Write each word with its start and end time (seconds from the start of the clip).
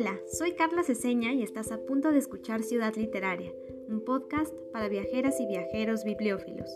Hola, 0.00 0.16
soy 0.30 0.52
Carla 0.52 0.84
Ceseña 0.84 1.32
y 1.32 1.42
estás 1.42 1.72
a 1.72 1.84
punto 1.84 2.12
de 2.12 2.20
escuchar 2.20 2.62
Ciudad 2.62 2.94
Literaria, 2.94 3.50
un 3.88 4.04
podcast 4.04 4.54
para 4.72 4.88
viajeras 4.88 5.40
y 5.40 5.46
viajeros 5.46 6.04
bibliófilos. 6.04 6.70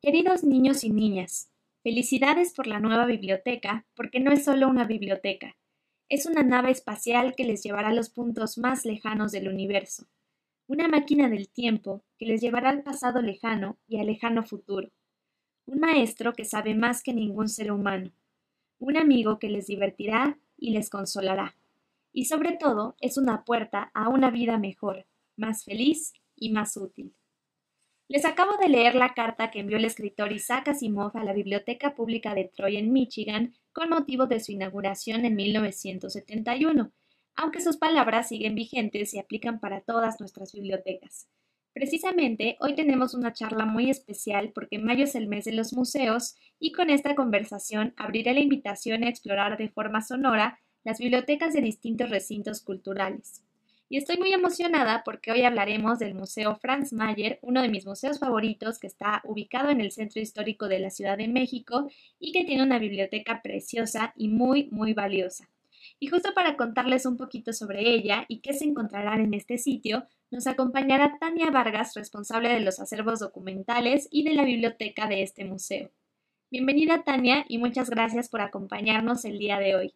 Queridos 0.00 0.44
niños 0.44 0.82
y 0.82 0.88
niñas, 0.88 1.52
felicidades 1.82 2.54
por 2.54 2.66
la 2.66 2.80
nueva 2.80 3.04
biblioteca, 3.04 3.86
porque 3.94 4.18
no 4.20 4.32
es 4.32 4.42
solo 4.42 4.66
una 4.66 4.86
biblioteca, 4.86 5.58
es 6.08 6.24
una 6.24 6.42
nave 6.42 6.70
espacial 6.70 7.34
que 7.36 7.44
les 7.44 7.62
llevará 7.62 7.90
a 7.90 7.94
los 7.94 8.08
puntos 8.08 8.56
más 8.56 8.86
lejanos 8.86 9.30
del 9.30 9.48
universo, 9.48 10.06
una 10.66 10.88
máquina 10.88 11.28
del 11.28 11.50
tiempo 11.50 12.02
que 12.16 12.24
les 12.24 12.40
llevará 12.40 12.70
al 12.70 12.82
pasado 12.82 13.20
lejano 13.20 13.78
y 13.86 13.98
al 14.00 14.06
lejano 14.06 14.42
futuro 14.42 14.88
un 15.70 15.78
maestro 15.78 16.32
que 16.32 16.44
sabe 16.44 16.74
más 16.74 17.04
que 17.04 17.12
ningún 17.12 17.48
ser 17.48 17.70
humano, 17.70 18.10
un 18.80 18.96
amigo 18.96 19.38
que 19.38 19.48
les 19.48 19.68
divertirá 19.68 20.36
y 20.58 20.70
les 20.70 20.90
consolará, 20.90 21.54
y 22.12 22.24
sobre 22.24 22.56
todo 22.56 22.96
es 23.00 23.16
una 23.16 23.44
puerta 23.44 23.92
a 23.94 24.08
una 24.08 24.30
vida 24.30 24.58
mejor, 24.58 25.06
más 25.36 25.62
feliz 25.62 26.12
y 26.34 26.50
más 26.50 26.76
útil. 26.76 27.14
Les 28.08 28.24
acabo 28.24 28.56
de 28.56 28.68
leer 28.68 28.96
la 28.96 29.14
carta 29.14 29.52
que 29.52 29.60
envió 29.60 29.76
el 29.76 29.84
escritor 29.84 30.32
Isaac 30.32 30.66
Asimov 30.66 31.16
a 31.16 31.22
la 31.22 31.32
Biblioteca 31.32 31.94
Pública 31.94 32.34
de 32.34 32.50
Troy 32.52 32.76
en 32.76 32.92
Michigan 32.92 33.54
con 33.72 33.90
motivo 33.90 34.26
de 34.26 34.40
su 34.40 34.50
inauguración 34.50 35.24
en 35.24 35.36
1971, 35.36 36.90
aunque 37.36 37.60
sus 37.60 37.76
palabras 37.76 38.28
siguen 38.28 38.56
vigentes 38.56 39.14
y 39.14 39.20
aplican 39.20 39.60
para 39.60 39.82
todas 39.82 40.18
nuestras 40.18 40.52
bibliotecas. 40.52 41.28
Precisamente, 41.72 42.56
hoy 42.58 42.74
tenemos 42.74 43.14
una 43.14 43.32
charla 43.32 43.64
muy 43.64 43.90
especial 43.90 44.50
porque 44.52 44.80
mayo 44.80 45.04
es 45.04 45.14
el 45.14 45.28
mes 45.28 45.44
de 45.44 45.52
los 45.52 45.72
museos 45.72 46.34
y 46.58 46.72
con 46.72 46.90
esta 46.90 47.14
conversación 47.14 47.94
abriré 47.96 48.34
la 48.34 48.40
invitación 48.40 49.04
a 49.04 49.08
explorar 49.08 49.56
de 49.56 49.68
forma 49.68 50.02
sonora 50.02 50.58
las 50.82 50.98
bibliotecas 50.98 51.52
de 51.52 51.60
distintos 51.60 52.10
recintos 52.10 52.60
culturales. 52.60 53.42
Y 53.88 53.96
estoy 53.96 54.18
muy 54.18 54.32
emocionada 54.32 55.02
porque 55.04 55.30
hoy 55.30 55.42
hablaremos 55.42 55.98
del 55.98 56.14
Museo 56.14 56.56
Franz 56.56 56.92
Mayer, 56.92 57.38
uno 57.42 57.62
de 57.62 57.68
mis 57.68 57.86
museos 57.86 58.18
favoritos 58.18 58.78
que 58.78 58.86
está 58.86 59.20
ubicado 59.24 59.70
en 59.70 59.80
el 59.80 59.92
centro 59.92 60.20
histórico 60.20 60.68
de 60.68 60.80
la 60.80 60.90
Ciudad 60.90 61.18
de 61.18 61.28
México 61.28 61.88
y 62.18 62.32
que 62.32 62.44
tiene 62.44 62.62
una 62.62 62.78
biblioteca 62.78 63.42
preciosa 63.42 64.12
y 64.16 64.28
muy, 64.28 64.68
muy 64.70 64.92
valiosa. 64.92 65.48
Y 65.98 66.08
justo 66.08 66.34
para 66.34 66.56
contarles 66.56 67.06
un 67.06 67.16
poquito 67.16 67.52
sobre 67.52 67.88
ella 67.88 68.26
y 68.28 68.40
qué 68.40 68.52
se 68.52 68.64
encontrarán 68.64 69.22
en 69.22 69.34
este 69.34 69.58
sitio, 69.58 70.06
nos 70.30 70.46
acompañará 70.46 71.18
Tania 71.18 71.50
Vargas, 71.50 71.94
responsable 71.94 72.48
de 72.48 72.60
los 72.60 72.78
acervos 72.78 73.18
documentales 73.18 74.08
y 74.10 74.22
de 74.22 74.34
la 74.34 74.44
biblioteca 74.44 75.08
de 75.08 75.22
este 75.22 75.44
museo. 75.44 75.90
Bienvenida 76.50 77.02
Tania 77.02 77.44
y 77.48 77.58
muchas 77.58 77.90
gracias 77.90 78.28
por 78.28 78.40
acompañarnos 78.40 79.24
el 79.24 79.38
día 79.38 79.58
de 79.58 79.74
hoy. 79.74 79.94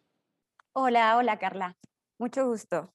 Hola, 0.73 1.17
hola 1.17 1.39
Carla, 1.39 1.77
mucho 2.17 2.45
gusto. 2.47 2.93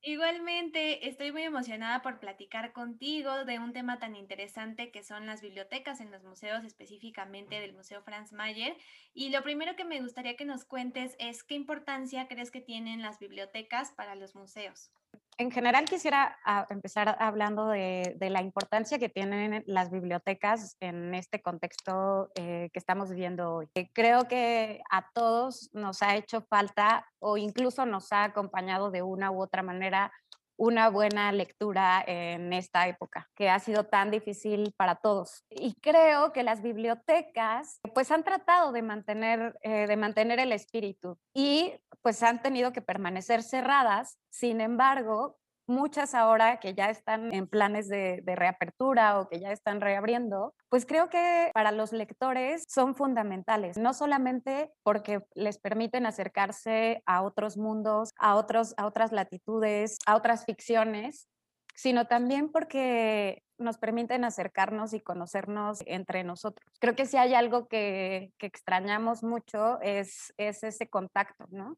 Igualmente, 0.00 1.06
estoy 1.08 1.32
muy 1.32 1.42
emocionada 1.42 2.00
por 2.00 2.18
platicar 2.18 2.72
contigo 2.72 3.44
de 3.44 3.58
un 3.58 3.74
tema 3.74 3.98
tan 3.98 4.16
interesante 4.16 4.90
que 4.90 5.02
son 5.02 5.26
las 5.26 5.42
bibliotecas 5.42 6.00
en 6.00 6.10
los 6.10 6.24
museos, 6.24 6.64
específicamente 6.64 7.60
del 7.60 7.74
Museo 7.74 8.02
Franz 8.02 8.32
Mayer. 8.32 8.74
Y 9.12 9.28
lo 9.30 9.42
primero 9.42 9.76
que 9.76 9.84
me 9.84 10.00
gustaría 10.00 10.36
que 10.36 10.46
nos 10.46 10.64
cuentes 10.64 11.14
es 11.18 11.42
qué 11.42 11.56
importancia 11.56 12.26
crees 12.26 12.50
que 12.50 12.62
tienen 12.62 13.02
las 13.02 13.18
bibliotecas 13.18 13.92
para 13.92 14.14
los 14.14 14.34
museos. 14.34 14.90
En 15.40 15.52
general 15.52 15.84
quisiera 15.84 16.36
ah, 16.44 16.66
empezar 16.68 17.16
hablando 17.20 17.68
de, 17.68 18.16
la 18.18 18.42
importancia 18.42 18.98
que 18.98 19.08
tienen 19.08 19.62
las 19.68 19.88
bibliotecas 19.88 20.76
en 20.80 21.14
este 21.14 21.40
contexto 21.40 22.28
eh, 22.34 22.70
que 22.72 22.78
estamos 22.80 23.10
viviendo 23.10 23.54
hoy. 23.54 23.68
Eh, 23.76 23.88
creo 23.92 24.26
que 24.26 24.80
a 24.90 25.08
todos 25.14 25.70
nos 25.72 26.02
ha 26.02 26.16
hecho 26.16 26.40
falta 26.40 27.06
o 27.20 27.36
incluso 27.36 27.86
nos 27.86 28.12
ha 28.12 28.24
acompañado 28.24 28.90
de 28.90 29.02
una 29.02 29.30
u 29.30 29.40
otra 29.40 29.62
manera 29.62 30.12
una 30.58 30.90
buena 30.90 31.30
lectura 31.32 32.04
en 32.06 32.52
esta 32.52 32.88
época, 32.88 33.30
que 33.34 33.48
ha 33.48 33.58
sido 33.60 33.84
tan 33.84 34.10
difícil 34.10 34.74
para 34.76 34.96
todos. 34.96 35.44
Y 35.48 35.74
creo 35.80 36.32
que 36.32 36.42
las 36.42 36.62
bibliotecas 36.62 37.80
pues 37.94 38.10
han 38.10 38.24
tratado 38.24 38.72
de 38.72 38.82
mantener, 38.82 39.56
eh, 39.62 39.86
de 39.86 39.96
mantener 39.96 40.40
el 40.40 40.52
espíritu 40.52 41.16
y 41.32 41.72
pues 42.02 42.22
han 42.22 42.42
tenido 42.42 42.72
que 42.72 42.82
permanecer 42.82 43.42
cerradas. 43.42 44.18
Sin 44.30 44.60
embargo, 44.60 45.37
muchas 45.68 46.14
ahora 46.14 46.58
que 46.58 46.74
ya 46.74 46.90
están 46.90 47.32
en 47.32 47.46
planes 47.46 47.88
de, 47.88 48.22
reapertura 48.24 49.20
o 49.20 49.28
que 49.28 49.40
ya 49.40 49.52
están 49.52 49.80
reabriendo, 49.80 50.54
pues 50.68 50.86
creo 50.86 51.08
que 51.08 51.50
para 51.54 51.72
los 51.72 51.92
lectores 51.92 52.64
son 52.68 52.94
fundamentales, 52.94 53.76
no 53.76 53.94
solamente 53.94 54.70
porque 54.82 55.20
les 55.34 55.58
permiten 55.58 56.06
acercarse 56.06 57.02
a 57.06 57.22
otros 57.22 57.56
mundos, 57.56 58.10
a, 58.18 58.36
otros, 58.36 58.74
a 58.76 58.86
otras 58.86 59.12
latitudes, 59.12 59.98
a 60.06 60.16
otras 60.16 60.44
ficciones, 60.44 61.28
sino 61.74 62.06
también 62.06 62.50
porque 62.50 63.42
nos 63.58 63.78
permiten 63.78 64.24
acercarnos 64.24 64.92
y 64.92 65.00
conocernos 65.00 65.82
entre 65.86 66.24
nosotros. 66.24 66.66
Creo 66.80 66.94
que 66.94 67.06
si 67.06 67.16
hay 67.16 67.34
algo 67.34 67.66
que, 67.66 68.32
que 68.38 68.46
extrañamos 68.46 69.22
mucho 69.22 69.80
es, 69.80 70.32
es 70.36 70.62
ese 70.62 70.88
contacto, 70.88 71.46
¿no? 71.50 71.76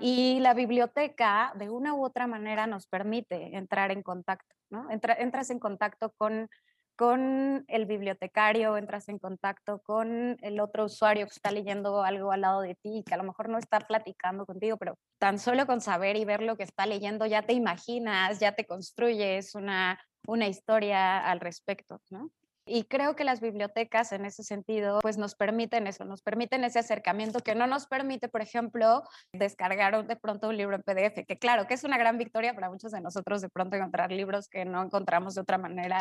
Y 0.00 0.40
la 0.40 0.54
biblioteca, 0.54 1.52
de 1.56 1.70
una 1.70 1.94
u 1.94 2.04
otra 2.04 2.26
manera, 2.26 2.66
nos 2.66 2.86
permite 2.86 3.56
entrar 3.56 3.90
en 3.90 4.02
contacto, 4.02 4.54
¿no? 4.70 4.88
entras 4.90 5.50
en 5.50 5.58
contacto 5.58 6.12
con, 6.16 6.48
con 6.96 7.64
el 7.68 7.86
bibliotecario, 7.86 8.76
entras 8.76 9.08
en 9.08 9.18
contacto 9.18 9.80
con 9.80 10.36
el 10.40 10.60
otro 10.60 10.84
usuario 10.84 11.26
que 11.26 11.32
está 11.32 11.50
leyendo 11.50 12.02
algo 12.02 12.32
al 12.32 12.42
lado 12.42 12.60
de 12.60 12.76
ti, 12.76 13.02
que 13.06 13.14
a 13.14 13.16
lo 13.16 13.24
mejor 13.24 13.48
no 13.48 13.58
está 13.58 13.80
platicando 13.80 14.46
contigo, 14.46 14.76
pero 14.76 14.96
tan 15.18 15.38
solo 15.38 15.66
con 15.66 15.80
saber 15.80 16.16
y 16.16 16.24
ver 16.24 16.42
lo 16.42 16.56
que 16.56 16.64
está 16.64 16.86
leyendo 16.86 17.26
ya 17.26 17.42
te 17.42 17.52
imaginas, 17.52 18.38
ya 18.40 18.52
te 18.52 18.66
construyes 18.66 19.54
una, 19.54 20.00
una 20.26 20.46
historia 20.46 21.18
al 21.18 21.40
respecto, 21.40 22.00
¿no? 22.10 22.30
Y 22.66 22.84
creo 22.84 23.14
que 23.14 23.24
las 23.24 23.40
bibliotecas 23.40 24.12
en 24.12 24.24
ese 24.24 24.42
sentido, 24.42 25.00
pues 25.00 25.18
nos 25.18 25.34
permiten 25.34 25.86
eso, 25.86 26.04
nos 26.04 26.22
permiten 26.22 26.64
ese 26.64 26.78
acercamiento 26.78 27.40
que 27.40 27.54
no 27.54 27.66
nos 27.66 27.86
permite, 27.86 28.28
por 28.28 28.40
ejemplo, 28.40 29.02
descargar 29.32 30.06
de 30.06 30.16
pronto 30.16 30.48
un 30.48 30.56
libro 30.56 30.76
en 30.76 30.82
PDF, 30.82 31.26
que 31.26 31.38
claro, 31.38 31.66
que 31.66 31.74
es 31.74 31.84
una 31.84 31.98
gran 31.98 32.16
victoria 32.16 32.54
para 32.54 32.70
muchos 32.70 32.92
de 32.92 33.02
nosotros 33.02 33.42
de 33.42 33.50
pronto 33.50 33.76
encontrar 33.76 34.10
libros 34.10 34.48
que 34.48 34.64
no 34.64 34.82
encontramos 34.82 35.34
de 35.34 35.42
otra 35.42 35.58
manera 35.58 36.00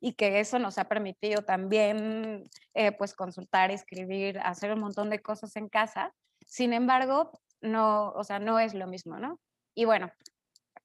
y 0.00 0.14
que 0.14 0.38
eso 0.38 0.58
nos 0.58 0.78
ha 0.78 0.84
permitido 0.84 1.42
también 1.42 2.48
eh, 2.74 2.92
pues 2.92 3.14
consultar, 3.14 3.72
escribir, 3.72 4.38
hacer 4.38 4.72
un 4.72 4.80
montón 4.80 5.10
de 5.10 5.20
cosas 5.20 5.56
en 5.56 5.68
casa. 5.68 6.12
Sin 6.46 6.72
embargo, 6.72 7.32
no, 7.60 8.10
o 8.10 8.22
sea, 8.22 8.38
no 8.38 8.60
es 8.60 8.74
lo 8.74 8.86
mismo, 8.86 9.18
¿no? 9.18 9.40
Y 9.74 9.84
bueno, 9.86 10.12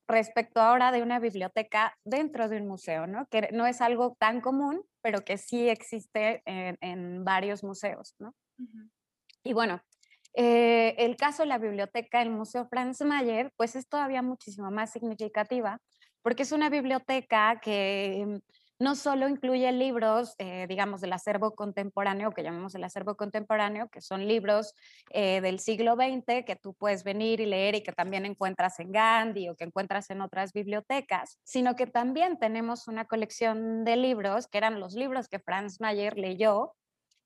respecto 0.07 0.59
ahora 0.59 0.91
de 0.91 1.03
una 1.03 1.19
biblioteca 1.19 1.95
dentro 2.03 2.49
de 2.49 2.57
un 2.57 2.67
museo, 2.67 3.05
¿no? 3.05 3.27
Que 3.27 3.49
no 3.51 3.67
es 3.67 3.81
algo 3.81 4.15
tan 4.19 4.41
común, 4.41 4.81
pero 5.01 5.23
que 5.23 5.37
sí 5.37 5.69
existe 5.69 6.41
en, 6.45 7.23
varios 7.23 7.63
museos, 7.63 8.15
¿no? 8.19 8.33
Y 9.43 9.53
bueno, 9.53 9.81
eh, 10.33 10.95
el 10.97 11.15
caso 11.15 11.43
de 11.43 11.49
la 11.49 11.57
biblioteca 11.57 12.19
del 12.19 12.29
Museo 12.29 12.67
Franz 12.67 13.01
Mayer, 13.01 13.51
pues 13.57 13.75
es 13.75 13.87
todavía 13.87 14.21
muchísimo 14.21 14.69
más 14.71 14.91
significativa, 14.91 15.79
porque 16.21 16.43
es 16.43 16.51
una 16.51 16.69
biblioteca 16.69 17.59
que 17.61 18.39
no 18.79 18.95
solo 18.95 19.27
incluye 19.27 19.69
libros, 19.73 20.35
eh, 20.37 20.65
digamos, 20.67 21.01
del 21.01 21.11
acervo 21.11 21.53
contemporáneo, 21.53 22.31
que 22.31 22.43
llamamos 22.43 22.73
el 22.75 22.83
acervo 22.85 23.15
contemporáneo, 23.15 23.89
que 23.89 23.99
son 23.99 24.25
libros 24.25 24.73
eh, 25.11 25.41
del 25.41 25.59
siglo 25.59 25.95
XX 25.95 26.45
que 26.45 26.57
tú 26.61 26.73
puedes 26.73 27.03
venir 27.03 27.41
y 27.41 27.45
leer 27.45 27.75
y 27.75 27.83
que 27.83 27.91
también 27.91 28.25
encuentras 28.25 28.79
en 28.79 28.93
Gandhi 28.93 29.49
o 29.49 29.55
que 29.55 29.65
encuentras 29.65 30.09
en 30.09 30.21
otras 30.21 30.53
bibliotecas, 30.53 31.39
sino 31.43 31.75
que 31.75 31.87
también 31.87 32.39
tenemos 32.39 32.87
una 32.87 33.05
colección 33.05 33.83
de 33.83 33.97
libros 33.97 34.47
que 34.47 34.57
eran 34.57 34.79
los 34.79 34.93
libros 34.93 35.27
que 35.27 35.39
Franz 35.39 35.81
Mayer 35.81 36.17
leyó 36.17 36.73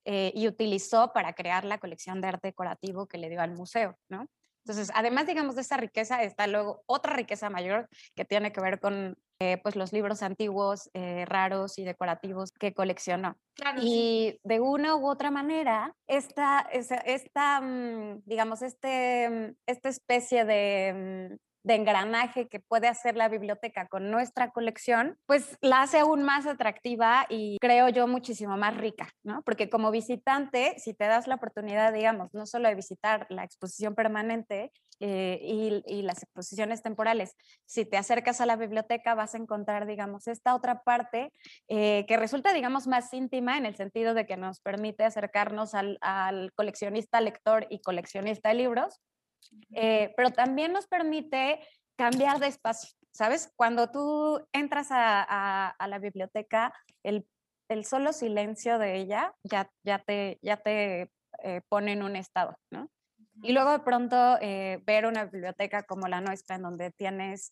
eh, 0.04 0.32
y 0.34 0.48
utilizó 0.48 1.12
para 1.12 1.34
crear 1.34 1.64
la 1.64 1.78
colección 1.78 2.20
de 2.20 2.28
arte 2.28 2.48
decorativo 2.48 3.06
que 3.06 3.16
le 3.16 3.30
dio 3.30 3.40
al 3.40 3.52
museo, 3.52 3.96
¿no? 4.08 4.26
Entonces, 4.64 4.90
además, 4.94 5.26
digamos, 5.26 5.54
de 5.56 5.60
esa 5.60 5.76
riqueza, 5.76 6.22
está 6.22 6.46
luego 6.46 6.82
otra 6.86 7.14
riqueza 7.14 7.50
mayor 7.50 7.88
que 8.14 8.24
tiene 8.24 8.50
que 8.50 8.62
ver 8.62 8.80
con 8.80 9.16
eh, 9.40 9.58
pues 9.62 9.76
los 9.76 9.92
libros 9.92 10.22
antiguos, 10.22 10.90
eh, 10.94 11.24
raros 11.26 11.78
y 11.78 11.84
decorativos 11.84 12.52
que 12.52 12.72
coleccionó. 12.72 13.36
y 13.80 14.40
de 14.42 14.60
una 14.60 14.96
u 14.96 15.08
otra 15.08 15.30
manera, 15.30 15.94
esta, 16.08 16.60
esta, 16.72 16.96
esta 16.96 17.60
mm, 17.60 18.22
digamos, 18.24 18.62
este, 18.62 19.28
mm, 19.28 19.56
esta 19.66 19.88
especie 19.88 20.44
de, 20.44 21.30
mm, 21.32 21.36
de 21.64 21.74
engranaje 21.74 22.46
que 22.48 22.60
puede 22.60 22.88
hacer 22.88 23.16
la 23.16 23.28
biblioteca 23.28 23.88
con 23.88 24.10
nuestra 24.10 24.50
colección, 24.50 25.16
pues 25.26 25.56
la 25.62 25.82
hace 25.82 25.98
aún 25.98 26.22
más 26.22 26.46
atractiva 26.46 27.26
y 27.30 27.56
creo 27.60 27.88
yo 27.88 28.06
muchísimo 28.06 28.56
más 28.56 28.76
rica, 28.76 29.08
¿no? 29.24 29.42
Porque 29.42 29.70
como 29.70 29.90
visitante, 29.90 30.74
si 30.78 30.92
te 30.92 31.06
das 31.06 31.26
la 31.26 31.36
oportunidad, 31.36 31.92
digamos, 31.92 32.28
no 32.34 32.44
solo 32.46 32.68
de 32.68 32.74
visitar 32.74 33.26
la 33.30 33.44
exposición 33.44 33.94
permanente 33.94 34.72
eh, 35.00 35.38
y, 35.42 36.02
las 36.02 36.22
exposiciones 36.22 36.82
temporales, 36.82 37.36
si 37.64 37.84
te 37.84 37.96
acercas 37.96 38.40
a 38.40 38.46
la 38.46 38.56
biblioteca 38.56 39.14
vas 39.14 39.34
a 39.34 39.38
encontrar, 39.38 39.86
digamos, 39.86 40.28
esta 40.28 40.54
otra 40.54 40.82
parte 40.82 41.32
eh, 41.68 42.04
que 42.06 42.16
resulta, 42.16 42.52
digamos, 42.52 42.86
más 42.86 43.12
íntima 43.12 43.56
en 43.56 43.66
el 43.66 43.76
sentido 43.76 44.14
de 44.14 44.26
que 44.26 44.36
nos 44.36 44.60
permite 44.60 45.04
acercarnos 45.04 45.74
al, 45.74 45.98
al 46.00 46.52
coleccionista, 46.54 47.20
lector 47.20 47.66
y 47.70 47.80
coleccionista 47.80 48.50
de 48.50 48.54
libros 48.56 49.00
eh, 49.72 50.12
pero 50.16 50.30
también 50.30 50.72
nos 50.72 50.86
permite 50.86 51.60
cambiar 51.96 52.38
de 52.38 52.48
espacio, 52.48 52.90
¿sabes? 53.12 53.52
Cuando 53.56 53.90
tú 53.90 54.44
entras 54.52 54.88
a, 54.90 55.74
la 55.78 55.98
biblioteca, 55.98 56.72
el, 57.02 57.26
solo 57.84 58.12
silencio 58.12 58.78
de 58.78 58.96
ella 58.96 59.34
ya, 59.42 59.68
ya 59.82 59.98
te, 59.98 60.38
ya 60.42 60.56
te 60.58 61.10
eh, 61.42 61.60
pone 61.68 61.92
en 61.92 62.02
un 62.02 62.14
estado, 62.16 62.56
¿no? 62.70 62.88
Y 63.42 63.52
luego 63.52 63.72
de 63.72 63.80
pronto 63.80 64.16
eh, 64.40 64.80
ver 64.86 65.06
una 65.06 65.26
biblioteca 65.26 65.82
como 65.82 66.08
la 66.08 66.20
nuestra, 66.20 66.56
en 66.56 66.62
donde 66.62 66.90
tienes 66.92 67.50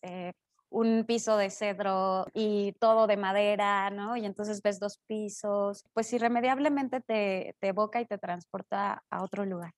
un 0.69 1.05
piso 1.05 1.37
de 1.37 1.51
cedro 1.51 2.25
y 2.33 2.73
todo 2.79 3.05
de 3.07 3.15
madera, 3.17 3.89
¿no? 3.91 4.17
Y 4.17 4.25
entonces 4.25 4.61
ves 4.63 4.79
dos 4.79 4.97
pisos, 5.07 5.83
pues 5.93 6.11
irremediablemente 6.13 6.99
te, 7.01 7.55
te 7.59 7.67
evoca 7.69 8.01
y 8.01 8.07
te 8.07 8.17
transporta 8.17 9.03
a 9.09 9.23
otro 9.23 9.45
lugar. 9.45 9.71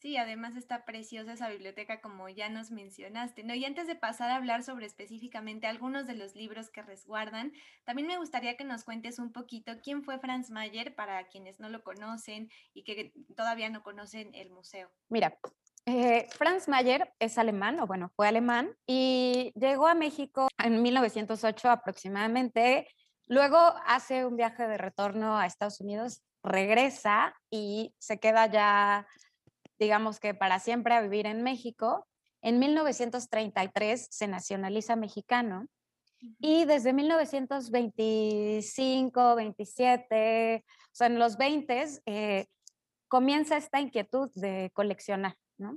Sí, 0.00 0.16
además 0.16 0.54
está 0.54 0.84
preciosa 0.84 1.32
esa 1.32 1.48
biblioteca 1.48 2.00
como 2.00 2.28
ya 2.28 2.48
nos 2.48 2.70
mencionaste, 2.70 3.42
¿no? 3.42 3.52
Y 3.54 3.64
antes 3.64 3.88
de 3.88 3.96
pasar 3.96 4.30
a 4.30 4.36
hablar 4.36 4.62
sobre 4.62 4.86
específicamente 4.86 5.66
algunos 5.66 6.06
de 6.06 6.14
los 6.14 6.36
libros 6.36 6.70
que 6.70 6.82
resguardan, 6.82 7.52
también 7.84 8.06
me 8.06 8.16
gustaría 8.16 8.56
que 8.56 8.62
nos 8.62 8.84
cuentes 8.84 9.18
un 9.18 9.32
poquito 9.32 9.72
quién 9.82 10.04
fue 10.04 10.20
Franz 10.20 10.50
Mayer 10.50 10.94
para 10.94 11.26
quienes 11.26 11.58
no 11.58 11.68
lo 11.68 11.82
conocen 11.82 12.48
y 12.74 12.84
que 12.84 13.12
todavía 13.36 13.70
no 13.70 13.82
conocen 13.82 14.32
el 14.36 14.50
museo. 14.50 14.88
Mira, 15.08 15.36
eh, 15.84 16.28
Franz 16.30 16.68
Mayer 16.68 17.12
es 17.18 17.36
alemán, 17.36 17.80
o 17.80 17.86
bueno, 17.88 18.12
fue 18.14 18.28
alemán, 18.28 18.76
y 18.86 19.52
llegó 19.56 19.88
a 19.88 19.94
México 19.94 20.46
en 20.58 20.80
1908 20.80 21.70
aproximadamente. 21.70 22.86
Luego 23.26 23.58
hace 23.84 24.24
un 24.24 24.36
viaje 24.36 24.68
de 24.68 24.78
retorno 24.78 25.36
a 25.36 25.46
Estados 25.46 25.80
Unidos, 25.80 26.22
regresa 26.44 27.34
y 27.50 27.94
se 27.98 28.20
queda 28.20 28.46
ya 28.46 29.06
digamos 29.78 30.20
que 30.20 30.34
para 30.34 30.58
siempre 30.58 30.94
a 30.94 31.00
vivir 31.00 31.26
en 31.26 31.42
México. 31.42 32.06
En 32.40 32.58
1933 32.58 34.08
se 34.10 34.28
nacionaliza 34.28 34.96
mexicano 34.96 35.66
y 36.40 36.64
desde 36.64 36.92
1925, 36.92 39.36
27, 39.36 40.64
o 40.66 40.70
sea, 40.92 41.06
en 41.06 41.18
los 41.18 41.36
20 41.36 41.86
eh, 42.06 42.46
comienza 43.08 43.56
esta 43.56 43.80
inquietud 43.80 44.30
de 44.34 44.70
coleccionar, 44.74 45.36
¿no? 45.58 45.76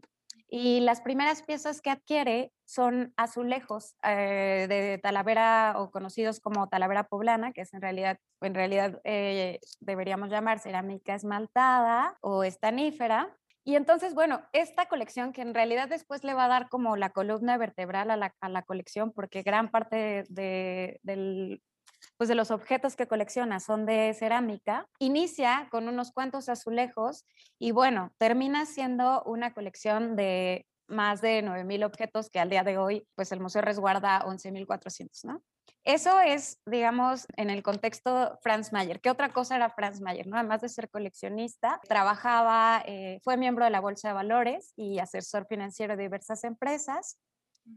Y 0.54 0.82
las 0.82 1.00
primeras 1.00 1.44
piezas 1.44 1.82
que 1.82 1.92
adquiere 1.92 2.52
son 2.66 3.14
azulejos 3.16 3.96
eh, 4.04 4.66
de 4.68 5.00
Talavera 5.02 5.76
o 5.78 5.92
conocidos 5.92 6.42
como 6.42 6.68
Talavera 6.68 7.06
poblana, 7.06 7.54
que 7.54 7.62
es 7.62 7.74
en 7.74 7.82
realidad, 7.82 8.18
en 8.42 8.54
realidad 8.54 9.00
eh, 9.06 9.62
deberíamos 9.80 10.30
llamar 10.30 10.60
cerámica 10.60 11.16
esmaltada 11.16 12.18
o 12.20 12.44
estanífera, 12.44 13.34
y 13.64 13.76
entonces, 13.76 14.14
bueno, 14.14 14.42
esta 14.54 14.88
colección 14.88 15.34
que 15.34 15.42
en 15.42 15.54
realidad 15.54 15.90
después 15.90 16.24
le 16.24 16.34
va 16.34 16.46
a 16.46 16.50
dar 16.50 16.70
como 16.70 16.96
la 16.96 17.12
columna 17.12 17.58
vertebral 17.58 18.12
a 18.12 18.18
la, 18.18 18.36
a 18.42 18.50
la 18.50 18.64
colección, 18.64 19.12
porque 19.12 19.44
gran 19.44 19.70
parte 19.70 20.26
de, 20.30 21.00
del, 21.04 21.62
pues 22.18 22.28
de 22.28 22.36
los 22.36 22.52
objetos 22.52 22.96
que 22.96 23.08
colecciona 23.08 23.60
son 23.60 23.86
de 23.86 24.14
cerámica, 24.14 24.88
inicia 25.00 25.68
con 25.72 25.88
unos 25.88 26.12
cuantos 26.12 26.50
azulejos 26.50 27.26
y 27.60 27.72
bueno, 27.72 28.12
termina 28.18 28.66
siendo 28.66 29.24
una 29.24 29.54
colección 29.54 30.16
de 30.16 30.66
más 30.88 31.22
de 31.22 31.42
9.000 31.42 31.86
objetos 31.86 32.30
que 32.30 32.40
al 32.40 32.50
día 32.50 32.64
de 32.64 32.78
hoy, 32.78 33.08
pues 33.16 33.32
el 33.32 33.40
museo 33.40 33.62
resguarda 33.62 34.24
11.400, 34.26 35.24
¿no? 35.24 35.42
Eso 35.84 36.20
es, 36.20 36.60
digamos, 36.68 37.26
en 37.38 37.50
el 37.50 37.64
contexto 37.64 38.38
Franz 38.44 38.72
Mayer. 38.72 39.02
¿Qué 39.02 39.10
otra 39.10 39.34
cosa 39.34 39.56
era 39.56 39.70
Franz 39.72 40.00
Mayer? 40.00 40.28
¿no? 40.28 40.38
Además 40.38 40.62
de 40.62 40.70
ser 40.70 40.90
coleccionista, 40.90 41.80
trabajaba, 41.88 42.84
eh, 42.86 43.20
fue 43.24 43.36
miembro 43.36 43.66
de 43.66 43.72
la 43.72 43.80
Bolsa 43.80 44.10
de 44.10 44.14
Valores 44.14 44.74
y 44.76 45.00
asesor 45.00 45.48
financiero 45.48 45.98
de 45.98 46.04
diversas 46.04 46.44
empresas. 46.44 47.18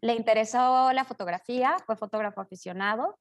Le 0.03 0.15
interesó 0.15 0.93
la 0.93 1.05
fotografía, 1.05 1.79
fue 1.87 1.97
fotógrafo 1.97 2.43
aficionado. 2.43 3.19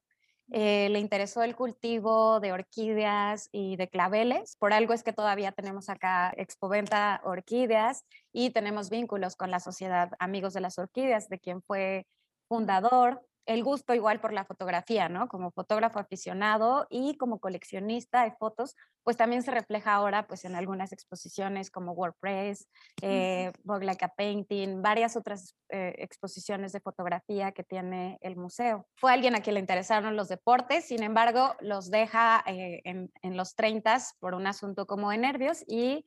Eh, 0.50 0.90
le 0.90 0.98
interesó 0.98 1.42
el 1.42 1.56
cultivo 1.56 2.38
de 2.40 2.52
orquídeas 2.52 3.48
y 3.52 3.76
de 3.76 3.88
claveles. 3.88 4.56
Por 4.56 4.74
algo 4.74 4.92
es 4.92 5.02
que 5.02 5.14
todavía 5.14 5.52
tenemos 5.52 5.88
acá 5.88 6.34
Expoventa 6.36 7.22
Orquídeas 7.24 8.04
y 8.32 8.50
tenemos 8.50 8.90
vínculos 8.90 9.36
con 9.36 9.50
la 9.50 9.60
Sociedad 9.60 10.10
Amigos 10.18 10.52
de 10.52 10.60
las 10.60 10.78
Orquídeas, 10.78 11.30
de 11.30 11.38
quien 11.38 11.62
fue 11.62 12.06
fundador 12.48 13.22
el 13.46 13.62
gusto 13.62 13.94
igual 13.94 14.20
por 14.20 14.32
la 14.32 14.44
fotografía, 14.44 15.08
¿no? 15.08 15.28
Como 15.28 15.50
fotógrafo 15.50 15.98
aficionado 15.98 16.86
y 16.90 17.16
como 17.16 17.38
coleccionista 17.38 18.24
de 18.24 18.32
fotos, 18.32 18.74
pues 19.02 19.16
también 19.16 19.42
se 19.42 19.50
refleja 19.50 19.92
ahora 19.92 20.26
pues 20.26 20.44
en 20.44 20.54
algunas 20.54 20.92
exposiciones 20.92 21.70
como 21.70 21.92
WordPress, 21.92 22.66
eh, 23.02 23.52
Vogue 23.62 23.84
Like 23.84 24.04
a 24.04 24.08
Painting, 24.08 24.80
varias 24.80 25.16
otras 25.16 25.54
eh, 25.68 25.94
exposiciones 25.98 26.72
de 26.72 26.80
fotografía 26.80 27.52
que 27.52 27.64
tiene 27.64 28.18
el 28.22 28.36
museo. 28.36 28.86
Fue 28.96 29.12
alguien 29.12 29.34
a 29.34 29.40
quien 29.40 29.54
le 29.54 29.60
interesaron 29.60 30.16
los 30.16 30.28
deportes, 30.28 30.86
sin 30.86 31.02
embargo, 31.02 31.54
los 31.60 31.90
deja 31.90 32.42
eh, 32.46 32.80
en, 32.84 33.12
en 33.22 33.36
los 33.36 33.54
30 33.54 33.84
por 34.18 34.34
un 34.34 34.46
asunto 34.46 34.86
como 34.86 35.10
de 35.10 35.18
nervios 35.18 35.62
y 35.66 36.04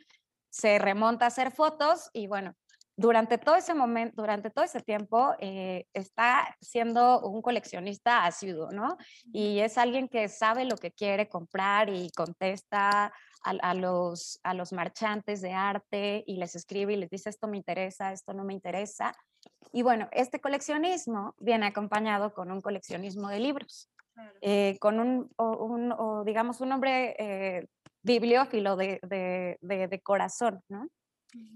se 0.50 0.80
remonta 0.80 1.26
a 1.26 1.28
hacer 1.28 1.52
fotos 1.52 2.10
y 2.14 2.28
bueno, 2.28 2.56
durante 3.00 3.38
todo 3.38 3.56
ese 3.56 3.76
momento, 3.76 4.20
durante 4.20 4.50
todo 4.50 4.66
ese 4.66 4.82
tiempo, 4.82 5.36
eh, 5.40 5.86
está 5.94 6.58
siendo 6.60 7.22
un 7.22 7.44
coleccionista 7.44 8.26
asiduo, 8.26 8.72
¿no? 8.72 8.98
Y 9.32 9.60
es 9.60 9.78
alguien 9.78 10.08
que 10.08 10.28
sabe 10.28 10.66
lo 10.66 10.78
que 10.78 10.92
quiere 10.92 11.30
comprar 11.30 11.90
y 11.90 12.10
contesta 12.10 13.14
a, 13.44 13.74
los, 13.76 14.40
a 14.44 14.56
los 14.56 14.74
marchantes 14.74 15.42
de 15.42 15.54
arte 15.54 16.24
y 16.26 16.38
les 16.38 16.56
escribe 16.56 16.94
y 16.94 16.98
les 16.98 17.10
dice 17.10 17.30
esto 17.30 17.48
me 17.48 17.58
interesa, 17.58 18.12
esto 18.12 18.34
no 18.34 18.44
me 18.44 18.54
interesa. 18.54 19.14
Y 19.72 19.84
bueno, 19.84 20.10
este 20.12 20.42
coleccionismo 20.42 21.36
viene 21.38 21.68
acompañado 21.68 22.34
con 22.34 22.52
un 22.52 22.62
coleccionismo 22.62 23.30
de 23.30 23.40
libros, 23.40 23.92
eh, 24.42 24.78
con 24.80 25.00
un, 25.00 25.30
o, 25.38 26.24
digamos, 26.26 26.62
un 26.62 26.72
hombre 26.72 27.16
eh, 27.20 27.68
bibliófilo 28.02 28.76
de, 28.76 29.00
de, 29.04 29.88
de 29.88 30.02
corazón, 30.02 30.62
¿no? 30.68 30.88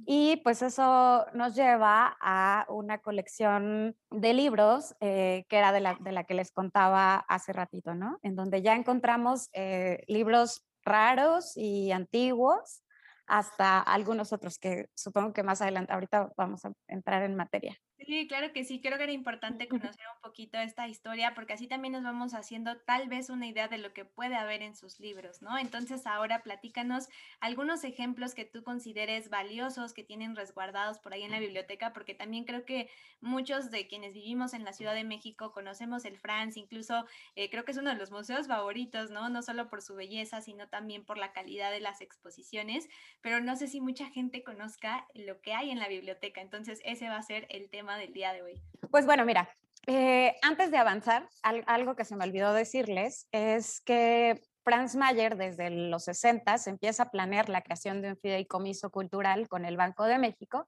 Y 0.05 0.37
pues 0.37 0.61
eso 0.61 1.25
nos 1.33 1.55
lleva 1.55 2.17
a 2.19 2.65
una 2.69 2.97
colección 2.97 3.95
de 4.09 4.33
libros 4.33 4.95
eh, 4.99 5.45
que 5.47 5.57
era 5.57 5.71
de 5.71 5.79
la, 5.79 5.97
de 5.99 6.11
la, 6.11 6.23
que 6.23 6.33
les 6.33 6.51
contaba 6.51 7.17
hace 7.29 7.53
ratito, 7.53 7.93
¿no? 7.93 8.19
En 8.23 8.35
donde 8.35 8.61
ya 8.61 8.75
encontramos 8.75 9.49
eh, 9.53 10.03
libros 10.07 10.65
raros 10.83 11.55
y 11.55 11.91
antiguos 11.91 12.83
hasta 13.27 13.79
algunos 13.79 14.33
otros 14.33 14.57
que 14.57 14.89
supongo 14.95 15.33
que 15.33 15.43
más 15.43 15.61
adelante, 15.61 15.93
ahorita 15.93 16.31
vamos 16.35 16.65
a 16.65 16.73
entrar 16.87 17.23
en 17.23 17.35
materia. 17.35 17.77
Sí, 18.07 18.27
claro 18.27 18.51
que 18.51 18.63
sí, 18.63 18.81
creo 18.81 18.97
que 18.97 19.03
era 19.03 19.11
importante 19.11 19.67
conocer 19.69 20.03
un 20.15 20.21
poquito 20.21 20.57
esta 20.57 20.87
historia 20.87 21.35
porque 21.35 21.53
así 21.53 21.67
también 21.67 21.91
nos 21.91 22.03
vamos 22.03 22.33
haciendo 22.33 22.77
tal 22.81 23.07
vez 23.09 23.29
una 23.29 23.45
idea 23.45 23.67
de 23.67 23.77
lo 23.77 23.93
que 23.93 24.05
puede 24.05 24.35
haber 24.35 24.63
en 24.63 24.75
sus 24.75 24.99
libros, 24.99 25.43
¿no? 25.43 25.55
Entonces 25.59 26.07
ahora 26.07 26.41
platícanos 26.41 27.09
algunos 27.39 27.83
ejemplos 27.83 28.33
que 28.33 28.43
tú 28.43 28.63
consideres 28.63 29.29
valiosos, 29.29 29.93
que 29.93 30.03
tienen 30.03 30.35
resguardados 30.35 30.97
por 30.97 31.13
ahí 31.13 31.21
en 31.21 31.29
la 31.29 31.39
biblioteca, 31.39 31.93
porque 31.93 32.15
también 32.15 32.45
creo 32.45 32.65
que 32.65 32.89
muchos 33.19 33.69
de 33.69 33.87
quienes 33.87 34.13
vivimos 34.15 34.55
en 34.55 34.63
la 34.63 34.73
Ciudad 34.73 34.95
de 34.95 35.03
México 35.03 35.51
conocemos 35.51 36.03
el 36.05 36.17
Franz, 36.17 36.57
incluso 36.57 37.05
eh, 37.35 37.51
creo 37.51 37.65
que 37.65 37.71
es 37.71 37.77
uno 37.77 37.91
de 37.91 37.97
los 37.97 38.09
museos 38.09 38.47
favoritos, 38.47 39.11
¿no? 39.11 39.29
No 39.29 39.43
solo 39.43 39.69
por 39.69 39.83
su 39.83 39.93
belleza, 39.93 40.41
sino 40.41 40.69
también 40.69 41.05
por 41.05 41.19
la 41.19 41.33
calidad 41.33 41.69
de 41.71 41.81
las 41.81 42.01
exposiciones, 42.01 42.89
pero 43.21 43.41
no 43.41 43.55
sé 43.55 43.67
si 43.67 43.79
mucha 43.79 44.09
gente 44.09 44.43
conozca 44.43 45.05
lo 45.13 45.39
que 45.41 45.53
hay 45.53 45.69
en 45.69 45.77
la 45.77 45.87
biblioteca, 45.87 46.41
entonces 46.41 46.81
ese 46.83 47.07
va 47.07 47.17
a 47.17 47.21
ser 47.21 47.45
el 47.51 47.69
tema 47.69 47.90
del 47.97 48.13
día 48.13 48.33
de 48.33 48.41
hoy? 48.41 48.61
Pues 48.89 49.05
bueno, 49.05 49.25
mira, 49.25 49.49
eh, 49.87 50.35
antes 50.41 50.71
de 50.71 50.77
avanzar, 50.77 51.27
algo 51.41 51.95
que 51.95 52.05
se 52.05 52.15
me 52.15 52.25
olvidó 52.25 52.53
decirles 52.53 53.27
es 53.31 53.81
que 53.81 54.41
Franz 54.63 54.95
Mayer 54.95 55.37
desde 55.37 55.69
los 55.69 56.03
60 56.03 56.55
empieza 56.67 57.03
a 57.03 57.11
planear 57.11 57.49
la 57.49 57.61
creación 57.61 58.01
de 58.01 58.09
un 58.09 58.17
fideicomiso 58.17 58.91
cultural 58.91 59.47
con 59.47 59.65
el 59.65 59.77
Banco 59.77 60.05
de 60.05 60.19
México 60.19 60.67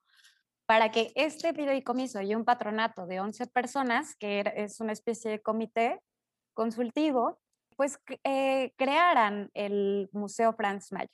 para 0.66 0.90
que 0.92 1.12
este 1.16 1.54
fideicomiso 1.54 2.22
y 2.22 2.34
un 2.34 2.46
patronato 2.46 3.06
de 3.06 3.20
11 3.20 3.48
personas, 3.48 4.16
que 4.16 4.44
es 4.56 4.80
una 4.80 4.94
especie 4.94 5.30
de 5.30 5.42
comité 5.42 6.02
consultivo, 6.54 7.40
pues 7.76 8.00
eh, 8.24 8.74
crearan 8.78 9.52
el 9.54 10.10
Museo 10.14 10.54
Franz 10.54 10.92
Mayer. 10.92 11.10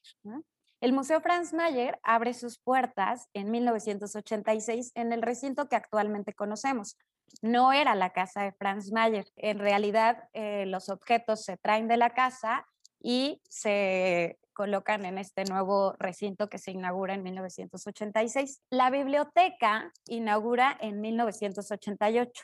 El 0.81 0.93
Museo 0.93 1.19
Franz 1.19 1.53
Mayer 1.53 1.99
abre 2.03 2.33
sus 2.33 2.57
puertas 2.57 3.27
en 3.33 3.51
1986 3.51 4.93
en 4.95 5.11
el 5.11 5.21
recinto 5.21 5.67
que 5.67 5.75
actualmente 5.75 6.33
conocemos. 6.33 6.97
no 7.43 7.73
era 7.73 7.93
la 7.93 8.09
casa 8.09 8.41
de 8.41 8.53
Franz 8.53 8.91
Mayer. 8.91 9.25
En 9.35 9.59
realidad, 9.59 10.29
eh, 10.33 10.65
los 10.65 10.89
objetos 10.89 11.45
se 11.45 11.57
traen 11.57 11.87
de 11.87 11.95
la 11.95 12.09
casa 12.09 12.65
y 12.99 13.39
se 13.47 14.39
colocan 14.53 15.05
en 15.05 15.19
este 15.19 15.43
nuevo 15.45 15.93
recinto 15.99 16.49
que 16.49 16.57
se 16.57 16.71
inaugura 16.71 17.13
en 17.13 17.23
1986. 17.23 18.61
La 18.71 18.89
biblioteca 18.89 19.93
inaugura 20.07 20.75
en 20.81 21.01
1988 21.01 22.43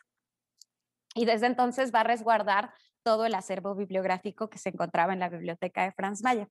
y 1.15 1.25
desde 1.25 1.48
entonces 1.48 1.94
va 1.94 2.01
a 2.01 2.04
resguardar 2.04 2.72
todo 3.04 3.25
el 3.25 3.34
acervo 3.34 3.74
bibliográfico 3.75 4.50
que 4.50 4.60
se 4.60 4.70
encontraba 4.70 5.13
en 5.13 5.20
la 5.20 5.30
biblioteca 5.30 5.84
de 5.84 5.94
Franz 5.94 6.22
Mayer. 6.22 6.48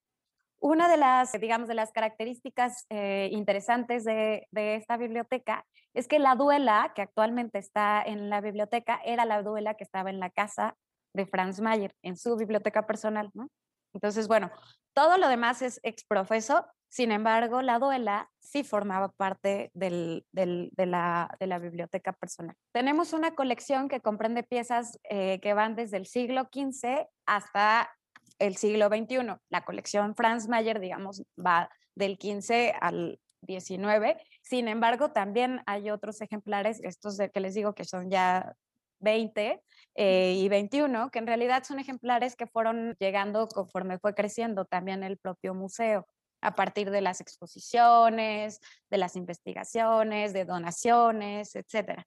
Una 0.64 0.88
de 0.88 0.96
las, 0.96 1.30
digamos, 1.32 1.68
de 1.68 1.74
las 1.74 1.92
características 1.92 2.86
eh, 2.88 3.28
interesantes 3.32 4.02
de, 4.02 4.48
de, 4.50 4.76
esta 4.76 4.96
biblioteca 4.96 5.66
es 5.92 6.08
que 6.08 6.18
la 6.18 6.36
duela 6.36 6.92
que 6.94 7.02
actualmente 7.02 7.58
está 7.58 8.02
en 8.02 8.30
la 8.30 8.40
biblioteca 8.40 8.98
era 9.04 9.26
la 9.26 9.42
duela 9.42 9.74
que 9.74 9.84
estaba 9.84 10.08
en 10.08 10.20
la 10.20 10.30
casa 10.30 10.74
de 11.12 11.26
Franz 11.26 11.60
Mayer, 11.60 11.94
en 12.00 12.16
su 12.16 12.34
biblioteca 12.36 12.86
personal, 12.86 13.30
¿no? 13.34 13.50
Entonces, 13.92 14.26
bueno, 14.26 14.50
todo 14.94 15.18
lo 15.18 15.28
demás 15.28 15.60
es 15.60 15.80
exprofeso, 15.82 16.64
sin 16.88 17.12
embargo, 17.12 17.60
la 17.60 17.78
duela 17.78 18.30
sí 18.38 18.64
formaba 18.64 19.10
parte 19.10 19.70
del, 19.74 20.24
del, 20.32 20.70
de, 20.72 20.86
la, 20.86 21.36
de, 21.40 21.46
la, 21.46 21.58
biblioteca 21.58 22.14
personal. 22.14 22.56
Tenemos 22.72 23.12
una 23.12 23.34
colección 23.34 23.88
que 23.88 24.00
comprende 24.00 24.44
piezas 24.44 24.98
eh, 25.10 25.40
que 25.42 25.52
van 25.52 25.76
desde 25.76 25.98
el 25.98 26.06
siglo 26.06 26.48
XV 26.50 27.06
hasta 27.26 27.90
el 28.38 28.56
siglo 28.56 28.88
XXI. 28.88 29.36
La 29.48 29.64
colección 29.64 30.14
Franz 30.14 30.48
Mayer, 30.48 30.80
digamos, 30.80 31.22
va 31.38 31.70
del 31.94 32.18
15 32.18 32.74
al 32.80 33.20
19. 33.42 34.16
Sin 34.42 34.68
embargo, 34.68 35.12
también 35.12 35.62
hay 35.66 35.90
otros 35.90 36.20
ejemplares, 36.20 36.80
estos 36.82 37.16
de 37.16 37.30
que 37.30 37.40
les 37.40 37.54
digo 37.54 37.74
que 37.74 37.84
son 37.84 38.10
ya 38.10 38.54
20 39.00 39.62
eh, 39.96 40.34
y 40.36 40.48
21, 40.48 41.10
que 41.10 41.18
en 41.18 41.26
realidad 41.26 41.62
son 41.64 41.78
ejemplares 41.78 42.36
que 42.36 42.46
fueron 42.46 42.96
llegando 42.98 43.46
conforme 43.48 43.98
fue 43.98 44.14
creciendo 44.14 44.64
también 44.64 45.02
el 45.02 45.18
propio 45.18 45.54
museo 45.54 46.06
a 46.40 46.54
partir 46.54 46.90
de 46.90 47.00
las 47.00 47.20
exposiciones, 47.20 48.60
de 48.90 48.98
las 48.98 49.16
investigaciones, 49.16 50.32
de 50.32 50.44
donaciones, 50.44 51.54
etcétera. 51.54 52.06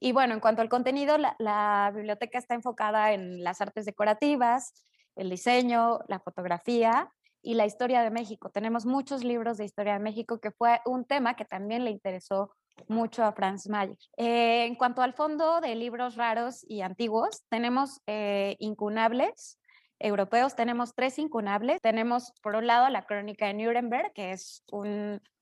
Y 0.00 0.12
bueno, 0.12 0.34
en 0.34 0.40
cuanto 0.40 0.62
al 0.62 0.68
contenido, 0.68 1.18
la, 1.18 1.36
la, 1.38 1.92
biblioteca 1.94 2.38
está 2.38 2.54
enfocada 2.54 3.12
en 3.12 3.42
las 3.44 3.60
artes 3.60 3.84
decorativas, 3.84 4.72
el 5.18 5.30
diseño, 5.30 6.00
la 6.08 6.20
fotografía 6.20 7.10
y 7.42 7.54
la 7.54 7.66
historia 7.66 8.02
de 8.02 8.10
México. 8.10 8.50
Tenemos 8.50 8.86
muchos 8.86 9.24
libros 9.24 9.58
de 9.58 9.64
historia 9.64 9.94
de 9.94 10.00
México, 10.00 10.40
que 10.40 10.50
fue 10.50 10.80
un 10.86 11.04
tema 11.04 11.34
que 11.34 11.44
también 11.44 11.84
le 11.84 11.90
interesó 11.90 12.50
mucho 12.88 13.24
a 13.24 13.32
Franz 13.32 13.68
Mayer. 13.68 13.98
Eh, 14.16 14.64
en 14.64 14.76
cuanto 14.76 15.02
al 15.02 15.14
fondo 15.14 15.60
de 15.60 15.74
libros 15.74 16.16
raros 16.16 16.64
y 16.68 16.80
antiguos, 16.82 17.42
tenemos 17.48 18.00
eh, 18.06 18.56
incunables 18.60 19.58
europeos, 19.98 20.54
tenemos 20.54 20.94
tres 20.94 21.18
incunables. 21.18 21.80
Tenemos, 21.80 22.32
por 22.42 22.54
un 22.54 22.66
lado, 22.66 22.88
la 22.88 23.04
crónica 23.04 23.46
de 23.46 23.54
Nuremberg, 23.54 24.12
que 24.12 24.32
es 24.32 24.64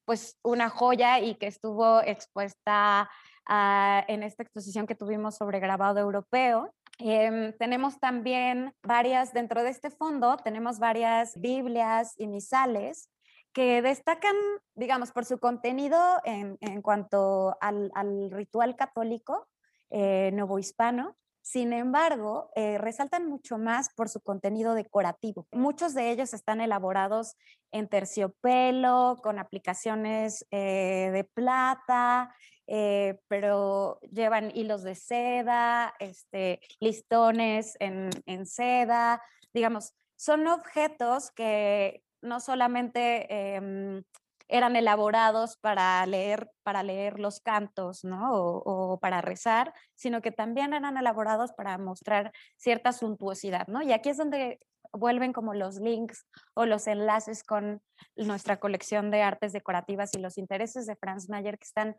pues, 0.05 0.39
una 0.43 0.71
joya 0.71 1.21
y 1.21 1.35
que 1.35 1.47
estuvo 1.47 2.01
expuesta 2.01 3.11
ah, 3.47 4.05
en 4.09 4.23
esta 4.23 4.43
exposición 4.43 4.87
que 4.87 4.95
tuvimos 4.95 5.37
sobre 5.37 5.61
grabado 5.61 6.01
europeo. 6.01 6.73
Em, 6.99 7.53
tenemos 7.59 8.01
también 8.01 8.73
varias, 8.83 9.33
dentro 9.33 9.63
de 9.63 9.71
este 9.71 9.91
fondo, 9.91 10.39
tenemos 10.39 10.79
varias 10.79 11.39
Biblias 11.39 12.15
y 12.17 12.27
misales 12.27 13.11
que 13.53 13.83
destacan, 13.83 14.37
digamos, 14.75 15.13
por 15.13 15.25
su 15.25 15.39
contenido 15.39 15.99
en, 16.25 16.59
en 16.61 16.83
cuanto 16.83 17.57
al, 17.61 17.91
al, 17.95 18.31
ritual 18.31 18.77
católico 18.77 19.49
eh, 19.91 20.31
novohispano. 20.33 21.17
Sin 21.43 21.73
embargo, 21.73 22.51
eh, 22.57 22.77
resaltan 22.77 23.27
mucho 23.29 23.57
más 23.57 23.89
por 23.95 24.09
su 24.09 24.21
contenido 24.21 24.75
decorativo. 24.75 25.47
Muchos 25.53 25.95
de 25.95 26.11
ellos 26.11 26.35
están 26.35 26.61
elaborados 26.61 27.37
en 27.71 27.89
terciopelo, 27.89 29.21
con 29.23 29.39
aplicaciones 29.39 30.45
eh, 30.51 31.11
de 31.13 31.25
plata, 31.25 32.35
eh, 32.67 33.19
pero 33.29 33.99
llevan 34.01 34.51
hilos 34.55 34.83
de 34.83 34.95
seda, 34.95 35.95
este, 35.99 36.61
listones 36.81 37.77
en, 37.81 38.11
en 38.27 38.47
seda, 38.47 39.23
digamos, 39.53 39.95
son 40.17 40.47
objetos 40.49 41.31
que 41.31 42.03
no 42.23 42.41
solamente 42.41 43.55
em, 43.55 44.03
eran 44.49 44.77
elaborados 44.77 45.57
para 45.57 46.05
leer, 46.07 46.51
para 46.63 46.83
leer 46.83 47.19
los 47.19 47.41
cantos, 47.41 48.05
¿no? 48.05 48.31
O, 48.33 48.99
para 49.01 49.21
rezar, 49.21 49.73
sino 49.95 50.23
que 50.23 50.31
también 50.31 50.73
eran 50.73 50.97
elaborados 50.97 51.53
para 51.53 51.79
mostrar 51.79 52.33
cierta 52.57 52.93
suntuosidad, 52.93 53.67
¿no? 53.67 53.83
Y 53.83 53.93
aquí 53.93 54.11
es 54.11 54.17
donde 54.17 54.61
vuelven 54.93 55.33
como 55.33 55.53
los 55.53 55.77
links 55.77 56.27
o 56.55 56.65
los 56.65 56.87
enlaces 56.87 57.43
con 57.43 57.83
nuestra 58.15 58.59
colección 58.59 59.11
de 59.11 59.23
artes 59.23 59.53
decorativas 59.53 60.15
y 60.15 60.21
los 60.21 60.39
intereses 60.39 60.87
de 60.87 60.97
Franz 60.97 61.29
Mayer 61.29 61.59
que 61.59 61.65
están 61.65 61.97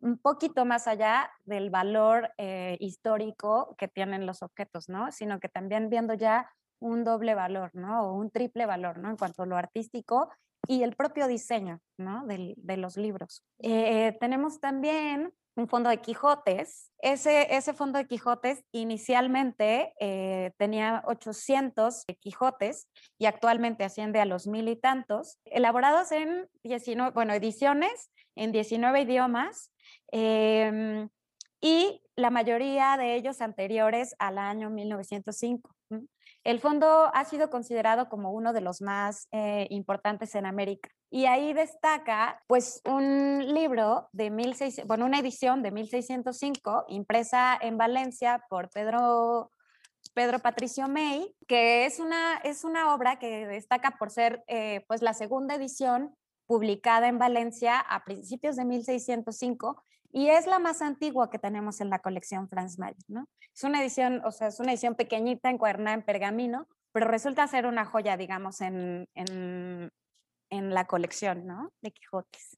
un 0.00 0.18
poquito 0.18 0.64
más 0.64 0.86
allá 0.86 1.30
del 1.44 1.70
valor 1.70 2.30
eh, 2.38 2.76
histórico 2.80 3.74
que 3.78 3.88
tienen 3.88 4.26
los 4.26 4.42
objetos, 4.42 4.88
¿no? 4.88 5.10
Sino 5.12 5.40
que 5.40 5.48
también 5.48 5.90
viendo 5.90 6.14
ya 6.14 6.50
un 6.80 7.04
doble 7.04 7.34
valor, 7.34 7.70
¿no? 7.74 8.02
O 8.02 8.12
un 8.14 8.30
triple 8.30 8.66
valor, 8.66 8.98
¿no? 8.98 9.10
En 9.10 9.16
cuanto 9.16 9.42
a 9.42 9.46
lo 9.46 9.56
artístico 9.56 10.30
y 10.66 10.82
el 10.82 10.96
propio 10.96 11.26
diseño, 11.26 11.80
¿no? 11.96 12.26
De, 12.26 12.76
los 12.76 12.96
libros. 12.96 13.44
Eh, 13.60 14.16
tenemos 14.20 14.60
también 14.60 15.32
un 15.56 15.68
fondo 15.68 15.90
de 15.90 16.00
Quijotes. 16.00 16.92
Ese, 17.00 17.54
ese 17.56 17.74
fondo 17.74 17.98
de 17.98 18.06
Quijotes 18.06 18.64
inicialmente 18.72 19.92
eh, 20.00 20.52
tenía 20.56 21.02
800 21.06 22.04
Quijotes 22.20 22.88
y 23.18 23.26
actualmente 23.26 23.84
asciende 23.84 24.20
a 24.20 24.24
los 24.24 24.46
mil 24.46 24.68
y 24.68 24.76
tantos, 24.76 25.38
elaborados 25.44 26.12
en 26.12 26.48
19, 26.62 27.10
bueno, 27.12 27.32
ediciones 27.32 28.10
en 28.36 28.52
19 28.52 29.00
idiomas. 29.00 29.72
Eh, 30.12 31.08
y 31.60 32.02
la 32.14 32.30
mayoría 32.30 32.96
de 32.96 33.16
ellos 33.16 33.40
anteriores 33.40 34.14
al 34.18 34.38
año 34.38 34.70
1905. 34.70 35.74
El 36.48 36.60
fondo 36.60 37.10
ha 37.12 37.26
sido 37.26 37.50
considerado 37.50 38.08
como 38.08 38.32
uno 38.32 38.54
de 38.54 38.62
los 38.62 38.80
más 38.80 39.28
eh, 39.32 39.66
importantes 39.68 40.34
en 40.34 40.46
América. 40.46 40.88
Y 41.10 41.26
ahí 41.26 41.52
destaca, 41.52 42.42
pues, 42.46 42.80
un 42.86 43.52
libro 43.52 44.08
de 44.12 44.30
1600, 44.30 44.88
bueno, 44.88 45.04
una 45.04 45.18
edición 45.18 45.62
de 45.62 45.72
1605, 45.72 46.86
impresa 46.88 47.58
en 47.60 47.76
Valencia 47.76 48.46
por 48.48 48.70
Pedro, 48.70 49.52
Pedro 50.14 50.38
Patricio 50.38 50.88
May, 50.88 51.36
que 51.46 51.84
es 51.84 52.00
una, 52.00 52.38
es 52.38 52.64
una 52.64 52.94
obra 52.94 53.18
que 53.18 53.46
destaca 53.46 53.98
por 53.98 54.10
ser, 54.10 54.42
eh, 54.46 54.86
pues, 54.88 55.02
la 55.02 55.12
segunda 55.12 55.54
edición 55.54 56.16
publicada 56.46 57.08
en 57.08 57.18
Valencia 57.18 57.78
a 57.78 58.06
principios 58.06 58.56
de 58.56 58.64
1605 58.64 59.84
y 60.10 60.28
es 60.28 60.46
la 60.46 60.58
más 60.58 60.82
antigua 60.82 61.30
que 61.30 61.38
tenemos 61.38 61.80
en 61.80 61.90
la 61.90 61.98
colección 61.98 62.48
Franz 62.48 62.78
Mayer, 62.78 62.96
¿no? 63.08 63.26
Es 63.54 63.64
una 63.64 63.82
edición, 63.82 64.22
o 64.24 64.30
sea, 64.30 64.48
es 64.48 64.60
una 64.60 64.72
edición 64.72 64.94
pequeñita, 64.94 65.50
encuadernada 65.50 65.94
en 65.94 66.02
pergamino, 66.02 66.66
pero 66.92 67.08
resulta 67.08 67.46
ser 67.46 67.66
una 67.66 67.84
joya, 67.84 68.16
digamos, 68.16 68.60
en, 68.60 69.06
en, 69.14 69.90
en 70.50 70.74
la 70.74 70.86
colección, 70.86 71.46
¿no? 71.46 71.72
De 71.80 71.90
Quijotes. 71.90 72.57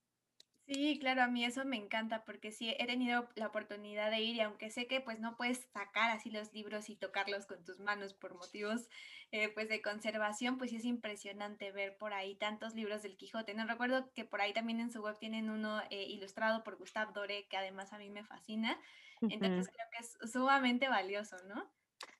Sí, 0.72 1.00
claro, 1.00 1.22
a 1.24 1.26
mí 1.26 1.44
eso 1.44 1.64
me 1.64 1.76
encanta 1.76 2.24
porque 2.24 2.52
sí 2.52 2.72
he 2.78 2.86
tenido 2.86 3.28
la 3.34 3.48
oportunidad 3.48 4.08
de 4.08 4.20
ir 4.20 4.36
y 4.36 4.40
aunque 4.40 4.70
sé 4.70 4.86
que 4.86 5.00
pues 5.00 5.18
no 5.18 5.36
puedes 5.36 5.66
sacar 5.72 6.10
así 6.12 6.30
los 6.30 6.52
libros 6.52 6.88
y 6.90 6.94
tocarlos 6.94 7.46
con 7.46 7.64
tus 7.64 7.80
manos 7.80 8.14
por 8.14 8.34
motivos 8.36 8.88
eh, 9.32 9.48
pues 9.52 9.68
de 9.68 9.82
conservación, 9.82 10.58
pues 10.58 10.70
sí 10.70 10.76
es 10.76 10.84
impresionante 10.84 11.72
ver 11.72 11.98
por 11.98 12.12
ahí 12.14 12.36
tantos 12.36 12.76
libros 12.76 13.02
del 13.02 13.16
Quijote. 13.16 13.52
No 13.54 13.66
recuerdo 13.66 14.12
que 14.14 14.24
por 14.24 14.40
ahí 14.40 14.52
también 14.52 14.78
en 14.78 14.92
su 14.92 15.02
web 15.02 15.18
tienen 15.18 15.50
uno 15.50 15.82
eh, 15.90 16.04
ilustrado 16.04 16.62
por 16.62 16.76
Gustave 16.76 17.12
Doré 17.12 17.48
que 17.48 17.56
además 17.56 17.92
a 17.92 17.98
mí 17.98 18.08
me 18.08 18.22
fascina. 18.22 18.80
Entonces 19.28 19.66
creo 19.74 19.86
que 19.90 19.98
es 19.98 20.30
sumamente 20.32 20.88
valioso, 20.88 21.36
¿no? 21.48 21.68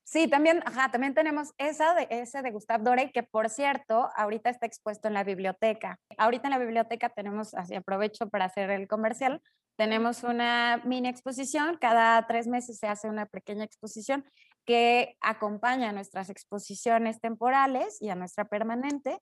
Sí, 0.03 0.27
también, 0.27 0.61
ajá, 0.65 0.91
también 0.91 1.13
tenemos 1.13 1.53
esa 1.57 1.93
de, 1.93 2.05
ese 2.09 2.41
de 2.41 2.51
Gustave 2.51 2.83
Doré, 2.83 3.11
que 3.13 3.23
por 3.23 3.49
cierto, 3.49 4.09
ahorita 4.17 4.49
está 4.49 4.65
expuesto 4.65 5.07
en 5.07 5.13
la 5.13 5.23
biblioteca. 5.23 5.99
Ahorita 6.17 6.47
en 6.47 6.51
la 6.51 6.57
biblioteca 6.57 7.07
tenemos, 7.07 7.53
así 7.53 7.75
aprovecho 7.75 8.29
para 8.29 8.43
hacer 8.43 8.71
el 8.71 8.89
comercial, 8.89 9.41
tenemos 9.77 10.23
una 10.23 10.81
mini 10.83 11.07
exposición, 11.07 11.77
cada 11.79 12.27
tres 12.27 12.47
meses 12.47 12.77
se 12.77 12.87
hace 12.87 13.07
una 13.07 13.25
pequeña 13.25 13.63
exposición 13.63 14.25
que 14.65 15.15
acompaña 15.21 15.89
a 15.89 15.93
nuestras 15.93 16.29
exposiciones 16.29 17.21
temporales 17.21 18.01
y 18.01 18.09
a 18.09 18.15
nuestra 18.15 18.45
permanente. 18.45 19.17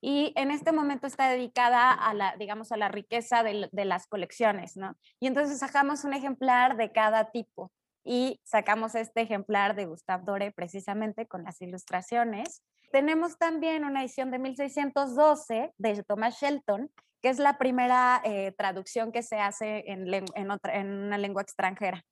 Y 0.00 0.32
en 0.34 0.50
este 0.50 0.72
momento 0.72 1.06
está 1.06 1.28
dedicada 1.28 1.92
a 1.92 2.14
la, 2.14 2.34
digamos, 2.36 2.72
a 2.72 2.76
la 2.76 2.88
riqueza 2.88 3.44
de, 3.44 3.68
de 3.70 3.84
las 3.84 4.08
colecciones, 4.08 4.76
¿no? 4.76 4.96
Y 5.20 5.28
entonces 5.28 5.60
sacamos 5.60 6.02
un 6.02 6.14
ejemplar 6.14 6.76
de 6.76 6.90
cada 6.90 7.30
tipo 7.30 7.70
y 8.04 8.40
sacamos 8.44 8.94
este 8.94 9.22
ejemplar 9.22 9.74
de 9.74 9.86
Gustave 9.86 10.24
Doré 10.24 10.52
precisamente 10.52 11.26
con 11.26 11.44
las 11.44 11.60
ilustraciones. 11.60 12.62
Tenemos 12.90 13.38
también 13.38 13.84
una 13.84 14.02
edición 14.02 14.30
de 14.30 14.38
1612 14.38 15.72
de 15.78 16.02
Thomas 16.04 16.40
Shelton, 16.40 16.90
que 17.22 17.28
es 17.28 17.38
la 17.38 17.56
primera 17.56 18.20
eh, 18.24 18.52
traducción 18.58 19.12
que 19.12 19.22
se 19.22 19.38
hace 19.38 19.84
en, 19.86 20.08
una 20.36 21.18
lengua 21.18 21.42
extranjera. 21.42 22.04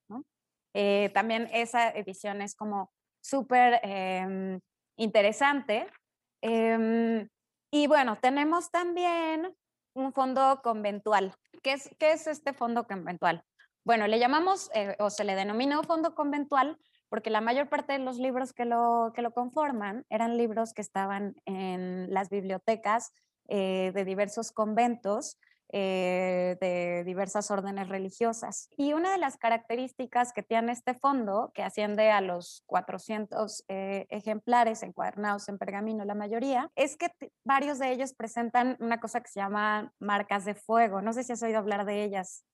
Eh, 0.72 1.10
también 1.12 1.48
esa 1.52 1.90
edición 1.90 2.40
es 2.40 2.54
como 2.54 2.92
súper 3.20 3.80
em, 3.82 4.60
interesante. 4.96 5.86
Em, 6.40 7.28
y 7.72 7.86
bueno, 7.88 8.16
tenemos 8.16 8.70
también 8.70 9.54
un 9.94 10.12
fondo 10.12 10.60
conventual. 10.62 11.34
¿Qué 11.62 11.72
es, 11.72 11.90
qué 11.98 12.12
es 12.12 12.26
este 12.28 12.52
fondo 12.52 12.86
conventual? 12.86 13.44
Bueno, 13.84 14.06
le 14.06 14.18
llamamos 14.18 14.70
eh, 14.74 14.96
o 14.98 15.10
se 15.10 15.24
le 15.24 15.34
denominó 15.34 15.82
fondo 15.82 16.14
conventual 16.14 16.78
porque 17.08 17.30
la 17.30 17.40
mayor 17.40 17.68
parte 17.68 17.92
de 17.92 17.98
los 17.98 18.18
libros 18.18 18.52
que 18.52 18.64
lo, 18.64 19.12
que 19.14 19.22
lo 19.22 19.32
conforman 19.32 20.06
eran 20.10 20.36
libros 20.36 20.72
que 20.72 20.82
estaban 20.82 21.34
en 21.44 22.12
las 22.12 22.30
bibliotecas 22.30 23.12
eh, 23.48 23.90
de 23.94 24.04
diversos 24.04 24.52
conventos 24.52 25.36
eh, 25.72 26.56
de 26.60 27.04
diversas 27.04 27.48
órdenes 27.52 27.88
religiosas. 27.88 28.68
Y 28.76 28.92
una 28.92 29.12
de 29.12 29.18
las 29.18 29.36
características 29.36 30.32
que 30.32 30.42
tiene 30.42 30.72
este 30.72 30.94
fondo, 30.94 31.52
que 31.54 31.62
asciende 31.62 32.10
a 32.10 32.20
los 32.20 32.64
400 32.66 33.64
eh, 33.68 34.06
ejemplares 34.10 34.82
encuadernados 34.82 35.48
en 35.48 35.58
pergamino, 35.58 36.04
la 36.04 36.16
mayoría, 36.16 36.72
es 36.74 36.96
que 36.96 37.12
varios 37.44 37.78
de 37.78 37.92
ellos 37.92 38.14
presentan 38.14 38.78
una 38.80 38.98
cosa 38.98 39.20
que 39.20 39.30
se 39.30 39.38
llama 39.38 39.92
marcas 40.00 40.44
de 40.44 40.56
fuego. 40.56 41.02
No 41.02 41.12
sé 41.12 41.22
si 41.22 41.32
has 41.32 41.42
oído 41.44 41.58
hablar 41.58 41.84
de 41.84 42.02
ellas, 42.02 42.44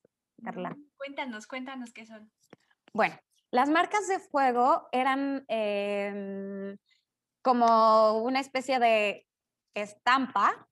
Carla. 0.42 0.70
Mm, 0.70 0.88
cuéntanos, 0.96 1.46
cuéntanos 1.46 1.92
qué 1.92 2.06
son. 2.06 2.30
Bueno, 2.92 3.18
las 3.50 3.68
marcas 3.68 4.08
de 4.08 4.18
fuego 4.18 4.88
eran 4.92 5.44
em, 5.48 6.76
como 7.42 8.18
una 8.22 8.40
especie 8.40 8.78
de 8.78 9.26
estampa 9.74 10.68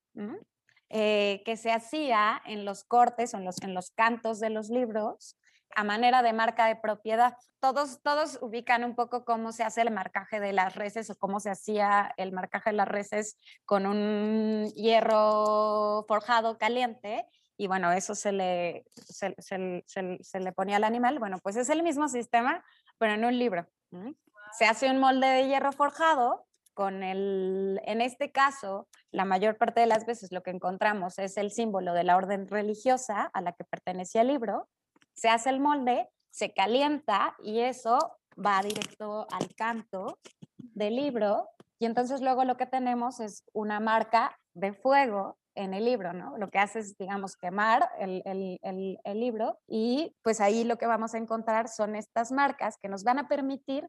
eh, 0.89 1.43
que 1.45 1.57
se 1.57 1.73
hacía 1.73 2.41
en 2.45 2.65
los 2.65 2.85
cortes 2.85 3.35
o 3.35 3.39
en 3.39 3.45
los, 3.45 3.61
en 3.63 3.75
los 3.75 3.91
cantos 3.91 4.41
de 4.41 4.51
los 4.51 4.71
libros 4.71 5.37
a 5.77 5.85
manera 5.85 6.23
de 6.23 6.33
marca 6.33 6.67
de 6.67 6.77
propiedad. 6.77 7.37
Todos, 7.61 8.01
todos 8.03 8.39
ubican 8.43 8.85
un 8.85 8.95
poco 8.95 9.25
cómo 9.25 9.53
se 9.53 9.65
hace 9.65 9.83
el 9.83 9.91
marcaje 9.91 10.41
de 10.41 10.53
las 10.53 10.75
reses 10.75 11.11
o 11.11 11.17
cómo 11.17 11.41
se 11.41 11.51
hacía 11.51 12.13
el 12.17 12.33
marcaje 12.33 12.71
de 12.71 12.77
las 12.77 12.89
reses 12.89 13.39
con 13.65 13.87
un 13.87 14.71
hierro 14.75 16.05
forjado 16.07 16.59
caliente 16.59 17.27
y 17.57 17.67
bueno, 17.67 17.93
eso 17.93 18.15
se 18.15 18.33
le, 18.33 18.85
se, 18.95 19.35
se, 19.39 20.41
le 20.41 20.53
ponía 20.53 20.77
al 20.77 20.85
animal. 20.85 21.19
Bueno, 21.19 21.39
pues 21.43 21.57
es 21.57 21.69
el 21.69 21.83
mismo 21.83 22.09
sistema, 22.09 22.65
pero 22.99 23.15
en 23.15 23.25
un 23.25 23.39
libro. 23.39 23.67
Se 24.59 24.65
hace 24.65 24.91
un 24.91 24.99
molde 24.99 25.27
de 25.27 25.49
hierro 25.49 25.73
forjado 25.73 26.47
con 26.75 27.05
el, 27.05 27.81
en 27.85 28.01
este 28.01 28.33
caso, 28.33 28.89
la 29.13 29.25
mayor 29.25 29.57
parte 29.57 29.81
de 29.81 29.87
las 29.87 30.05
veces 30.05 30.33
lo 30.33 30.43
que 30.43 30.51
encontramos 30.51 31.19
es 31.19 31.37
el 31.37 31.53
símbolo 31.53 31.95
de 31.95 32.03
la 32.03 32.17
orden 32.17 32.49
religiosa 32.49 33.31
a 33.33 33.41
la 33.41 33.53
que 33.53 33.65
pertenecía 33.65 34.23
el 34.23 34.29
libro, 34.29 34.69
se 35.15 35.29
hace 35.29 35.51
el 35.51 35.61
molde, 35.61 36.09
se 36.31 36.53
calienta 36.53 37.37
y 37.41 37.61
eso 37.61 38.19
va 38.45 38.61
directo 38.61 39.29
al 39.31 39.55
canto 39.55 40.19
del 40.59 40.97
libro 40.97 41.49
y 41.79 41.87
entonces 41.87 42.21
luego 42.21 42.45
lo 42.45 42.57
que 42.57 42.67
tenemos 42.67 43.21
es 43.21 43.45
una 43.53 43.79
marca 43.79 44.37
de 44.55 44.73
fuego 44.73 45.39
en 45.55 45.75
el 45.75 45.85
libro, 45.85 46.13
¿no? 46.13 46.37
Lo 46.39 46.51
que 46.51 46.59
hace 46.59 46.81
es, 46.81 46.97
digamos, 46.97 47.37
quemar 47.37 47.89
el, 47.99 48.23
el, 48.25 48.99
el, 49.05 49.21
libro 49.21 49.59
y 49.67 50.15
pues 50.23 50.41
ahí 50.41 50.65
lo 50.65 50.77
que 50.77 50.87
vamos 50.87 51.15
a 51.15 51.19
encontrar 51.19 51.69
son 51.69 51.97
estas 51.97 52.33
marcas 52.33 52.77
que 52.81 52.89
nos 52.89 53.05
van 53.05 53.19
a 53.19 53.29
permitir 53.29 53.89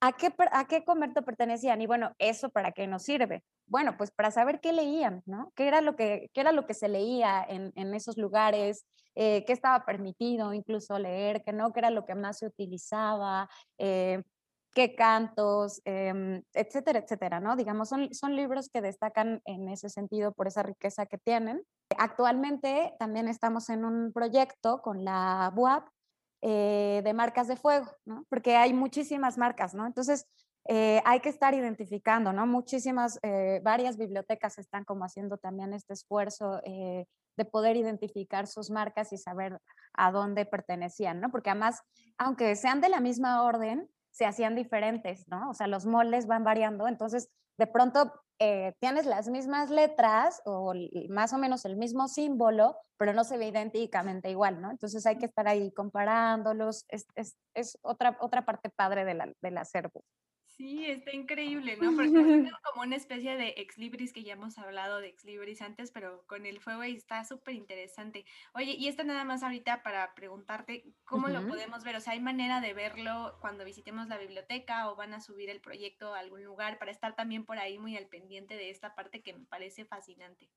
¿A 0.00 0.12
qué, 0.12 0.32
¿A 0.52 0.68
qué 0.68 0.84
convento 0.84 1.22
pertenecían? 1.22 1.80
Y 1.82 1.86
bueno, 1.88 2.14
¿eso 2.18 2.50
para 2.50 2.70
qué 2.70 2.86
nos 2.86 3.02
sirve? 3.02 3.42
Bueno, 3.66 3.96
pues 3.96 4.12
para 4.12 4.30
saber 4.30 4.60
qué 4.60 4.72
leían, 4.72 5.22
¿no? 5.26 5.52
¿Qué 5.56 5.66
era 5.66 5.80
lo 5.80 5.96
que, 5.96 6.30
qué 6.32 6.40
era 6.40 6.52
lo 6.52 6.66
que 6.66 6.74
se 6.74 6.88
leía 6.88 7.44
en, 7.48 7.72
en 7.74 7.92
esos 7.94 8.16
lugares? 8.16 8.86
Eh, 9.16 9.44
¿Qué 9.44 9.52
estaba 9.52 9.84
permitido 9.84 10.54
incluso 10.54 10.96
leer? 11.00 11.42
¿Qué 11.42 11.52
no? 11.52 11.72
¿Qué 11.72 11.80
era 11.80 11.90
lo 11.90 12.06
que 12.06 12.14
más 12.14 12.38
se 12.38 12.46
utilizaba? 12.46 13.50
Eh, 13.76 14.22
¿Qué 14.78 14.94
cantos? 14.94 15.82
Em, 15.84 16.40
etcétera, 16.54 17.00
etcétera, 17.00 17.40
¿no? 17.40 17.56
Digamos, 17.56 17.88
son, 17.88 18.14
son 18.14 18.36
libros 18.36 18.68
que 18.68 18.80
destacan 18.80 19.42
en 19.44 19.68
ese 19.68 19.88
sentido 19.88 20.30
por 20.30 20.46
esa 20.46 20.62
riqueza 20.62 21.06
que 21.06 21.18
tienen. 21.18 21.64
Actualmente 21.98 22.94
también 23.00 23.26
estamos 23.26 23.70
en 23.70 23.84
un 23.84 24.12
proyecto 24.12 24.80
con 24.80 25.04
la 25.04 25.50
BUAP 25.52 25.88
eh, 26.42 27.00
de 27.02 27.12
marcas 27.12 27.48
de 27.48 27.56
fuego, 27.56 27.90
¿no? 28.04 28.24
Porque 28.28 28.54
hay 28.54 28.72
muchísimas 28.72 29.36
marcas, 29.36 29.74
¿no? 29.74 29.84
Entonces, 29.84 30.28
eh, 30.68 31.02
hay 31.04 31.18
que 31.18 31.30
estar 31.30 31.54
identificando, 31.54 32.32
¿no? 32.32 32.46
Muchísimas, 32.46 33.18
eh, 33.24 33.60
varias 33.64 33.96
bibliotecas 33.96 34.58
están 34.58 34.84
como 34.84 35.04
haciendo 35.04 35.38
también 35.38 35.72
este 35.72 35.94
esfuerzo 35.94 36.60
de 36.62 37.44
poder 37.50 37.76
identificar 37.76 38.46
sus 38.46 38.70
marcas 38.70 39.12
y 39.12 39.18
saber 39.18 39.58
a 39.94 40.12
dónde 40.12 40.46
pertenecían, 40.46 41.20
¿no? 41.20 41.32
Porque 41.32 41.50
además, 41.50 41.82
aunque 42.16 42.54
sean 42.54 42.80
de 42.80 42.90
la 42.90 43.00
misma 43.00 43.42
orden, 43.42 43.88
se 44.18 44.26
hacían 44.26 44.56
diferentes, 44.56 45.28
¿no? 45.28 45.48
O 45.48 45.54
sea, 45.54 45.68
los 45.68 45.86
moldes 45.86 46.26
van 46.26 46.42
variando, 46.42 46.88
entonces 46.88 47.28
de 47.56 47.68
pronto 47.68 48.12
eh, 48.40 48.74
tienes 48.80 49.06
las 49.06 49.28
mismas 49.28 49.70
letras 49.70 50.42
o 50.44 50.74
más 51.08 51.32
o 51.32 51.38
menos 51.38 51.64
el 51.64 51.76
mismo 51.76 52.08
símbolo, 52.08 52.76
pero 52.96 53.12
no 53.12 53.22
se 53.22 53.38
ve 53.38 53.46
idénticamente 53.46 54.28
igual, 54.28 54.60
¿no? 54.60 54.72
Entonces 54.72 55.06
hay 55.06 55.18
que 55.18 55.26
estar 55.26 55.46
ahí 55.46 55.70
comparándolos, 55.70 56.84
es, 56.88 57.06
es, 57.14 57.36
es 57.54 57.78
otra, 57.80 58.18
otra 58.20 58.44
parte 58.44 58.70
padre 58.70 59.04
de 59.04 59.14
la, 59.14 59.32
del 59.40 59.56
acervo. 59.56 60.02
Sí, 60.58 60.90
está 60.90 61.12
increíble, 61.12 61.76
¿no? 61.76 61.94
Porque 61.94 62.08
es 62.08 62.52
como 62.64 62.82
una 62.82 62.96
especie 62.96 63.36
de 63.36 63.54
ex 63.58 63.78
libris 63.78 64.12
que 64.12 64.24
ya 64.24 64.32
hemos 64.32 64.58
hablado 64.58 64.98
de 64.98 65.06
ex 65.06 65.24
libris 65.24 65.62
antes, 65.62 65.92
pero 65.92 66.24
con 66.26 66.46
el 66.46 66.58
fuego 66.58 66.82
y 66.82 66.96
está 66.96 67.24
súper 67.24 67.54
interesante. 67.54 68.24
Oye, 68.54 68.72
y 68.72 68.88
esto 68.88 69.04
nada 69.04 69.22
más 69.22 69.44
ahorita 69.44 69.84
para 69.84 70.14
preguntarte 70.14 70.92
cómo 71.04 71.28
lo 71.28 71.46
podemos 71.46 71.84
ver, 71.84 71.94
o 71.94 72.00
sea, 72.00 72.14
¿hay 72.14 72.20
manera 72.20 72.60
de 72.60 72.74
verlo 72.74 73.38
cuando 73.40 73.64
visitemos 73.64 74.08
la 74.08 74.18
biblioteca 74.18 74.90
o 74.90 74.96
van 74.96 75.14
a 75.14 75.20
subir 75.20 75.48
el 75.48 75.60
proyecto 75.60 76.12
a 76.12 76.18
algún 76.18 76.42
lugar 76.42 76.80
para 76.80 76.90
estar 76.90 77.14
también 77.14 77.46
por 77.46 77.60
ahí 77.60 77.78
muy 77.78 77.96
al 77.96 78.08
pendiente 78.08 78.56
de 78.56 78.70
esta 78.70 78.96
parte 78.96 79.22
que 79.22 79.34
me 79.34 79.46
parece 79.46 79.84
fascinante? 79.84 80.50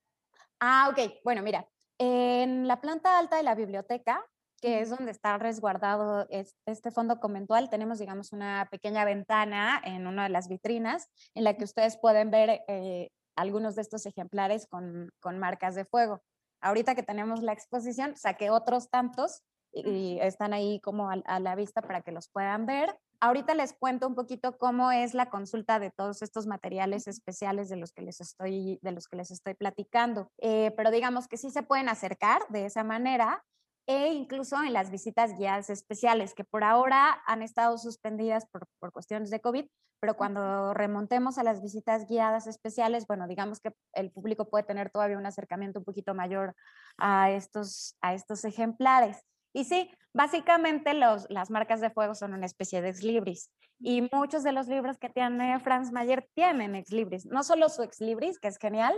Ah, 0.59 0.89
ok. 0.89 1.13
Bueno, 1.23 1.43
mira, 1.43 1.67
en 1.99 2.67
la 2.67 2.81
planta 2.81 3.19
alta 3.19 3.37
de 3.37 3.43
la 3.43 3.53
biblioteca 3.53 4.25
que 4.61 4.81
es 4.81 4.89
donde 4.89 5.11
está 5.11 5.37
resguardado 5.37 6.27
este 6.29 6.91
fondo 6.91 7.19
conventual, 7.19 7.69
tenemos, 7.69 7.99
digamos, 7.99 8.31
una 8.31 8.67
pequeña 8.69 9.03
ventana 9.05 9.81
en 9.83 10.07
una 10.07 10.23
de 10.23 10.29
las 10.29 10.47
vitrinas 10.47 11.09
en 11.33 11.43
la 11.43 11.55
que 11.55 11.63
ustedes 11.63 11.97
pueden 11.97 12.29
ver 12.29 12.61
eh, 12.67 13.09
algunos 13.35 13.75
de 13.75 13.81
estos 13.81 14.05
ejemplares 14.05 14.67
con, 14.67 15.11
con, 15.19 15.39
marcas 15.39 15.73
de 15.73 15.85
fuego. 15.85 16.21
Ahorita 16.61 16.93
que 16.93 17.03
tenemos 17.03 17.41
la 17.41 17.53
exposición, 17.53 18.15
saqué 18.15 18.51
otros 18.51 18.89
tantos 18.89 19.41
y, 19.73 20.19
están 20.21 20.53
ahí 20.53 20.79
como 20.81 21.09
a, 21.09 21.39
la 21.39 21.55
vista 21.55 21.81
para 21.81 22.01
que 22.01 22.11
los 22.11 22.29
puedan 22.29 22.65
ver. 22.65 22.95
Ahorita 23.19 23.53
les 23.53 23.73
cuento 23.73 24.07
un 24.07 24.15
poquito 24.15 24.57
cómo 24.57 24.91
es 24.91 25.13
la 25.13 25.29
consulta 25.29 25.79
de 25.79 25.91
todos 25.91 26.21
estos 26.21 26.47
materiales 26.47 27.07
especiales 27.07 27.69
de 27.69 27.77
los 27.77 27.91
que 27.91 28.01
les 28.01 28.19
estoy, 28.19 28.79
de 28.81 28.91
los 28.91 29.07
que 29.07 29.15
les 29.15 29.31
estoy 29.31 29.53
platicando. 29.53 30.27
Eh, 30.39 30.71
pero 30.75 30.91
digamos 30.91 31.27
que 31.27 31.37
sí 31.37 31.51
se 31.51 31.63
pueden 31.63 31.89
acercar 31.89 32.41
de 32.49 32.65
esa 32.65 32.83
manera 32.83 33.43
e 33.91 34.13
incluso 34.13 34.55
en 34.63 34.71
las 34.71 34.89
visitas 34.89 35.37
guiadas 35.37 35.69
especiales, 35.69 36.33
que 36.33 36.45
por 36.45 36.63
ahora 36.63 37.21
han 37.25 37.41
estado 37.41 37.77
suspendidas 37.77 38.45
por, 38.49 38.65
por, 38.79 38.93
cuestiones 38.93 39.29
de 39.29 39.41
COVID, 39.41 39.65
pero 39.99 40.15
cuando 40.15 40.73
remontemos 40.73 41.37
a 41.37 41.43
las 41.43 41.61
visitas 41.61 42.07
guiadas 42.07 42.47
especiales, 42.47 43.05
bueno, 43.05 43.27
digamos 43.27 43.59
que 43.59 43.73
el 43.93 44.09
público 44.09 44.49
puede 44.49 44.63
tener 44.63 44.89
todavía 44.91 45.17
un 45.17 45.25
acercamiento 45.25 45.79
un 45.79 45.85
poquito 45.85 46.13
mayor 46.13 46.55
a 46.97 47.31
estos, 47.31 47.97
a 48.01 48.13
estos 48.13 48.45
ejemplares. 48.45 49.17
Y 49.53 49.65
sí, 49.65 49.91
básicamente 50.13 50.93
los, 50.93 51.29
las 51.29 51.51
marcas 51.51 51.81
de 51.81 51.89
fuego 51.89 52.15
son 52.15 52.33
una 52.33 52.45
especie 52.45 52.81
de 52.81 52.89
ex 52.89 53.03
libris 53.03 53.51
y 53.77 54.07
muchos 54.13 54.43
de 54.43 54.53
los 54.53 54.67
libros 54.67 54.97
que 54.99 55.09
tiene 55.09 55.59
Franz 55.59 55.91
Mayer 55.91 56.29
tienen 56.33 56.75
ex 56.75 56.91
libris, 56.91 57.25
no 57.25 57.43
solo 57.43 57.67
su 57.67 57.83
ex 57.83 57.99
libris, 57.99 58.39
que 58.39 58.47
es 58.47 58.57
genial, 58.57 58.95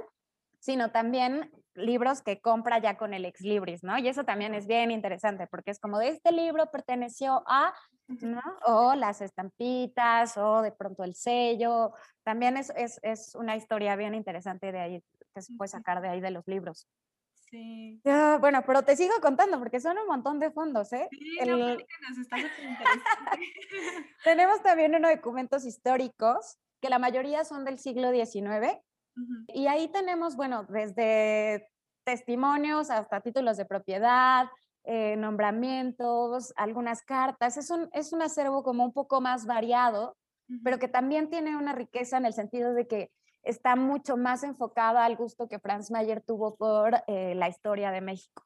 sino 0.63 0.91
también 0.91 1.51
libros 1.75 2.21
que 2.21 2.39
compra 2.39 2.79
ya 2.79 2.95
con 2.95 3.13
el 3.13 3.25
ex 3.25 3.41
libris, 3.41 3.83
¿no? 3.83 3.97
Y 3.97 4.07
eso 4.07 4.23
también 4.23 4.53
es 4.53 4.65
bien 4.65 4.91
interesante 4.91 5.45
porque 5.45 5.71
es 5.71 5.79
como 5.79 5.99
de 5.99 6.07
este 6.07 6.31
libro 6.31 6.71
perteneció 6.71 7.43
a, 7.47 7.73
¿no? 8.07 8.41
O 8.65 8.95
las 8.95 9.19
estampitas 9.19 10.37
o 10.37 10.61
de 10.61 10.71
pronto 10.71 11.03
el 11.03 11.15
sello. 11.15 11.91
También 12.23 12.55
es, 12.55 12.71
es, 12.77 12.97
es 13.01 13.35
una 13.35 13.57
historia 13.57 13.97
bien 13.97 14.15
interesante 14.15 14.71
de 14.71 14.79
ahí 14.79 15.03
que 15.35 15.41
se 15.41 15.53
puede 15.57 15.67
sacar 15.67 16.01
de 16.01 16.07
ahí 16.07 16.21
de 16.21 16.31
los 16.31 16.47
libros. 16.47 16.87
Sí. 17.33 18.01
bueno, 18.39 18.63
pero 18.65 18.83
te 18.83 18.95
sigo 18.95 19.15
contando 19.21 19.59
porque 19.59 19.81
son 19.81 19.97
un 19.97 20.07
montón 20.07 20.39
de 20.39 20.49
fondos, 20.49 20.93
¿eh? 20.93 21.09
Sí, 21.11 21.39
el... 21.41 21.85
está 22.21 22.39
interesante. 22.39 22.83
Tenemos 24.23 24.63
también 24.63 24.95
unos 24.95 25.11
documentos 25.11 25.65
históricos 25.65 26.57
que 26.79 26.89
la 26.89 26.99
mayoría 26.99 27.43
son 27.43 27.65
del 27.65 27.79
siglo 27.79 28.13
XIX 28.13 28.81
y 29.47 29.67
ahí 29.67 29.87
tenemos, 29.89 30.35
bueno, 30.35 30.65
desde 30.69 31.69
testimonios 32.03 32.89
hasta 32.89 33.21
títulos 33.21 33.57
de 33.57 33.65
propiedad, 33.65 34.47
eh, 34.83 35.15
nombramientos, 35.15 36.53
algunas 36.55 37.01
cartas. 37.03 37.57
Es 37.57 37.69
un, 37.69 37.89
es 37.93 38.11
un 38.13 38.21
acervo 38.21 38.63
como 38.63 38.83
un 38.83 38.93
poco 38.93 39.21
más 39.21 39.45
variado, 39.45 40.17
pero 40.63 40.77
que 40.77 40.87
también 40.87 41.29
tiene 41.29 41.55
una 41.55 41.73
riqueza 41.73 42.17
en 42.17 42.25
el 42.25 42.33
sentido 42.33 42.73
de 42.73 42.87
que 42.87 43.11
está 43.43 43.75
mucho 43.75 44.17
más 44.17 44.43
enfocada 44.43 45.05
al 45.05 45.15
gusto 45.15 45.47
que 45.47 45.59
Franz 45.59 45.89
Mayer 45.89 46.21
tuvo 46.21 46.55
por 46.55 47.01
eh, 47.07 47.33
la 47.35 47.47
historia 47.49 47.91
de 47.91 48.01
México. 48.01 48.43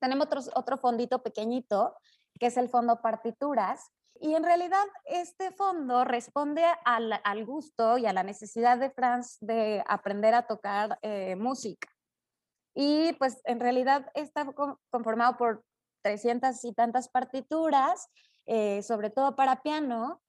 Tenemos 0.00 0.26
otro, 0.26 0.40
otro 0.54 0.78
fondito 0.78 1.22
pequeñito 1.22 1.94
que 2.38 2.46
es 2.46 2.56
el 2.56 2.68
fondo 2.68 3.00
partituras. 3.00 3.90
Y 4.20 4.34
en 4.34 4.44
realidad 4.44 4.84
este 5.04 5.50
fondo 5.50 6.04
responde 6.04 6.64
al, 6.84 7.20
al 7.24 7.44
gusto 7.44 7.98
y 7.98 8.06
a 8.06 8.12
la 8.12 8.22
necesidad 8.22 8.78
de 8.78 8.90
Franz 8.90 9.38
de 9.40 9.82
aprender 9.86 10.34
a 10.34 10.46
tocar 10.46 10.98
eh, 11.02 11.36
música. 11.36 11.88
Y 12.74 13.12
pues 13.14 13.40
en 13.44 13.60
realidad 13.60 14.10
está 14.14 14.46
conformado 14.90 15.36
por 15.36 15.64
300 16.02 16.64
y 16.64 16.72
tantas 16.72 17.08
partituras, 17.08 18.08
eh, 18.46 18.82
sobre 18.82 19.10
todo 19.10 19.36
para 19.36 19.62
piano, 19.62 20.20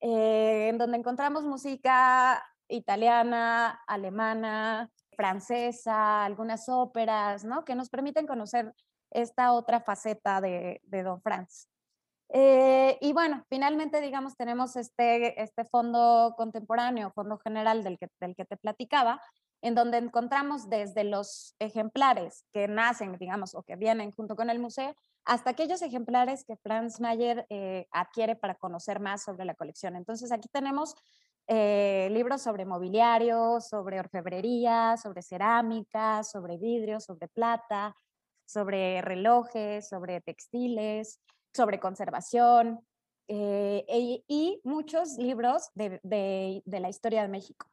eh, 0.00 0.68
en 0.68 0.78
donde 0.78 0.98
encontramos 0.98 1.44
música 1.44 2.44
italiana, 2.68 3.82
alemana, 3.86 4.90
francesa, 5.16 6.24
algunas 6.24 6.68
óperas, 6.68 7.44
¿no? 7.44 7.64
Que 7.64 7.74
nos 7.74 7.90
permiten 7.90 8.26
conocer 8.26 8.72
esta 9.10 9.52
otra 9.52 9.80
faceta 9.80 10.40
de, 10.40 10.80
Don 10.84 11.20
Franz. 11.20 11.68
Eh, 12.32 12.96
y 13.00 13.12
bueno, 13.12 13.44
finalmente, 13.48 14.00
digamos, 14.00 14.36
tenemos 14.36 14.76
este, 14.76 15.40
este 15.42 15.64
fondo 15.64 16.34
contemporáneo, 16.36 17.12
fondo 17.12 17.38
general 17.38 17.82
del 17.82 17.98
que, 17.98 18.08
del 18.20 18.36
que 18.36 18.44
te 18.44 18.56
platicaba, 18.56 19.20
en 19.62 19.74
donde 19.74 19.98
encontramos 19.98 20.68
desde 20.70 21.04
los 21.04 21.54
ejemplares 21.58 22.44
que 22.52 22.68
nacen, 22.68 23.16
digamos, 23.18 23.54
o 23.54 23.62
que 23.62 23.76
vienen 23.76 24.12
junto 24.12 24.36
con 24.36 24.48
el 24.48 24.58
museo, 24.58 24.94
hasta 25.24 25.50
aquellos 25.50 25.82
ejemplares 25.82 26.44
que 26.44 26.56
Franz 26.56 27.00
Mayer 27.00 27.46
eh, 27.50 27.86
adquiere 27.90 28.36
para 28.36 28.54
conocer 28.54 29.00
más 29.00 29.24
sobre 29.24 29.44
la 29.44 29.54
colección. 29.54 29.96
Entonces 29.96 30.32
aquí 30.32 30.48
tenemos 30.48 30.94
eh, 31.46 32.08
libros 32.12 32.42
sobre 32.42 32.64
mobiliario, 32.64 33.60
sobre 33.60 33.98
orfebrería, 33.98 34.96
sobre 34.96 35.22
cerámica, 35.22 36.22
sobre 36.22 36.56
vidrio, 36.56 37.00
sobre 37.00 37.28
plata, 37.28 37.94
sobre 38.46 39.02
relojes, 39.02 39.88
sobre 39.88 40.20
textiles, 40.20 41.20
sobre 41.54 41.80
conservación 41.80 42.86
eh, 43.28 43.84
y 44.26 44.60
muchos 44.64 45.16
libros 45.18 45.70
de, 45.74 46.00
de 46.02 46.80
la 46.80 46.88
historia 46.88 47.22
de 47.22 47.28
México. 47.28 47.66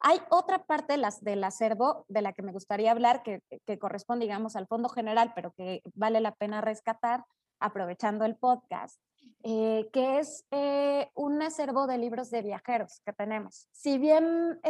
Hay 0.00 0.20
otra 0.30 0.64
parte 0.64 0.98
del 1.22 1.44
acervo 1.44 2.04
de 2.08 2.22
la 2.22 2.32
que 2.32 2.42
me 2.42 2.52
gustaría 2.52 2.90
hablar 2.90 3.22
que, 3.22 3.40
corresponde, 3.78 4.26
digamos, 4.26 4.54
al 4.54 4.66
fondo 4.66 4.88
general, 4.88 5.32
pero 5.34 5.52
que 5.52 5.82
vale 5.94 6.20
la 6.20 6.34
pena 6.34 6.60
rescatar 6.60 7.24
aprovechando 7.58 8.26
el 8.26 8.36
podcast, 8.36 9.00
eh, 9.42 9.88
que 9.92 10.18
es 10.18 10.44
eh, 10.50 11.10
un 11.14 11.40
acervo 11.40 11.86
de 11.86 11.96
libros 11.96 12.30
de 12.30 12.42
viajeros 12.42 13.00
que 13.06 13.14
tenemos. 13.14 13.68
Si 13.72 13.96
bien, 13.96 14.60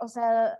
o 0.00 0.08
sea, 0.08 0.58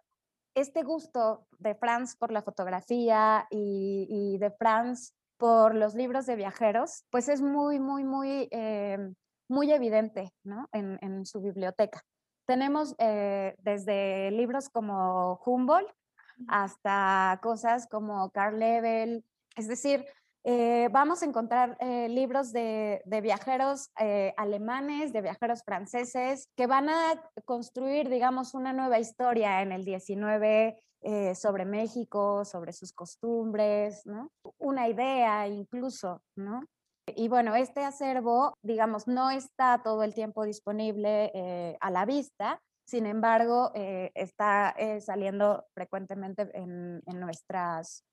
este 0.55 0.83
gusto 0.83 1.46
de 1.59 1.75
Franz 1.75 2.16
por 2.16 2.31
la 2.31 2.42
fotografía 2.42 3.46
y, 3.51 4.37
de 4.38 4.51
Franz 4.51 5.14
por 5.42 5.74
los 5.74 5.96
libros 5.96 6.26
de 6.26 6.37
viajeros, 6.37 7.05
pues 7.11 7.28
es 7.28 7.42
muy, 7.42 7.81
muy, 7.81 8.05
muy, 8.05 8.48
muy 9.48 9.72
evidente 9.72 10.33
¿no? 10.44 10.68
en 10.70 11.26
su 11.26 11.40
biblioteca. 11.42 12.05
Tenemos 12.46 12.94
eh, 12.98 13.55
desde 13.59 14.31
libros 14.31 14.68
como 14.68 15.40
Humboldt 15.44 15.90
hasta 16.48 17.38
cosas 17.42 17.87
como 17.87 18.31
Carl 18.31 18.59
Level, 18.59 19.24
es 19.57 19.68
decir, 19.68 20.05
eh, 20.44 20.88
vamos 20.90 21.22
a 21.22 21.26
encontrar 21.26 21.76
eh, 21.78 22.09
libros 22.09 22.52
de, 22.52 23.00
viajeros 23.22 23.90
alemanes, 24.37 25.12
de 25.12 25.22
viajeros 25.22 25.62
franceses, 25.62 26.50
que 26.57 26.66
van 26.66 26.88
a 26.88 27.22
construir, 27.44 28.09
digamos, 28.09 28.55
una 28.55 28.72
nueva 28.72 28.98
historia 28.98 29.62
en 29.62 29.72
el 29.72 29.85
19 29.85 30.83
sobre 31.34 31.64
México, 31.64 32.44
sobre 32.44 32.72
sus 32.72 32.92
costumbres, 32.92 34.06
¿no? 34.06 34.30
Una 34.58 34.88
idea 34.88 35.48
incluso, 35.48 36.22
¿no? 36.36 36.64
Y 37.06 37.28
bueno, 37.28 37.56
este 37.56 37.84
acervo, 37.84 38.56
digamos, 38.62 39.08
no 39.08 39.30
está 39.30 39.82
todo 39.82 40.04
el 40.04 40.14
tiempo 40.14 40.44
disponible 40.44 41.32
eh, 41.34 41.76
a 41.80 41.90
la 41.90 42.04
vista, 42.06 42.60
sin 42.84 43.06
embargo, 43.06 43.72
eh, 43.74 44.10
está 44.14 44.70
eh, 44.76 45.00
saliendo 45.00 45.64
frecuentemente 45.74 46.50
en, 46.54 47.02
en, 47.06 47.20
nuestras, 47.20 48.04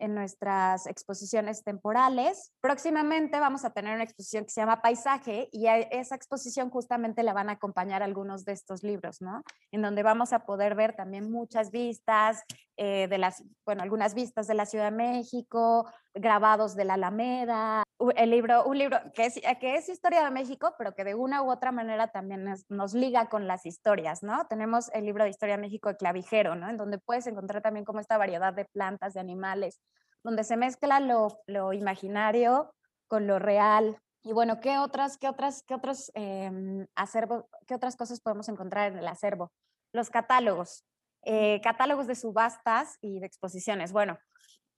en 0.00 0.14
nuestras 0.14 0.86
exposiciones 0.86 1.62
temporales. 1.62 2.52
Próximamente 2.60 3.38
vamos 3.38 3.64
a 3.64 3.70
tener 3.70 3.94
una 3.94 4.04
exposición 4.04 4.44
que 4.44 4.50
se 4.50 4.60
llama 4.60 4.82
Paisaje 4.82 5.48
y 5.52 5.66
a 5.66 5.78
esa 5.78 6.16
exposición 6.16 6.70
justamente 6.70 7.22
la 7.22 7.32
van 7.32 7.48
a 7.50 7.52
acompañar 7.52 8.02
algunos 8.02 8.44
de 8.44 8.52
estos 8.52 8.82
libros, 8.82 9.20
¿no? 9.20 9.42
En 9.70 9.82
donde 9.82 10.02
vamos 10.02 10.32
a 10.32 10.46
poder 10.46 10.74
ver 10.74 10.96
también 10.96 11.30
muchas 11.30 11.70
vistas 11.70 12.42
de 12.76 13.18
las, 13.18 13.44
bueno, 13.66 13.82
algunas 13.82 14.14
vistas 14.14 14.46
de 14.46 14.54
la 14.54 14.64
Ciudad 14.64 14.86
de 14.86 14.96
México, 14.96 15.86
grabados 16.14 16.74
de 16.74 16.84
la 16.84 16.94
Alameda, 16.94 17.82
el 18.16 18.30
libro, 18.30 18.64
un 18.64 18.78
libro 18.78 18.98
que 19.14 19.26
es, 19.26 19.88
historia 19.88 20.24
de 20.24 20.30
México, 20.30 20.74
pero 20.78 20.94
que 20.94 21.04
de 21.04 21.14
una 21.14 21.42
u 21.42 21.50
otra 21.50 21.72
manera 21.72 22.08
también 22.08 22.44
nos, 22.68 22.94
liga 22.94 23.28
con 23.28 23.46
las 23.46 23.66
historias, 23.66 24.22
¿no? 24.22 24.46
Tenemos 24.46 24.90
el 24.94 25.04
libro 25.04 25.24
de 25.24 25.30
Historia 25.30 25.56
de 25.56 25.62
México 25.62 25.88
de 25.88 25.96
Clavijero, 25.96 26.54
¿no? 26.54 26.68
En 26.68 26.76
donde 26.76 26.98
puedes 26.98 27.26
encontrar 27.26 27.62
también 27.62 27.84
como 27.84 28.00
esta 28.00 28.18
variedad 28.18 28.52
de 28.52 28.64
plantas, 28.64 29.14
de 29.14 29.20
animales, 29.20 29.80
donde 30.22 30.44
se 30.44 30.56
mezcla 30.56 31.00
lo, 31.00 31.40
lo 31.46 31.72
imaginario 31.72 32.74
con 33.06 33.26
lo 33.26 33.38
real. 33.38 33.98
Y 34.22 34.32
bueno, 34.32 34.60
¿qué 34.60 34.78
otras, 34.78 35.16
qué 35.18 35.28
otras, 35.28 35.62
qué 35.66 35.74
otros 35.74 36.10
eh, 36.14 36.86
acervos, 36.94 37.44
qué 37.66 37.74
otras 37.74 37.96
cosas 37.96 38.20
podemos 38.20 38.48
encontrar 38.48 38.92
en 38.92 38.98
el 38.98 39.08
acervo? 39.08 39.52
Los 39.92 40.10
catálogos, 40.10 40.84
eh, 41.22 41.60
catálogos 41.62 42.06
de 42.06 42.14
subastas 42.14 42.96
y 43.00 43.20
de 43.20 43.26
exposiciones. 43.26 43.92
Bueno, 43.92 44.18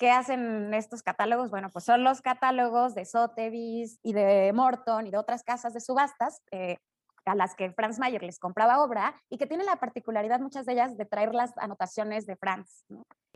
¿Qué 0.03 0.11
hacen 0.11 0.75
estos 0.75 1.01
catálogos? 1.01 1.51
Bueno, 1.51 1.71
pues 1.71 1.85
son 1.85 2.03
los 2.03 2.23
catálogos 2.23 2.93
de 2.97 3.05
Sotheby's 3.05 4.01
y 4.03 4.13
de 4.13 4.53
Morton 4.53 5.07
y 5.07 5.13
de 5.13 5.17
otras 5.17 5.45
casas 5.45 5.75
de 5.75 5.81
subastas 5.81 6.43
eh, 6.51 6.79
a 7.25 7.37
las 7.37 7.55
que 7.55 7.71
Franz 7.71 8.01
Mayer 8.01 8.21
les 8.25 8.41
compraba 8.41 8.83
obra 8.83 9.15
y 9.31 9.39
que 9.39 9.47
tienen 9.47 9.65
la 9.65 9.77
particularidad 9.77 10.41
muchas 10.41 10.67
de 10.67 10.73
ellas 10.73 10.97
de 10.97 11.05
traer 11.05 11.37
las 11.37 11.57
anotaciones 11.57 12.27
de 12.27 12.35
Franz. 12.35 12.85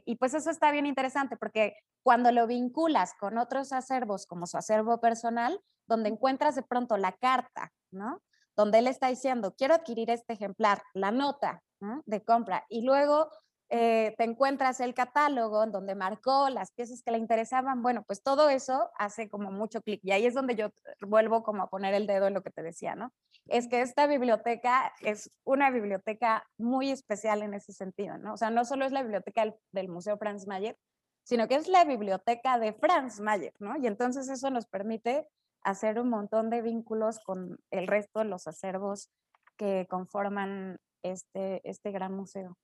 Y 0.04 0.16
pues 0.16 0.34
eso 0.34 0.50
está 0.50 0.72
bien 0.72 0.86
interesante 0.86 1.36
porque 1.36 1.76
cuando 2.02 2.32
lo 2.32 2.48
vinculas 2.48 3.14
con 3.14 3.38
otros 3.38 3.72
acervos 3.72 4.26
como 4.26 4.48
su 4.48 4.58
acervo 4.58 4.98
personal, 5.00 5.60
donde 5.86 6.08
encuentras 6.08 6.56
de 6.56 6.64
pronto 6.64 6.96
la 6.96 7.12
carta, 7.12 7.72
¿no? 7.92 8.20
Donde 8.56 8.80
él 8.80 8.88
está 8.88 9.06
diciendo, 9.06 9.54
quiero 9.56 9.74
adquirir 9.74 10.10
este 10.10 10.32
ejemplar, 10.32 10.82
la 10.94 11.12
nota 11.12 11.62
de 12.06 12.24
compra, 12.24 12.64
y 12.68 12.82
luego 12.82 13.30
eh, 13.68 14.14
te 14.16 14.22
encuentras 14.22 14.78
el 14.78 14.94
catálogo 14.94 15.64
en 15.64 15.72
donde 15.72 15.96
marcó 15.96 16.48
las 16.50 16.70
piezas 16.70 17.02
que 17.02 17.10
le 17.10 17.18
interesaban, 17.18 17.82
bueno, 17.82 18.04
pues 18.04 18.22
todo 18.22 18.48
eso 18.48 18.90
hace 18.96 19.28
como 19.28 19.50
mucho 19.50 19.82
clic 19.82 20.00
y 20.04 20.12
ahí 20.12 20.24
es 20.24 20.34
donde 20.34 20.54
yo 20.54 20.70
vuelvo 21.00 21.42
como 21.42 21.64
a 21.64 21.68
poner 21.68 21.92
el 21.94 22.06
dedo 22.06 22.28
en 22.28 22.34
lo 22.34 22.42
que 22.42 22.50
te 22.50 22.62
decía, 22.62 22.94
¿no? 22.94 23.12
Es 23.48 23.66
que 23.68 23.80
esta 23.80 24.06
biblioteca 24.06 24.92
es 25.00 25.32
una 25.44 25.70
biblioteca 25.70 26.46
muy 26.58 26.90
especial 26.90 27.42
en 27.42 27.54
ese 27.54 27.72
sentido, 27.72 28.18
¿no? 28.18 28.34
O 28.34 28.36
sea, 28.36 28.50
no 28.50 28.64
solo 28.64 28.84
es 28.84 28.92
la 28.92 29.02
biblioteca 29.02 29.52
del, 29.72 29.88
Museo 29.88 30.16
Franz 30.16 30.46
Mayer, 30.46 30.78
sino 31.24 31.48
que 31.48 31.56
es 31.56 31.66
la 31.66 31.84
biblioteca 31.84 32.60
de 32.60 32.72
Franz 32.72 33.18
Mayer, 33.18 33.52
¿no? 33.58 33.76
Y 33.78 33.88
entonces 33.88 34.28
eso 34.28 34.48
nos 34.50 34.66
permite 34.66 35.26
hacer 35.62 35.98
un 35.98 36.08
montón 36.08 36.50
de 36.50 36.62
vínculos 36.62 37.18
con 37.18 37.58
el 37.72 37.88
resto 37.88 38.20
de 38.20 38.26
los 38.26 38.46
acervos 38.46 39.10
que 39.56 39.86
conforman 39.88 40.78
este, 41.02 41.68
este 41.68 41.90
gran 41.90 42.14
museo. 42.14 42.56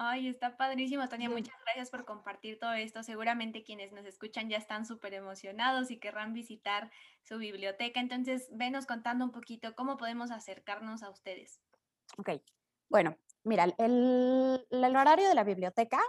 Ay, 0.00 0.28
está 0.28 0.56
padrísimo, 0.56 1.08
Tania. 1.08 1.28
Muchas 1.28 1.56
gracias 1.64 1.90
por 1.90 2.04
compartir 2.04 2.60
todo 2.60 2.72
esto. 2.72 3.02
Seguramente 3.02 3.64
quienes 3.64 3.90
nos 3.90 4.06
escuchan 4.06 4.48
ya 4.48 4.56
están 4.56 4.86
súper 4.86 5.12
emocionados 5.12 5.90
y 5.90 5.98
querrán 5.98 6.32
visitar 6.32 6.88
su 7.24 7.36
biblioteca. 7.38 7.98
Entonces, 7.98 8.48
venos 8.52 8.86
contando 8.86 9.24
un 9.24 9.32
poquito 9.32 9.74
cómo 9.74 9.96
podemos 9.96 10.30
acercarnos 10.30 11.02
a 11.02 11.10
ustedes. 11.10 11.60
Ok, 12.16 12.30
bueno, 12.88 13.16
mira, 13.42 13.64
el, 13.76 14.64
el 14.70 14.96
horario 14.96 15.28
de 15.28 15.34
la 15.34 15.42
biblioteca 15.42 16.00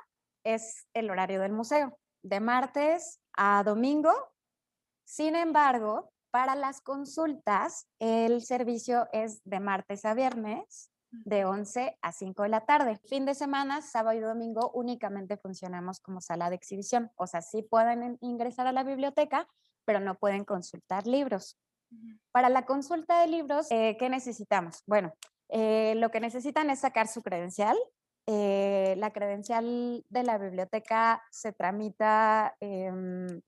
es 0.44 0.88
el 0.94 1.10
horario 1.10 1.42
del 1.42 1.52
museo, 1.52 1.98
de 2.22 2.40
martes 2.40 3.20
a 3.34 3.64
domingo. 3.64 4.14
Sin 5.04 5.36
embargo, 5.36 6.14
para 6.30 6.56
las 6.56 6.82
consultas, 6.82 7.88
el 7.98 8.44
servicio 8.44 9.08
es 9.14 9.42
de 9.46 9.60
martes 9.60 10.06
a 10.06 10.14
viernes 10.14 10.92
de 11.12 11.46
11 11.46 11.98
a 12.02 12.12
5 12.12 12.44
de 12.44 12.50
la 12.50 12.66
tarde. 12.66 13.00
Fin 13.08 13.26
de 13.26 13.34
semana, 13.34 13.82
sábado 13.82 14.18
y 14.18 14.22
domingo, 14.22 14.72
únicamente 14.74 15.38
funcionamos 15.38 16.00
como 16.00 16.22
sala 16.22 16.50
de 16.50 16.56
exhibición. 16.56 17.12
O 17.16 17.28
sea, 17.28 17.42
sí 17.42 17.64
pueden 17.64 18.18
ingresar 18.22 18.68
a 18.68 18.72
la 18.72 18.84
biblioteca, 18.84 19.48
pero 19.86 20.00
no 20.00 20.16
pueden 20.16 20.46
consultar 20.46 21.08
libros. 21.08 21.58
Para 22.32 22.50
la 22.50 22.66
consulta 22.66 23.22
de 23.22 23.28
libros, 23.28 23.68
eh, 23.72 23.98
¿qué 23.98 24.10
necesitamos? 24.10 24.84
Bueno, 24.86 25.14
eh, 25.50 25.96
lo 25.96 26.12
que 26.12 26.20
necesitan 26.20 26.70
es 26.70 26.80
sacar 26.80 27.08
su 27.08 27.24
credencial. 27.24 27.78
Eh, 28.28 28.94
la 28.98 29.12
credencial 29.12 30.06
de 30.08 30.24
la 30.24 30.38
biblioteca 30.38 31.24
se 31.32 31.52
tramita 31.52 32.56
em, 32.60 33.42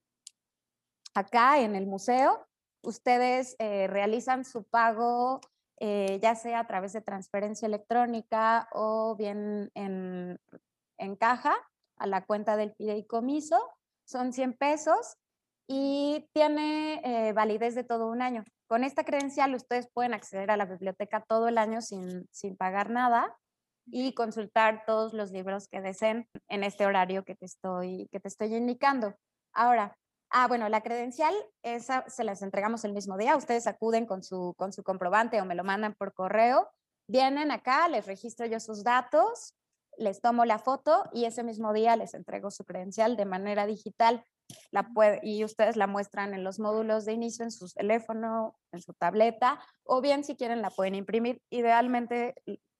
acá 1.13 1.59
en 1.59 1.75
el 1.75 1.85
museo. 1.85 2.47
Ustedes 2.83 3.55
realizan 3.59 4.43
su 4.43 4.63
pago 4.63 5.39
eh, 5.83 6.19
ya 6.21 6.35
sea 6.35 6.59
a 6.59 6.67
través 6.67 6.93
de 6.93 7.01
transferencia 7.01 7.65
electrónica 7.65 8.69
o 8.71 9.15
bien 9.15 9.71
en, 9.73 10.39
en 10.99 11.15
caja 11.15 11.55
a 11.97 12.05
la 12.05 12.23
cuenta 12.23 12.55
del 12.55 12.71
fideicomiso. 12.75 13.57
Son 14.05 14.31
100 14.31 14.53
pesos 14.53 15.17
y 15.67 16.29
tiene 16.33 17.01
eh, 17.03 17.33
validez 17.33 17.73
de 17.73 17.83
todo 17.83 18.11
un 18.11 18.21
año. 18.21 18.43
Con 18.67 18.83
esta 18.83 19.03
credencial 19.03 19.55
ustedes 19.55 19.89
pueden 19.91 20.13
acceder 20.13 20.51
a 20.51 20.57
la 20.57 20.65
biblioteca 20.65 21.25
todo 21.27 21.47
el 21.47 21.57
año 21.57 21.81
sin, 21.81 22.27
sin 22.29 22.55
pagar 22.57 22.91
nada 22.91 23.35
y 23.87 24.13
consultar 24.13 24.83
todos 24.85 25.13
los 25.13 25.31
libros 25.31 25.67
que 25.67 25.81
deseen 25.81 26.27
en 26.47 26.63
este 26.63 26.85
horario 26.85 27.25
que 27.25 27.33
te 27.33 27.45
estoy, 27.45 28.07
que 28.11 28.19
te 28.19 28.27
estoy 28.27 28.53
indicando. 28.53 29.15
Ahora, 29.51 29.97
ah, 30.31 30.47
bueno, 30.47 30.67
la 30.69 30.81
credencial, 30.81 31.33
esa 31.61 32.09
se 32.09 32.23
las 32.23 32.41
entregamos 32.41 32.83
el 32.85 32.93
mismo 32.93 33.17
día. 33.17 33.35
Ustedes 33.35 33.67
acuden 33.67 34.05
con 34.05 34.23
su, 34.23 34.53
con 34.57 34.73
su 34.73 34.83
comprobante 34.83 35.41
o 35.41 35.45
me 35.45 35.55
lo 35.55 35.63
mandan 35.63 35.93
por 35.93 36.13
correo. 36.13 36.69
Vienen 37.07 37.51
acá, 37.51 37.87
les 37.87 38.05
registro 38.05 38.45
yo 38.45 38.59
sus 38.59 38.83
datos, 38.83 39.55
les 39.97 40.21
tomo 40.21 40.45
la 40.45 40.59
foto 40.59 41.03
y 41.11 41.25
ese 41.25 41.43
mismo 41.43 41.73
día 41.73 41.95
les 41.95 42.13
entrego 42.13 42.49
su 42.51 42.63
credencial 42.63 43.17
de 43.17 43.25
manera 43.25 43.65
digital. 43.65 44.25
La 44.71 44.89
puede, 44.93 45.19
y 45.23 45.43
ustedes 45.43 45.75
la 45.75 45.87
muestran 45.87 46.33
en 46.33 46.43
los 46.43 46.59
módulos 46.59 47.05
de 47.05 47.13
inicio, 47.13 47.43
en 47.43 47.51
su 47.51 47.69
teléfono, 47.69 48.55
en 48.71 48.81
su 48.81 48.93
tableta, 48.93 49.61
o 49.83 50.01
bien 50.01 50.23
si 50.23 50.35
quieren 50.35 50.61
la 50.61 50.69
pueden 50.69 50.95
imprimir. 50.95 51.41
Idealmente 51.49 52.35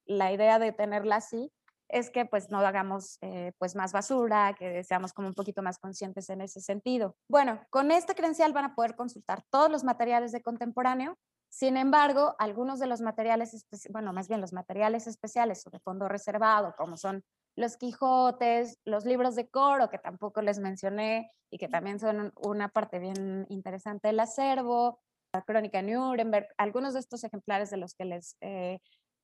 la 0.05 0.31
idea 0.31 0.59
de 0.59 0.71
tenerla 0.71 1.17
así 1.17 1.51
es 1.91 2.09
que 2.09 2.25
pues 2.25 2.49
no 2.49 2.59
hagamos 2.59 3.17
eh, 3.21 3.51
pues 3.57 3.75
más 3.75 3.91
basura, 3.91 4.55
que 4.57 4.83
seamos 4.83 5.13
como 5.13 5.27
un 5.27 5.33
poquito 5.33 5.61
más 5.61 5.77
conscientes 5.77 6.29
en 6.29 6.41
ese 6.41 6.61
sentido. 6.61 7.15
Bueno, 7.29 7.61
con 7.69 7.91
esta 7.91 8.15
credencial 8.15 8.53
van 8.53 8.65
a 8.65 8.75
poder 8.75 8.95
consultar 8.95 9.43
todos 9.49 9.69
los 9.69 9.83
materiales 9.83 10.31
de 10.31 10.41
contemporáneo. 10.41 11.17
Sin 11.49 11.75
embargo, 11.75 12.33
algunos 12.39 12.79
de 12.79 12.87
los 12.87 13.01
materiales, 13.01 13.65
bueno, 13.89 14.13
más 14.13 14.29
bien 14.29 14.39
los 14.39 14.53
materiales 14.53 15.05
especiales 15.05 15.67
o 15.67 15.69
de 15.69 15.79
fondo 15.79 16.07
reservado, 16.07 16.73
como 16.77 16.95
son 16.95 17.23
los 17.57 17.75
Quijotes, 17.75 18.79
los 18.85 19.05
libros 19.05 19.35
de 19.35 19.49
coro, 19.49 19.89
que 19.89 19.97
tampoco 19.97 20.41
les 20.41 20.59
mencioné 20.59 21.29
y 21.51 21.57
que 21.57 21.67
también 21.67 21.99
son 21.99 22.31
una 22.37 22.69
parte 22.69 22.99
bien 22.99 23.45
interesante 23.49 24.07
del 24.07 24.21
acervo, 24.21 25.01
la 25.33 25.41
Crónica 25.41 25.81
Nuremberg, 25.81 26.47
algunos 26.57 26.93
de 26.93 26.99
estos 27.01 27.23
ejemplares 27.23 27.69
de 27.69 27.77
los 27.77 27.95
que 27.95 28.05
les 28.05 28.37
eh, 28.41 28.79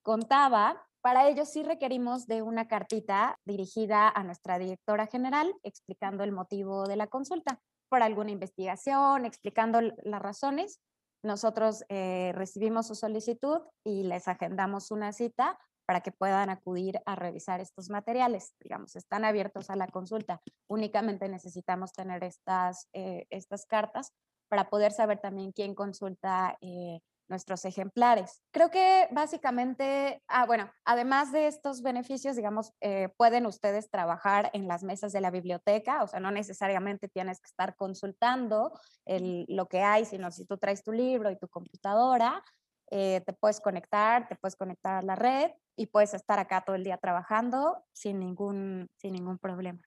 contaba, 0.08 0.82
para 1.02 1.28
ello 1.28 1.46
sí 1.46 1.63
requerimos 1.63 2.28
de 2.28 2.41
una 2.41 2.70
cartita 2.70 3.38
dirigida 3.43 4.08
a 4.08 4.24
nuestra 4.24 4.58
directora 4.58 5.06
general 5.08 5.54
explicando 5.63 6.24
el 6.24 6.32
motivo 6.32 6.86
de 6.86 6.96
la 6.96 7.08
consulta 7.08 7.60
por 7.89 8.02
alguna 8.02 8.32
investigación, 8.32 9.26
explicando 9.26 9.82
las 9.82 10.22
razones. 10.22 10.80
Nosotros 11.26 11.84
eh, 11.89 12.32
recibimos 12.36 12.88
su 12.88 12.96
solicitud 12.96 13.60
y 13.84 14.04
les 14.04 14.30
agendamos 14.30 14.91
una 14.91 15.12
cita 15.12 15.60
para 15.86 16.00
que 16.00 16.13
puedan 16.13 16.50
acudir 16.50 17.02
a 17.06 17.15
revisar 17.15 17.60
estos 17.60 17.89
materiales. 17.89 18.54
Digamos, 18.62 18.96
están 18.96 19.26
abiertos 19.26 19.70
a 19.70 19.76
la 19.76 19.88
consulta. 19.88 20.39
Únicamente 20.70 21.28
necesitamos 21.28 21.91
tener 21.91 22.24
estas, 22.24 22.88
eh, 22.93 23.26
estas 23.30 23.65
cartas 23.65 24.13
para 24.48 24.70
poder 24.70 24.93
saber 24.93 25.20
también 25.20 25.52
quién 25.52 25.76
consulta 25.76 26.58
eh, 26.62 27.02
nuestros 27.30 27.66
ejemplares. 27.66 28.42
Creo 28.52 28.70
que 28.70 29.08
básicamente, 29.12 30.24
ah, 30.28 30.46
bueno, 30.46 30.72
además 30.86 31.32
de 31.32 31.48
estos 31.48 31.82
beneficios, 31.82 32.36
digamos, 32.36 32.74
eh, 32.82 33.10
pueden 33.18 33.46
ustedes 33.46 33.90
trabajar 33.90 34.50
en 34.54 34.68
las 34.68 34.84
mesas 34.84 35.12
de 35.12 35.22
la 35.22 35.32
biblioteca, 35.32 36.04
o 36.04 36.08
sea, 36.08 36.20
no 36.20 36.32
necesariamente 36.32 37.08
tienes 37.08 37.40
que 37.40 37.48
estar 37.48 37.76
consultando 37.76 38.72
lo 39.06 39.68
que 39.68 39.82
hay, 39.82 40.06
sino 40.06 40.32
si 40.32 40.46
tú 40.46 40.58
traes 40.58 40.84
tu 40.84 40.92
libro 40.92 41.32
y 41.32 41.38
tu 41.38 41.48
computadora, 41.48 42.44
eh, 42.90 43.22
te 43.26 43.34
puedes 43.34 43.60
conectar, 43.60 44.28
te 44.28 44.36
puedes 44.36 44.56
conectar 44.56 44.96
a 44.96 45.02
la 45.02 45.16
red 45.16 45.52
y 45.76 45.88
puedes 45.88 46.13
estar 46.13 46.40
acá 46.40 46.63
todo 46.66 46.76
el 46.76 46.84
día 46.84 46.98
trabajando 46.98 47.84
sin 47.92 48.20
ningún, 48.20 48.90
sin 48.96 49.13
ningún 49.13 49.38
problema. 49.38 49.82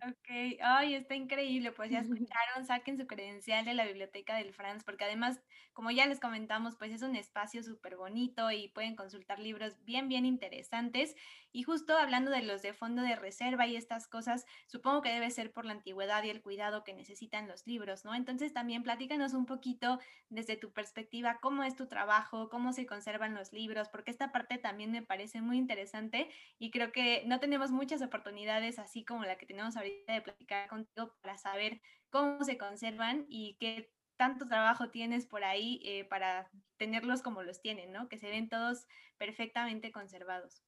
Ok, 0.00 0.28
ay, 0.62 0.94
está 0.94 1.16
increíble, 1.16 1.72
pues 1.72 1.90
ya 1.90 1.98
escucharon, 2.30 2.64
saquen 2.66 2.96
su 2.98 3.06
credencial 3.08 3.64
de 3.64 3.74
la 3.74 3.84
Biblioteca 3.84 4.36
del 4.36 4.52
Franz, 4.54 4.84
porque 4.84 5.04
además, 5.04 5.40
como 5.72 5.90
ya 5.90 6.06
les 6.06 6.20
comentamos, 6.20 6.76
pues 6.76 6.92
es 6.92 7.02
un 7.02 7.16
espacio 7.16 7.64
súper 7.64 7.96
bonito 7.96 8.50
y 8.52 8.68
pueden 8.68 8.94
consultar 8.94 9.40
libros 9.40 9.74
bien, 9.84 10.08
bien 10.08 10.24
interesantes. 10.24 11.16
Y 11.52 11.62
justo 11.62 11.96
hablando 11.96 12.30
de 12.30 12.42
los 12.42 12.62
de 12.62 12.74
fondo 12.74 13.02
de 13.02 13.16
reserva 13.16 13.66
y 13.66 13.76
estas 13.76 14.06
cosas, 14.06 14.44
supongo 14.66 15.02
que 15.02 15.12
debe 15.12 15.30
ser 15.30 15.52
por 15.52 15.64
la 15.64 15.72
antigüedad 15.72 16.22
y 16.24 16.30
el 16.30 16.42
cuidado 16.42 16.84
que 16.84 16.94
necesitan 16.94 17.48
los 17.48 17.66
libros, 17.66 18.04
¿no? 18.04 18.14
Entonces 18.14 18.52
también 18.52 18.82
platícanos 18.82 19.34
un 19.34 19.46
poquito 19.46 19.98
desde 20.28 20.56
tu 20.56 20.72
perspectiva, 20.72 21.38
cómo 21.40 21.62
es 21.64 21.74
tu 21.74 21.86
trabajo, 21.88 22.48
cómo 22.48 22.72
se 22.72 22.86
conservan 22.86 23.34
los 23.34 23.52
libros, 23.52 23.88
porque 23.88 24.10
esta 24.10 24.32
parte 24.32 24.58
también 24.58 24.90
me 24.92 25.02
parece 25.02 25.40
muy 25.40 25.56
interesante 25.56 26.30
y 26.58 26.70
creo 26.70 26.92
que 26.92 27.24
no 27.26 27.40
tenemos 27.40 27.70
muchas 27.70 28.02
oportunidades 28.02 28.78
así 28.78 29.04
como 29.04 29.24
la 29.24 29.36
que 29.38 29.46
tenemos 29.46 29.76
ahorita 29.76 30.12
de 30.12 30.22
platicar 30.22 30.68
contigo 30.68 31.14
para 31.22 31.38
saber 31.38 31.80
cómo 32.10 32.44
se 32.44 32.58
conservan 32.58 33.26
y 33.28 33.56
qué 33.58 33.92
tanto 34.16 34.46
trabajo 34.48 34.90
tienes 34.90 35.26
por 35.26 35.44
ahí 35.44 35.80
eh, 35.84 36.04
para 36.04 36.50
tenerlos 36.76 37.22
como 37.22 37.42
los 37.42 37.60
tienen, 37.62 37.92
¿no? 37.92 38.08
Que 38.08 38.18
se 38.18 38.28
ven 38.28 38.48
todos 38.48 38.86
perfectamente 39.16 39.92
conservados. 39.92 40.67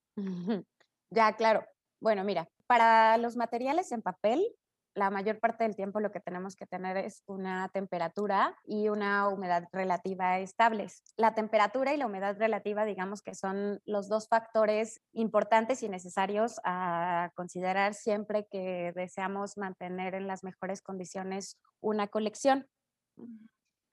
Ya, 1.11 1.33
claro. 1.35 1.65
Bueno, 2.01 2.25
mira, 2.25 2.49
para 2.67 3.19
los 3.19 3.37
materiales 3.37 3.91
en 3.93 4.01
papel, 4.01 4.47
la 4.95 5.11
mayor 5.11 5.39
parte 5.39 5.65
del 5.65 5.77
tiempo 5.77 6.01
lo 6.01 6.11
que 6.11 6.21
tenemos 6.21 6.57
que 6.57 6.67
tener 6.67 6.97
es 6.97 7.23
una 7.27 7.69
temperatura 7.69 8.57
y 8.65 8.89
una 8.89 9.29
humedad 9.29 9.65
relativa 9.73 10.39
estables. 10.41 11.03
La 11.17 11.35
temperatura 11.35 11.95
y 11.95 11.97
la 11.97 12.07
humedad 12.07 12.37
relativa, 12.39 12.85
digamos 12.85 13.23
que 13.23 13.35
son 13.35 13.81
los 13.85 14.09
dos 14.09 14.29
factores 14.29 15.01
importantes 15.13 15.83
y 15.83 15.89
necesarios 15.89 16.61
a 16.65 17.31
considerar 17.35 17.95
siempre 17.95 18.47
que 18.51 18.93
deseamos 18.95 19.57
mantener 19.57 20.15
en 20.15 20.27
las 20.27 20.43
mejores 20.43 20.83
condiciones 20.83 21.57
una 21.81 22.09
colección. 22.09 22.67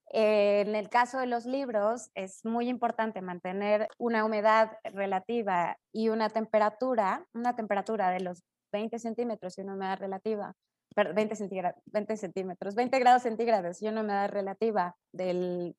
En 0.10 0.76
el 0.76 0.90
caso 0.90 1.20
de 1.20 1.28
los 1.28 1.46
libros, 1.46 2.10
es 2.16 2.46
muy 2.46 2.70
importante 2.70 3.22
mantener 3.22 3.90
una 3.98 4.24
humedad 4.24 4.78
relativa 4.84 5.78
y 5.92 6.10
una 6.10 6.30
temperatura, 6.30 7.26
una 7.34 7.56
temperatura 7.56 8.10
de 8.12 8.22
los 8.22 8.44
20 8.72 9.00
centímetros 9.00 9.58
y 9.58 9.62
una 9.62 9.74
humedad 9.74 10.00
relativa 10.00 10.56
20, 10.96 11.76
20 11.86 12.18
centímetros, 12.18 12.76
20 12.76 13.00
grados 13.00 13.24
centígrados 13.24 13.82
y 13.82 13.88
una 13.88 14.02
humedad 14.02 14.30
relativa 14.30 14.96
del 15.12 15.76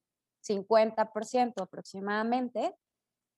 50% 0.46 1.62
aproximadamente, 1.62 2.74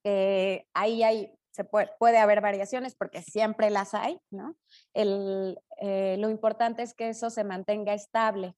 eh, 0.04 0.66
ahí 0.74 1.02
hay, 1.02 1.32
se 1.50 1.64
puede, 1.64 1.90
puede, 1.98 2.18
haber 2.18 2.40
variaciones 2.40 2.94
porque 2.94 3.22
siempre 3.22 3.70
las 3.70 3.94
hay, 3.94 4.18
¿no? 4.30 4.56
El, 4.94 5.58
eh, 5.80 6.16
lo 6.18 6.30
importante 6.30 6.82
es 6.82 6.94
que 6.94 7.08
eso 7.08 7.30
se 7.30 7.44
mantenga 7.44 7.94
estable. 7.94 8.54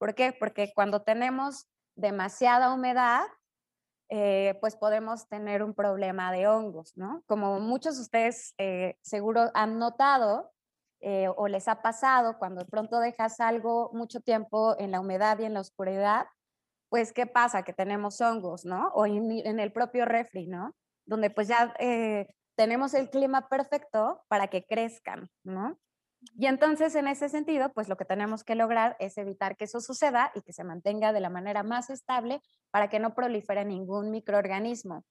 ¿Por 0.00 0.16
qué? 0.16 0.32
Porque 0.32 0.72
cuando 0.74 1.02
tenemos 1.02 1.68
demasiada 1.94 2.74
humedad, 2.74 3.22
eh, 4.08 4.58
pues 4.60 4.74
podemos 4.74 5.28
tener 5.28 5.62
un 5.62 5.74
problema 5.74 6.32
de 6.32 6.48
hongos, 6.48 6.96
¿no? 6.96 7.22
Como 7.26 7.60
muchos 7.60 7.94
de 7.96 8.02
ustedes 8.02 8.54
seguro 9.02 9.52
han 9.54 9.78
notado, 9.78 10.50
eh, 11.02 11.28
o 11.34 11.48
les 11.48 11.66
ha 11.66 11.80
pasado 11.80 12.38
cuando 12.38 12.60
de 12.60 12.70
pronto 12.70 13.00
dejas 13.00 13.40
algo 13.40 13.90
mucho 13.94 14.20
tiempo 14.20 14.76
en 14.78 14.90
la 14.90 15.00
humedad 15.00 15.38
y 15.38 15.44
en 15.46 15.54
la 15.54 15.60
oscuridad, 15.60 16.26
pues 16.90 17.14
¿qué 17.14 17.26
pasa? 17.26 17.62
Que 17.62 17.72
tenemos 17.72 18.20
hongos, 18.20 18.66
¿no? 18.66 18.88
O 18.94 19.06
en, 19.06 19.60
el 19.60 19.72
propio 19.72 20.04
refri, 20.04 20.46
¿no? 20.46 20.74
Donde 21.06 21.30
pues 21.30 21.48
ya 21.48 21.74
eh, 21.78 22.26
tenemos 22.54 22.92
el 22.92 23.08
clima 23.08 23.48
perfecto 23.48 24.22
para 24.28 24.48
que 24.48 24.66
crezcan, 24.66 25.30
¿no? 25.42 25.78
Y 26.36 26.46
entonces 26.46 26.94
en 26.94 27.08
ese 27.08 27.28
sentido, 27.28 27.72
pues 27.72 27.88
lo 27.88 27.96
que 27.96 28.04
tenemos 28.04 28.44
que 28.44 28.54
lograr 28.54 28.96
es 28.98 29.16
evitar 29.16 29.56
que 29.56 29.64
eso 29.64 29.80
suceda 29.80 30.32
y 30.34 30.42
que 30.42 30.52
se 30.52 30.64
mantenga 30.64 31.12
de 31.12 31.20
la 31.20 31.30
manera 31.30 31.62
más 31.62 31.90
estable 31.90 32.42
para 32.70 32.88
que 32.88 32.98
no 32.98 33.14
prolifere 33.14 33.64
ningún 33.64 34.10
microorganismo. 34.10 35.04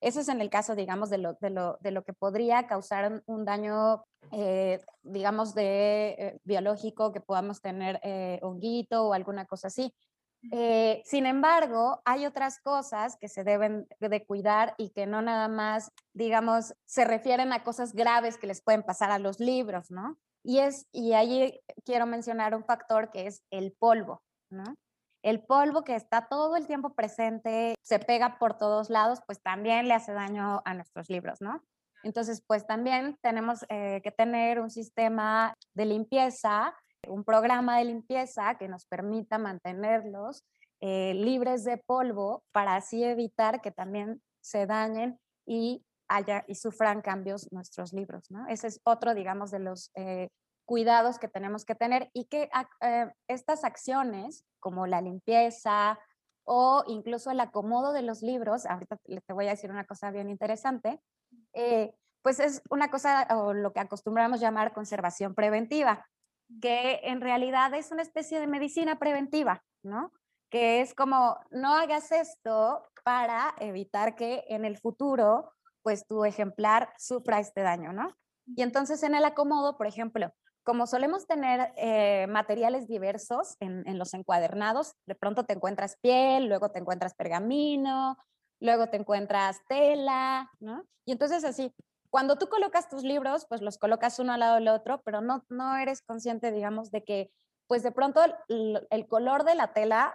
Eso 0.00 0.20
es 0.20 0.28
en 0.28 0.40
el 0.40 0.50
caso, 0.50 0.76
digamos, 0.76 1.10
de 1.10 1.18
lo, 1.18 1.34
de 1.34 1.50
lo, 1.50 1.78
de 1.80 1.90
lo 1.90 2.04
que 2.04 2.12
podría 2.12 2.68
causar 2.68 3.22
un 3.26 3.44
daño, 3.44 4.04
eh, 4.30 4.80
digamos, 5.02 5.54
de 5.54 6.10
eh, 6.10 6.40
biológico, 6.44 7.12
que 7.12 7.20
podamos 7.20 7.60
tener 7.60 7.98
eh, 8.04 8.38
honguito 8.42 9.08
o 9.08 9.14
alguna 9.14 9.46
cosa 9.46 9.66
así. 9.66 9.92
sin 11.04 11.26
embargo, 11.26 12.00
hay 12.04 12.24
otras 12.24 12.60
cosas 12.60 13.16
que 13.16 13.28
se 13.28 13.42
deben 13.42 13.88
de 13.98 14.24
cuidar 14.24 14.74
y 14.78 14.90
que 14.90 15.04
no 15.04 15.20
nada 15.20 15.48
más, 15.48 15.90
digamos, 16.12 16.74
se 16.86 17.04
refieren 17.04 17.52
a 17.52 17.64
cosas 17.64 17.92
graves 17.92 18.38
que 18.38 18.46
les 18.46 18.62
pueden 18.62 18.84
pasar 18.84 19.10
a 19.10 19.18
los 19.18 19.40
libros, 19.40 19.90
¿no? 19.90 20.16
Y, 20.48 20.60
es, 20.60 20.88
y 20.92 21.12
ahí 21.12 21.60
quiero 21.84 22.06
mencionar 22.06 22.54
un 22.54 22.64
factor 22.64 23.10
que 23.10 23.26
es 23.26 23.42
el 23.50 23.72
polvo, 23.78 24.22
el 25.22 25.44
polvo 25.44 25.84
que 25.84 25.94
está 25.94 26.26
todo 26.26 26.56
el 26.56 26.66
tiempo 26.66 26.94
presente, 26.94 27.74
se 27.82 27.98
pega 27.98 28.38
por 28.38 28.56
todos 28.56 28.88
lados, 28.88 29.20
pues 29.26 29.42
también 29.42 29.88
le 29.88 29.92
hace 29.92 30.14
daño 30.14 30.62
a 30.64 30.72
nuestros 30.72 31.10
libros, 31.10 31.42
¿no? 31.42 31.62
Entonces, 32.02 32.42
pues 32.46 32.66
también 32.66 33.18
tenemos 33.20 33.66
eh, 33.68 34.00
que 34.02 34.10
tener 34.10 34.58
un 34.58 34.70
sistema 34.70 35.52
de 35.74 35.84
limpieza, 35.84 36.74
un 37.06 37.24
programa 37.24 37.76
de 37.76 37.84
limpieza 37.84 38.56
que 38.56 38.68
nos 38.68 38.86
permita 38.86 39.36
mantenerlos 39.36 40.46
eh, 40.80 41.12
libres 41.12 41.62
de 41.64 41.76
polvo 41.76 42.42
para 42.52 42.76
así 42.76 43.04
evitar 43.04 43.60
que 43.60 43.70
también 43.70 44.22
se 44.40 44.64
dañen 44.64 45.18
y 45.46 45.84
haya 46.08 46.44
y 46.46 46.54
sufran 46.54 47.02
cambios 47.02 47.50
nuestros 47.52 47.92
libros, 47.92 48.30
¿no? 48.30 48.46
Ese 48.48 48.66
es 48.66 48.80
otro, 48.84 49.14
digamos, 49.14 49.50
de 49.50 49.58
los 49.58 49.90
eh, 49.94 50.28
cuidados 50.64 51.18
que 51.18 51.28
tenemos 51.28 51.64
que 51.64 51.74
tener 51.74 52.10
y 52.12 52.26
que 52.26 52.50
eh, 52.82 53.12
estas 53.28 53.64
acciones 53.64 54.44
como 54.60 54.86
la 54.86 55.00
limpieza 55.00 55.98
o 56.44 56.82
incluso 56.86 57.30
el 57.30 57.40
acomodo 57.40 57.92
de 57.92 58.02
los 58.02 58.22
libros, 58.22 58.66
ahorita 58.66 58.96
te 59.04 59.32
voy 59.32 59.46
a 59.46 59.50
decir 59.50 59.70
una 59.70 59.84
cosa 59.84 60.10
bien 60.10 60.30
interesante, 60.30 61.00
eh, 61.52 61.94
pues 62.22 62.40
es 62.40 62.62
una 62.70 62.90
cosa 62.90 63.26
o 63.30 63.52
lo 63.52 63.72
que 63.72 63.80
acostumbramos 63.80 64.40
llamar 64.40 64.72
conservación 64.72 65.34
preventiva, 65.34 66.06
que 66.60 67.00
en 67.04 67.20
realidad 67.20 67.72
es 67.74 67.90
una 67.90 68.02
especie 68.02 68.40
de 68.40 68.46
medicina 68.46 68.98
preventiva, 68.98 69.62
¿no? 69.82 70.12
Que 70.50 70.80
es 70.80 70.94
como, 70.94 71.38
no 71.50 71.74
hagas 71.74 72.10
esto 72.12 72.82
para 73.04 73.54
evitar 73.58 74.14
que 74.14 74.44
en 74.48 74.64
el 74.64 74.78
futuro, 74.78 75.52
pues 75.88 76.06
tu 76.06 76.26
ejemplar 76.26 76.92
sufra 76.98 77.40
este 77.40 77.62
daño, 77.62 77.94
¿no? 77.94 78.14
Y 78.44 78.60
entonces 78.60 79.02
en 79.02 79.14
el 79.14 79.24
acomodo, 79.24 79.78
por 79.78 79.86
ejemplo, 79.86 80.34
como 80.62 80.86
solemos 80.86 81.26
tener 81.26 81.72
eh, 81.78 82.26
materiales 82.26 82.86
diversos 82.86 83.56
en, 83.58 83.88
en, 83.88 83.98
los 83.98 84.12
encuadernados, 84.12 84.92
de 85.06 85.14
pronto 85.14 85.44
te 85.46 85.54
encuentras 85.54 85.96
piel, 86.02 86.44
luego 86.44 86.70
te 86.70 86.78
encuentras 86.78 87.14
pergamino, 87.14 88.18
luego 88.60 88.90
te 88.90 88.98
encuentras 88.98 89.60
tela, 89.66 90.50
¿no? 90.60 90.84
Y 91.06 91.12
entonces 91.12 91.42
así, 91.42 91.74
cuando 92.10 92.36
tú 92.36 92.50
colocas 92.50 92.90
tus 92.90 93.02
libros, 93.02 93.46
pues 93.48 93.62
los 93.62 93.78
colocas 93.78 94.18
uno 94.18 94.34
al 94.34 94.40
lado 94.40 94.56
del 94.56 94.68
otro, 94.68 95.00
pero 95.06 95.22
no, 95.22 95.42
no 95.48 95.78
eres 95.78 96.02
consciente, 96.02 96.52
digamos, 96.52 96.90
de 96.90 97.02
que, 97.02 97.30
pues 97.66 97.82
de 97.82 97.92
pronto 97.92 98.20
el, 98.48 98.86
el 98.90 99.08
color 99.08 99.44
de 99.44 99.54
la 99.54 99.72
tela 99.72 100.14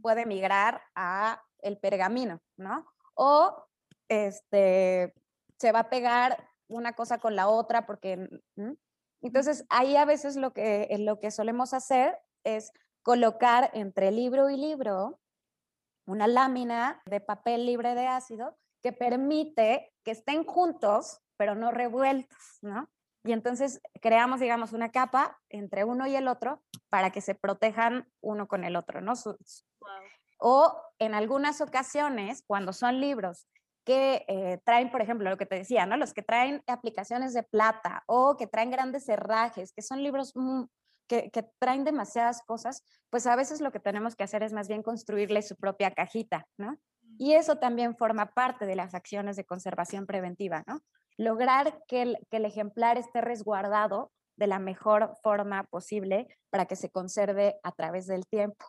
puede 0.00 0.24
migrar 0.24 0.80
a 0.94 1.42
el 1.58 1.76
pergamino, 1.76 2.40
¿no? 2.56 2.86
O 3.12 3.66
este, 4.10 5.14
se 5.58 5.72
va 5.72 5.80
a 5.80 5.90
pegar 5.90 6.46
una 6.68 6.94
cosa 6.94 7.18
con 7.18 7.36
la 7.36 7.48
otra 7.48 7.86
porque... 7.86 8.28
Entonces, 9.22 9.66
ahí 9.68 9.96
a 9.96 10.04
veces 10.04 10.36
lo 10.36 10.52
que, 10.52 10.88
lo 10.98 11.20
que 11.20 11.30
solemos 11.30 11.74
hacer 11.74 12.18
es 12.44 12.72
colocar 13.02 13.70
entre 13.74 14.10
libro 14.10 14.50
y 14.50 14.56
libro 14.56 15.20
una 16.06 16.26
lámina 16.26 17.02
de 17.06 17.20
papel 17.20 17.66
libre 17.66 17.94
de 17.94 18.06
ácido 18.06 18.56
que 18.82 18.92
permite 18.92 19.92
que 20.04 20.10
estén 20.10 20.44
juntos, 20.44 21.20
pero 21.36 21.54
no 21.54 21.70
revueltos, 21.70 22.58
¿no? 22.62 22.90
Y 23.22 23.32
entonces 23.32 23.82
creamos, 24.00 24.40
digamos, 24.40 24.72
una 24.72 24.90
capa 24.90 25.38
entre 25.50 25.84
uno 25.84 26.06
y 26.06 26.16
el 26.16 26.26
otro 26.26 26.62
para 26.88 27.10
que 27.10 27.20
se 27.20 27.34
protejan 27.34 28.10
uno 28.22 28.48
con 28.48 28.64
el 28.64 28.74
otro, 28.74 29.02
¿no? 29.02 29.12
O 30.38 30.82
en 30.98 31.14
algunas 31.14 31.60
ocasiones, 31.60 32.42
cuando 32.46 32.72
son 32.72 33.00
libros 33.00 33.46
que 33.84 34.24
eh, 34.28 34.60
traen, 34.64 34.90
por 34.90 35.00
ejemplo, 35.00 35.30
lo 35.30 35.36
que 35.36 35.46
te 35.46 35.56
decía, 35.56 35.86
¿no? 35.86 35.96
Los 35.96 36.12
que 36.12 36.22
traen 36.22 36.62
aplicaciones 36.66 37.34
de 37.34 37.42
plata 37.42 38.02
o 38.06 38.36
que 38.36 38.46
traen 38.46 38.70
grandes 38.70 39.04
cerrajes, 39.04 39.72
que 39.72 39.82
son 39.82 40.02
libros 40.02 40.32
que, 41.08 41.30
que, 41.30 41.44
traen 41.58 41.84
demasiadas 41.84 42.42
cosas, 42.42 42.84
pues 43.10 43.26
a 43.26 43.36
veces 43.36 43.60
lo 43.60 43.72
que 43.72 43.80
tenemos 43.80 44.14
que 44.16 44.24
hacer 44.24 44.42
es 44.42 44.52
más 44.52 44.68
bien 44.68 44.82
construirle 44.82 45.42
su 45.42 45.56
propia 45.56 45.90
cajita, 45.90 46.46
¿no? 46.58 46.78
Y 47.18 47.32
eso 47.32 47.56
también 47.56 47.96
forma 47.96 48.32
parte 48.32 48.66
de 48.66 48.76
las 48.76 48.94
acciones 48.94 49.36
de 49.36 49.44
conservación 49.44 50.06
preventiva, 50.06 50.62
¿no? 50.66 50.80
Lograr 51.16 51.82
que 51.86 52.02
el, 52.02 52.18
que 52.30 52.38
el 52.38 52.44
ejemplar 52.44 52.96
esté 52.96 53.20
resguardado 53.20 54.12
de 54.36 54.46
la 54.46 54.58
mejor 54.58 55.14
forma 55.22 55.64
posible 55.64 56.26
para 56.48 56.66
que 56.66 56.76
se 56.76 56.90
conserve 56.90 57.60
a 57.62 57.72
través 57.72 58.06
del 58.06 58.26
tiempo. 58.26 58.64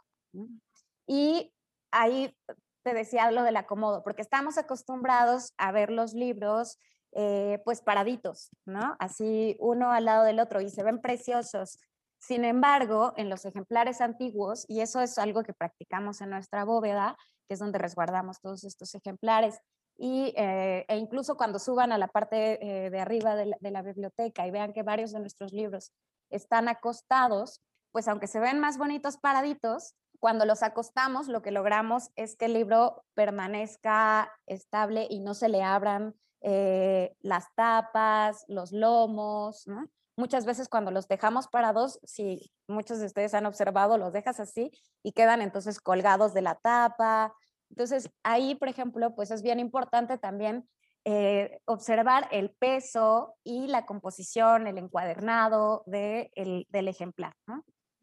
Y 1.08 1.54
ahí 1.92 2.36
te 2.84 2.94
decía 2.94 3.32
lo 3.32 3.44
del 3.44 3.58
acomodo, 3.58 4.04
porque 4.04 4.22
estamos 4.22 4.58
acostumbrados 4.58 5.54
a 5.58 5.72
ver 5.72 5.92
los 5.92 6.14
libros 6.14 6.78
eh, 7.14 7.62
pues 7.66 7.82
paraditos, 7.82 8.50
¿no? 8.66 8.96
Así 9.00 9.58
uno 9.60 9.92
al 9.92 10.06
lado 10.06 10.24
del 10.24 10.40
otro 10.40 10.62
y 10.62 10.70
se 10.70 10.84
ven 10.84 11.02
preciosos. 11.02 11.80
Sin 12.20 12.46
embargo, 12.46 13.14
en 13.18 13.30
los 13.30 13.46
ejemplares 13.46 14.00
antiguos, 14.00 14.66
y 14.70 14.82
eso 14.82 15.02
es 15.02 15.18
algo 15.18 15.44
que 15.44 15.54
practicamos 15.54 16.22
en 16.22 16.30
nuestra 16.30 16.64
bóveda, 16.64 17.18
que 17.48 17.56
es 17.56 17.60
donde 17.60 17.80
resguardamos 17.80 18.40
todos 18.40 18.64
estos 18.64 18.96
ejemplares, 18.96 19.60
y, 19.98 20.34
eh, 20.38 20.86
e 20.88 20.98
incluso 20.98 21.36
cuando 21.36 21.60
suban 21.60 21.92
a 21.92 21.98
la 21.98 22.08
parte 22.08 22.86
eh, 22.86 22.90
de 22.90 23.00
arriba 23.00 23.36
de 23.36 23.48
la, 23.48 23.58
de 23.60 23.72
la 23.72 23.82
biblioteca 23.82 24.48
y 24.48 24.52
vean 24.52 24.74
que 24.74 24.84
varios 24.84 25.12
de 25.12 25.20
nuestros 25.20 25.52
libros 25.52 25.92
están 26.30 26.70
acostados, 26.70 27.62
pues 27.92 28.08
aunque 28.08 28.28
se 28.28 28.40
ven 28.40 28.60
más 28.60 28.78
bonitos 28.78 29.18
paraditos, 29.18 29.96
cuando 30.22 30.46
los 30.46 30.62
acostamos, 30.62 31.28
lo 31.28 31.42
que 31.42 31.50
logramos 31.50 32.12
es 32.16 32.36
que 32.36 32.46
el 32.46 32.54
libro 32.54 33.04
permanezca 33.16 34.32
estable 34.46 35.08
y 35.10 35.20
no 35.20 35.34
se 35.34 35.50
le 35.50 35.64
abran 35.64 36.14
eh, 36.42 37.16
las 37.22 37.48
tapas, 37.56 38.46
los 38.48 38.72
lomos. 38.72 39.66
Muchas 40.16 40.46
veces 40.46 40.70
cuando 40.70 40.92
los 40.92 41.08
dejamos 41.08 41.48
parados, 41.48 42.00
si 42.04 42.54
muchos 42.68 43.00
de 43.00 43.08
ustedes 43.08 43.34
han 43.34 43.48
observado, 43.48 43.98
los 43.98 44.14
dejas 44.14 44.40
así 44.40 44.72
y 45.02 45.14
quedan 45.14 45.42
entonces 45.42 45.80
colgados 45.80 46.36
de 46.36 46.44
la 46.44 46.54
tapa. 46.54 47.34
Entonces 47.72 48.12
ahí, 48.22 48.54
por 48.54 48.68
ejemplo, 48.68 49.16
pues 49.16 49.32
es 49.32 49.42
bien 49.42 49.60
importante 49.60 50.20
también 50.20 50.70
eh, 51.04 51.62
observar 51.66 52.28
el 52.32 52.52
peso 52.52 53.38
y 53.44 53.66
la 53.66 53.88
composición, 53.88 54.68
el 54.68 54.78
encuadernado 54.78 55.82
de 55.88 56.30
el, 56.36 56.68
del 56.70 56.90
ejemplar. 56.90 57.34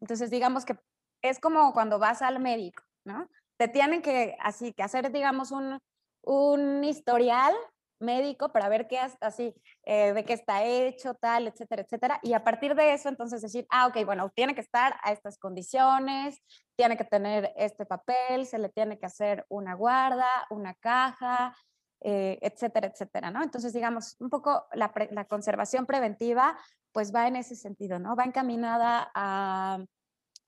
Entonces, 0.01 0.29
digamos 0.29 0.65
que 0.65 0.77
es 1.21 1.39
como 1.39 1.73
cuando 1.73 1.99
vas 1.99 2.21
al 2.21 2.39
médico, 2.39 2.83
¿no? 3.05 3.29
Te 3.57 3.67
tienen 3.67 4.01
que, 4.01 4.37
así, 4.39 4.73
que 4.73 4.83
hacer, 4.83 5.11
digamos, 5.11 5.51
un, 5.51 5.79
un 6.23 6.83
historial 6.83 7.53
médico 7.99 8.49
para 8.51 8.69
ver 8.69 8.87
qué 8.87 8.99
así, 9.19 9.53
eh, 9.83 10.13
de 10.13 10.23
qué 10.23 10.33
está 10.33 10.63
hecho, 10.63 11.13
tal, 11.15 11.47
etcétera, 11.47 11.81
etcétera. 11.81 12.19
Y 12.23 12.33
a 12.33 12.43
partir 12.43 12.75
de 12.75 12.93
eso, 12.93 13.09
entonces 13.09 13.41
decir, 13.41 13.67
ah, 13.69 13.87
ok, 13.87 14.05
bueno, 14.05 14.29
tiene 14.33 14.55
que 14.55 14.61
estar 14.61 14.95
a 15.03 15.11
estas 15.11 15.37
condiciones, 15.37 16.39
tiene 16.77 16.97
que 16.97 17.03
tener 17.03 17.51
este 17.57 17.85
papel, 17.85 18.45
se 18.45 18.57
le 18.57 18.69
tiene 18.69 18.97
que 18.97 19.05
hacer 19.05 19.45
una 19.49 19.73
guarda, 19.75 20.29
una 20.49 20.73
caja, 20.75 21.55
eh, 22.01 22.39
etcétera, 22.41 22.87
etcétera, 22.87 23.31
¿no? 23.31 23.43
Entonces, 23.43 23.73
digamos, 23.73 24.15
un 24.19 24.29
poco 24.29 24.67
la, 24.73 24.91
la 25.11 25.25
conservación 25.25 25.85
preventiva, 25.85 26.57
pues 26.93 27.13
va 27.13 27.27
en 27.27 27.35
ese 27.35 27.55
sentido, 27.55 27.99
¿no? 27.99 28.15
Va 28.15 28.23
encaminada 28.23 29.11
a 29.13 29.79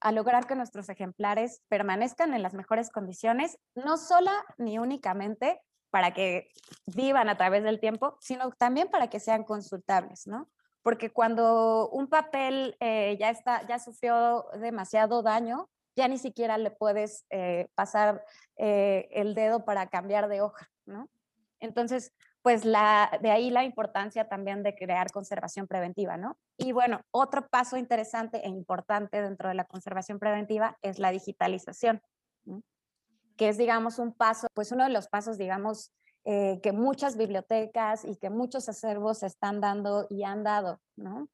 a 0.02 0.12
lograr 0.12 0.46
que 0.46 0.56
nuestros 0.56 0.88
ejemplares 0.88 1.62
permanezcan 1.68 2.34
en 2.34 2.42
las 2.42 2.54
mejores 2.54 2.90
condiciones, 2.90 3.58
no 3.74 3.96
sola 3.96 4.32
ni 4.58 4.78
únicamente 4.78 5.60
para 5.90 6.12
que 6.12 6.48
vivan 6.86 7.28
a 7.28 7.36
través 7.36 7.62
del 7.62 7.78
tiempo, 7.78 8.16
sino 8.20 8.50
también 8.52 8.88
para 8.88 9.08
que 9.08 9.20
sean 9.20 9.44
consultables, 9.44 10.26
¿no? 10.26 10.50
Porque 10.82 11.10
cuando 11.10 11.88
un 11.90 12.08
papel 12.08 12.76
eh, 12.80 13.16
ya, 13.20 13.30
está, 13.30 13.64
ya 13.68 13.78
sufrió 13.78 14.46
demasiado 14.58 15.22
daño, 15.22 15.68
ya 15.94 16.08
ni 16.08 16.18
siquiera 16.18 16.58
le 16.58 16.70
puedes 16.70 17.24
eh, 17.30 17.68
pasar 17.74 18.24
eh, 18.56 19.08
el 19.12 19.34
dedo 19.34 19.64
para 19.64 19.86
cambiar 19.88 20.28
de 20.28 20.40
hoja, 20.40 20.68
¿no? 20.86 21.08
Entonces, 21.60 22.12
pues 22.42 22.64
la, 22.64 23.18
de 23.22 23.30
ahí 23.30 23.50
la 23.50 23.64
importancia 23.64 24.28
también 24.28 24.64
de 24.64 24.74
crear 24.74 25.10
conservación 25.12 25.68
preventiva, 25.68 26.16
¿no? 26.16 26.36
Y 26.58 26.72
bueno, 26.72 27.00
otro 27.12 27.46
paso 27.48 27.76
interesante 27.76 28.44
e 28.44 28.48
importante 28.48 29.22
dentro 29.22 29.48
de 29.48 29.54
la 29.54 29.64
conservación 29.64 30.18
preventiva 30.18 30.76
es 30.82 30.98
la 30.98 31.12
digitalización, 31.12 32.02
que 33.36 33.48
es, 33.48 33.58
digamos, 33.58 34.00
un 34.00 34.12
paso, 34.12 34.48
pues 34.54 34.72
uno 34.72 34.84
de 34.84 34.90
los 34.90 35.08
pasos, 35.08 35.38
digamos, 35.38 35.92
eh, 36.24 36.60
que 36.62 36.72
muchas 36.72 37.16
bibliotecas 37.16 38.04
y 38.04 38.16
que 38.16 38.28
muchos 38.28 38.68
acervos 38.68 39.22
están 39.22 39.60
dando 39.60 40.06
y 40.10 40.24
han 40.24 40.42
dado, 40.42 40.80
¿no? 40.96 41.28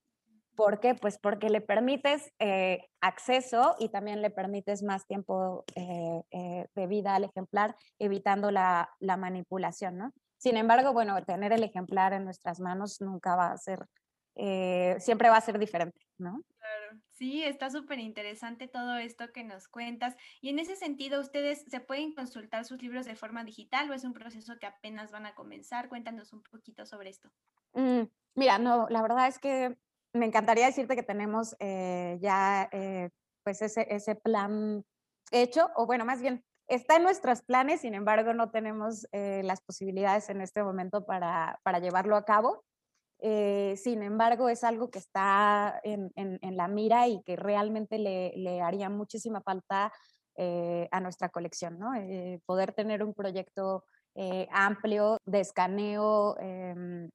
¿Por 0.56 0.80
qué? 0.80 0.94
Pues 0.94 1.18
porque 1.18 1.50
le 1.50 1.60
permites 1.60 2.32
eh, 2.38 2.86
acceso 3.00 3.76
y 3.78 3.90
también 3.90 4.20
le 4.20 4.30
permites 4.30 4.82
más 4.82 5.06
tiempo 5.06 5.64
eh, 5.74 6.66
de 6.74 6.86
vida 6.86 7.14
al 7.14 7.24
ejemplar, 7.24 7.76
evitando 7.98 8.50
la, 8.50 8.90
la 8.98 9.16
manipulación, 9.16 9.98
¿no? 9.98 10.12
Sin 10.38 10.56
embargo, 10.56 10.92
bueno, 10.92 11.20
tener 11.24 11.52
el 11.52 11.64
ejemplar 11.64 12.12
en 12.12 12.24
nuestras 12.24 12.60
manos 12.60 13.00
nunca 13.00 13.34
va 13.34 13.50
a 13.50 13.56
ser, 13.58 13.80
eh, 14.36 14.96
siempre 15.00 15.28
va 15.28 15.36
a 15.36 15.40
ser 15.40 15.58
diferente, 15.58 16.00
¿no? 16.16 16.42
Claro, 16.58 17.00
sí, 17.10 17.42
está 17.42 17.70
súper 17.70 17.98
interesante 17.98 18.68
todo 18.68 18.96
esto 18.96 19.32
que 19.32 19.42
nos 19.42 19.66
cuentas. 19.66 20.14
Y 20.40 20.50
en 20.50 20.60
ese 20.60 20.76
sentido, 20.76 21.20
¿ustedes 21.20 21.64
se 21.68 21.80
pueden 21.80 22.14
consultar 22.14 22.64
sus 22.64 22.80
libros 22.80 23.04
de 23.04 23.16
forma 23.16 23.42
digital 23.42 23.90
o 23.90 23.94
es 23.94 24.04
un 24.04 24.12
proceso 24.12 24.58
que 24.60 24.66
apenas 24.66 25.10
van 25.10 25.26
a 25.26 25.34
comenzar? 25.34 25.88
Cuéntanos 25.88 26.32
un 26.32 26.42
poquito 26.44 26.86
sobre 26.86 27.10
esto. 27.10 27.30
Mm, 27.72 28.02
mira, 28.36 28.58
no, 28.58 28.86
la 28.90 29.02
verdad 29.02 29.26
es 29.26 29.40
que 29.40 29.76
me 30.12 30.26
encantaría 30.26 30.66
decirte 30.66 30.94
que 30.94 31.02
tenemos 31.02 31.56
eh, 31.58 32.16
ya 32.20 32.68
eh, 32.70 33.10
pues 33.42 33.60
ese, 33.60 33.86
ese 33.90 34.14
plan 34.14 34.84
hecho, 35.32 35.70
o 35.74 35.86
bueno, 35.86 36.04
más 36.04 36.20
bien 36.20 36.44
Está 36.68 36.96
en 36.96 37.02
nuestros 37.02 37.40
planes, 37.40 37.80
sin 37.80 37.94
embargo, 37.94 38.34
no 38.34 38.50
tenemos 38.50 39.08
eh, 39.12 39.40
las 39.42 39.62
posibilidades 39.62 40.28
en 40.28 40.42
este 40.42 40.62
momento 40.62 41.06
para, 41.06 41.58
llevarlo 41.80 42.14
a 42.14 42.26
cabo. 42.26 42.62
Eh, 43.20 43.74
sin 43.78 44.02
embargo, 44.02 44.50
es 44.50 44.62
algo 44.64 44.90
que 44.90 44.98
está 44.98 45.80
en, 45.82 46.12
la 46.42 46.68
mira 46.68 47.08
y 47.08 47.22
que 47.22 47.36
realmente 47.36 47.98
le, 47.98 48.60
haría 48.60 48.90
muchísima 48.90 49.40
falta 49.40 49.90
eh, 50.36 50.88
a 50.92 51.00
nuestra 51.00 51.30
colección, 51.30 51.78
¿no? 51.78 51.92
poder 52.44 52.74
tener 52.74 53.02
un 53.02 53.14
proyecto 53.14 53.84
amplio 54.50 55.16
de 55.24 55.40
escaneo 55.40 56.36
em, 56.38 57.08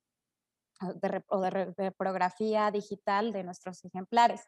o 1.28 1.41
de 1.41 1.49
reprografía 1.78 2.72
digital 2.72 3.32
de 3.32 3.43
nuestros 3.43 3.86
ejemplares. 3.86 4.41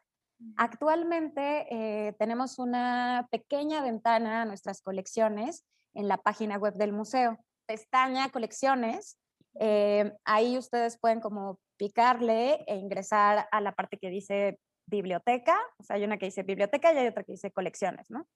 Actualmente 0.56 1.66
eh, 1.70 2.12
tenemos 2.18 2.58
una 2.58 3.26
pequeña 3.30 3.82
ventana 3.82 4.42
a 4.42 4.44
nuestras 4.44 4.82
colecciones 4.82 5.64
en 5.94 6.08
la 6.08 6.18
página 6.18 6.58
web 6.58 6.74
del 6.74 6.92
museo. 6.92 7.38
Pestaña 7.66 8.30
colecciones. 8.30 9.18
Eh, 9.58 10.12
ahí 10.24 10.58
ustedes 10.58 10.98
pueden 10.98 11.20
como 11.20 11.58
picarle 11.78 12.64
e 12.66 12.76
ingresar 12.76 13.48
a 13.50 13.60
la 13.60 13.72
parte 13.72 13.98
que 13.98 14.10
dice 14.10 14.58
biblioteca. 14.86 15.58
O 15.78 15.82
sea, 15.82 15.96
hay 15.96 16.04
una 16.04 16.18
que 16.18 16.26
dice 16.26 16.42
biblioteca 16.42 16.92
y 16.92 16.98
hay 16.98 17.06
otra 17.08 17.24
que 17.24 17.32
dice 17.32 17.50
colecciones, 17.50 18.10
¿no? 18.10 18.26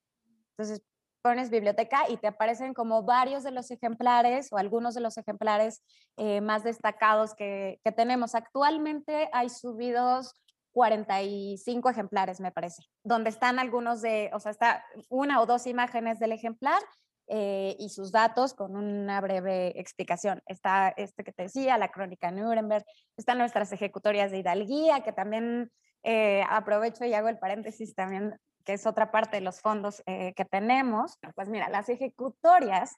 Entonces 0.56 0.82
pones 1.22 1.50
biblioteca 1.50 2.08
y 2.08 2.16
te 2.16 2.28
aparecen 2.28 2.72
como 2.72 3.02
varios 3.02 3.42
de 3.42 3.50
los 3.50 3.70
ejemplares 3.70 4.50
o 4.52 4.56
algunos 4.56 4.94
de 4.94 5.02
los 5.02 5.18
ejemplares 5.18 5.82
eh, 6.16 6.40
más 6.40 6.64
destacados 6.64 7.34
que, 7.34 7.78
que, 7.84 7.92
tenemos. 7.92 8.34
Actualmente 8.34 9.28
hay 9.32 9.50
subidos 9.50 10.34
45 10.72 11.90
ejemplares, 11.90 12.40
me 12.40 12.52
parece, 12.52 12.82
donde 13.02 13.30
están 13.30 13.58
algunos 13.58 14.02
de, 14.02 14.30
o 14.32 14.40
sea, 14.40 14.50
está 14.50 14.84
una 15.08 15.40
o 15.40 15.46
dos 15.46 15.66
imágenes 15.66 16.18
del 16.18 16.32
ejemplar 16.32 16.80
eh, 17.26 17.76
y 17.78 17.90
sus 17.90 18.10
datos 18.10 18.54
con 18.54 18.76
una 18.76 19.20
breve 19.20 19.78
explicación. 19.78 20.42
Está 20.46 20.88
este 20.96 21.22
que 21.22 21.32
te 21.32 21.44
decía, 21.44 21.78
la 21.78 21.90
crónica 21.90 22.30
Nuremberg, 22.30 22.84
están 23.16 23.38
nuestras 23.38 23.72
ejecutorias 23.72 24.30
de 24.30 24.38
Hidalguía, 24.38 25.02
que 25.02 25.12
también 25.12 25.70
eh, 26.02 26.42
aprovecho 26.48 27.04
y 27.04 27.14
hago 27.14 27.28
el 27.28 27.38
paréntesis 27.38 27.94
también, 27.94 28.36
que 28.64 28.72
es 28.72 28.86
otra 28.86 29.12
parte 29.12 29.36
de 29.36 29.42
los 29.42 29.60
fondos 29.60 30.02
eh, 30.06 30.34
que 30.34 30.44
tenemos. 30.44 31.18
Pues 31.34 31.48
mira, 31.48 31.68
las 31.68 31.88
ejecutorias 31.88 32.96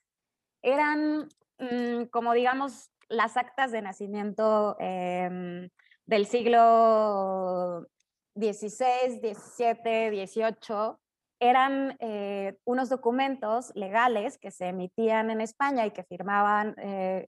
eran 0.62 1.29
mm, 1.59 2.05
como 2.11 2.33
digamos 2.33 2.91
las 3.09 3.37
actas 3.37 3.70
de 3.73 3.83
nacimiento 3.83 4.77
em, 4.79 5.68
del 6.07 6.27
siglo 6.27 7.87
XVI, 8.35 9.21
XVII, 9.21 10.27
XVIII, 10.27 10.97
eran 11.41 11.97
eh, 11.99 12.57
unos 12.65 12.89
documentos 12.89 13.73
legales 13.75 14.39
que 14.39 14.53
se 14.53 14.69
emitían 14.69 15.29
en 15.31 15.41
España 15.41 15.85
y 15.87 15.91
que 15.91 16.05
firmaban 16.05 16.77
eh, 16.79 17.27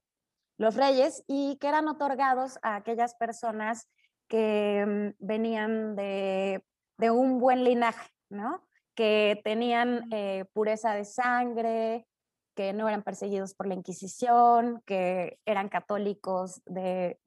los 0.57 0.75
reyes 0.75 1.23
y 1.27 1.57
que 1.57 1.67
eran 1.67 1.89
otorgados 1.89 2.57
a 2.61 2.77
aquellas 2.77 3.15
personas 3.15 3.89
que 4.29 4.85
mm, 5.19 5.25
venían 5.25 5.95
de, 5.95 6.63
un 7.11 7.39
buen 7.39 7.65
linaje, 7.65 8.09
¿no? 8.29 8.63
que 8.95 9.41
tenían 9.43 10.05
eh, 10.13 10.45
pureza 10.53 10.93
de 10.93 11.03
sangre, 11.03 12.07
que 12.55 12.73
no 12.73 12.87
eran 12.87 13.03
perseguidos 13.03 13.53
por 13.53 13.67
la 13.67 13.75
Inquisición, 13.75 14.81
que 14.85 15.39
eran 15.45 15.69
católicos 15.69 16.61
de, 16.65 17.19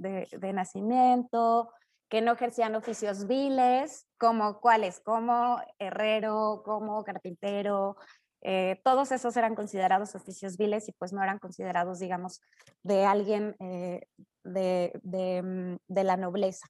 nacimiento, 0.55 1.71
que 2.09 2.23
no 2.23 2.33
ejercían 2.33 2.75
oficios 2.75 3.27
viles, 3.27 4.07
como 4.19 4.61
cuáles, 4.61 5.01
como 5.01 5.61
herrero, 5.79 6.63
como 6.65 7.05
carpintero, 7.05 7.97
eh, 8.41 8.81
todos 8.85 9.13
esos 9.13 9.37
eran 9.37 9.55
considerados 9.55 10.15
oficios 10.15 10.57
viles 10.57 10.89
y 10.89 10.93
pues 10.93 11.13
no 11.13 11.23
eran 11.23 11.39
considerados, 11.39 11.99
digamos, 11.99 12.41
de 12.83 13.05
alguien 13.05 13.57
eh, 13.59 14.07
mm, 14.45 15.77
de, 15.87 16.05
la 16.05 16.17
nobleza. 16.17 16.67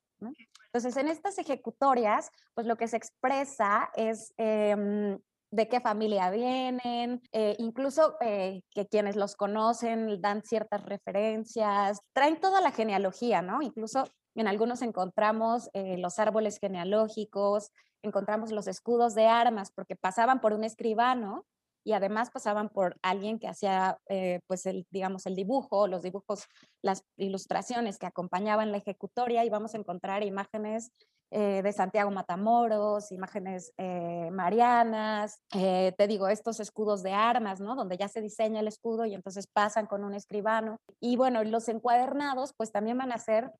Entonces, 0.66 0.96
en 0.96 1.08
estas 1.08 1.38
ejecutorias, 1.38 2.30
pues 2.54 2.66
lo 2.66 2.76
que 2.76 2.88
se 2.88 2.96
expresa 2.96 3.90
es 3.94 4.34
em, 4.36 5.18
de 5.50 5.68
qué 5.68 5.80
familia 5.80 6.30
vienen, 6.30 7.22
eh, 7.32 7.56
incluso 7.58 8.16
eh, 8.20 8.62
que 8.70 8.86
quienes 8.86 9.16
los 9.16 9.34
conocen 9.34 10.20
dan 10.20 10.42
ciertas 10.42 10.84
referencias, 10.84 12.00
traen 12.12 12.40
toda 12.40 12.60
la 12.60 12.70
genealogía, 12.70 13.40
¿no? 13.40 13.62
Incluso 13.62 14.04
en 14.34 14.46
algunos 14.46 14.82
encontramos 14.82 15.70
eh, 15.72 15.96
los 15.98 16.18
árboles 16.18 16.58
genealógicos, 16.58 17.70
encontramos 18.02 18.52
los 18.52 18.68
escudos 18.68 19.14
de 19.14 19.26
armas, 19.26 19.72
porque 19.72 19.96
pasaban 19.96 20.40
por 20.40 20.52
un 20.52 20.64
escribano 20.64 21.46
y 21.84 21.92
además 21.94 22.30
pasaban 22.30 22.68
por 22.68 22.96
alguien 23.02 23.38
que 23.38 23.48
hacía, 23.48 23.98
pues, 24.46 24.66
el, 24.66 24.86
digamos, 24.90 25.24
el 25.24 25.34
dibujo, 25.34 25.86
los 25.86 26.02
dibujos, 26.02 26.44
las 26.82 27.02
ilustraciones 27.16 27.98
que 27.98 28.04
acompañaban 28.04 28.72
la 28.72 28.78
ejecutoria 28.78 29.44
y 29.44 29.48
vamos 29.48 29.74
a 29.74 29.78
encontrar 29.78 30.22
imágenes 30.22 30.90
eh, 31.30 31.60
de 31.62 31.72
Santiago 31.74 32.10
Matamoros, 32.10 33.12
imágenes 33.12 33.74
eh, 33.76 34.30
marianas, 34.32 35.42
eh, 35.54 35.92
te 35.98 36.06
digo, 36.06 36.26
estos 36.28 36.58
escudos 36.58 37.02
de 37.02 37.12
armas, 37.12 37.60
¿no? 37.60 37.76
Donde 37.76 37.98
ya 37.98 38.08
se 38.08 38.22
diseña 38.22 38.60
el 38.60 38.68
escudo 38.68 39.04
y 39.04 39.14
entonces 39.14 39.46
pasan 39.46 39.84
con 39.84 40.04
un 40.04 40.14
escribano. 40.14 40.78
Y 41.00 41.16
bueno, 41.16 41.44
los 41.44 41.68
encuadernados 41.68 42.54
pues 42.56 42.72
también 42.72 42.96
van 42.96 43.12
a 43.12 43.18
ser 43.18 43.52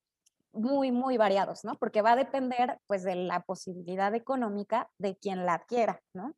muy, 0.53 0.93
muy 0.93 1.19
variados, 1.19 1.63
¿no? 1.63 1.75
Porque 1.75 2.01
va 2.01 2.13
a 2.13 2.17
depender 2.17 2.79
pues 2.87 3.03
de 3.03 3.17
la 3.17 3.41
posibilidad 3.41 4.15
económica 4.15 4.89
de 4.97 5.17
quien 5.17 5.45
la 5.45 5.55
adquiera, 5.55 6.01
¿no? 6.15 6.33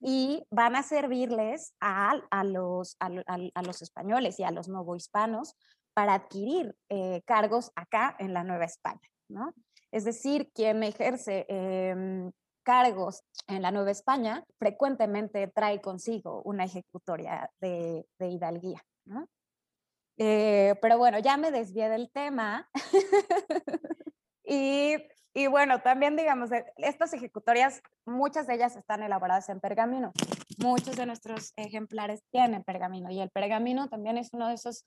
Y 0.00 0.44
van 0.50 0.76
a 0.76 0.82
servirles 0.82 1.72
a, 1.80 2.12
a 2.30 2.44
los, 2.44 2.98
a, 3.00 3.08
a, 3.54 3.62
los 3.62 3.80
españoles 3.80 4.38
y 4.38 4.44
a 4.44 4.50
los 4.50 4.68
novohispanos 4.68 5.56
para 5.94 6.12
adquirir 6.12 6.76
cargos 7.24 7.72
acá 7.74 8.14
en 8.18 8.34
la 8.34 8.44
Nueva 8.44 8.66
España, 8.66 9.00
¿no? 9.28 9.54
Es 9.90 10.04
decir, 10.04 10.50
quien 10.52 10.82
ejerce 10.82 11.46
em, 11.48 12.30
cargos 12.62 13.22
en 13.46 13.62
la 13.62 13.70
Nueva 13.70 13.90
España 13.90 14.44
frecuentemente 14.58 15.48
trae 15.48 15.80
consigo 15.80 16.42
una 16.44 16.64
ejecutoria 16.64 17.50
de, 17.60 18.04
hidalguía. 18.20 18.84
Eh, 20.18 20.74
pero 20.82 20.98
bueno, 20.98 21.18
ya 21.20 21.36
me 21.36 21.50
desvié 21.50 21.88
del 21.88 22.10
tema. 22.10 22.68
y, 24.44 24.96
y, 25.32 25.46
bueno, 25.46 25.80
también 25.80 26.16
digamos, 26.16 26.52
eh, 26.52 26.66
estas 26.76 27.14
ejecutorias, 27.14 27.80
muchas 28.04 28.46
de 28.46 28.56
ellas 28.56 28.76
están 28.76 29.02
elaboradas 29.02 29.48
en 29.48 29.60
pergamino. 29.60 30.12
Muchos 30.58 30.96
de 30.96 31.06
nuestros 31.06 31.52
ejemplares 31.56 32.22
tienen 32.30 32.64
pergamino 32.64 33.10
y 33.10 33.20
el 33.20 33.30
pergamino 33.30 33.88
también 33.88 34.18
es 34.18 34.30
uno 34.32 34.48
de 34.48 34.54
esos 34.54 34.84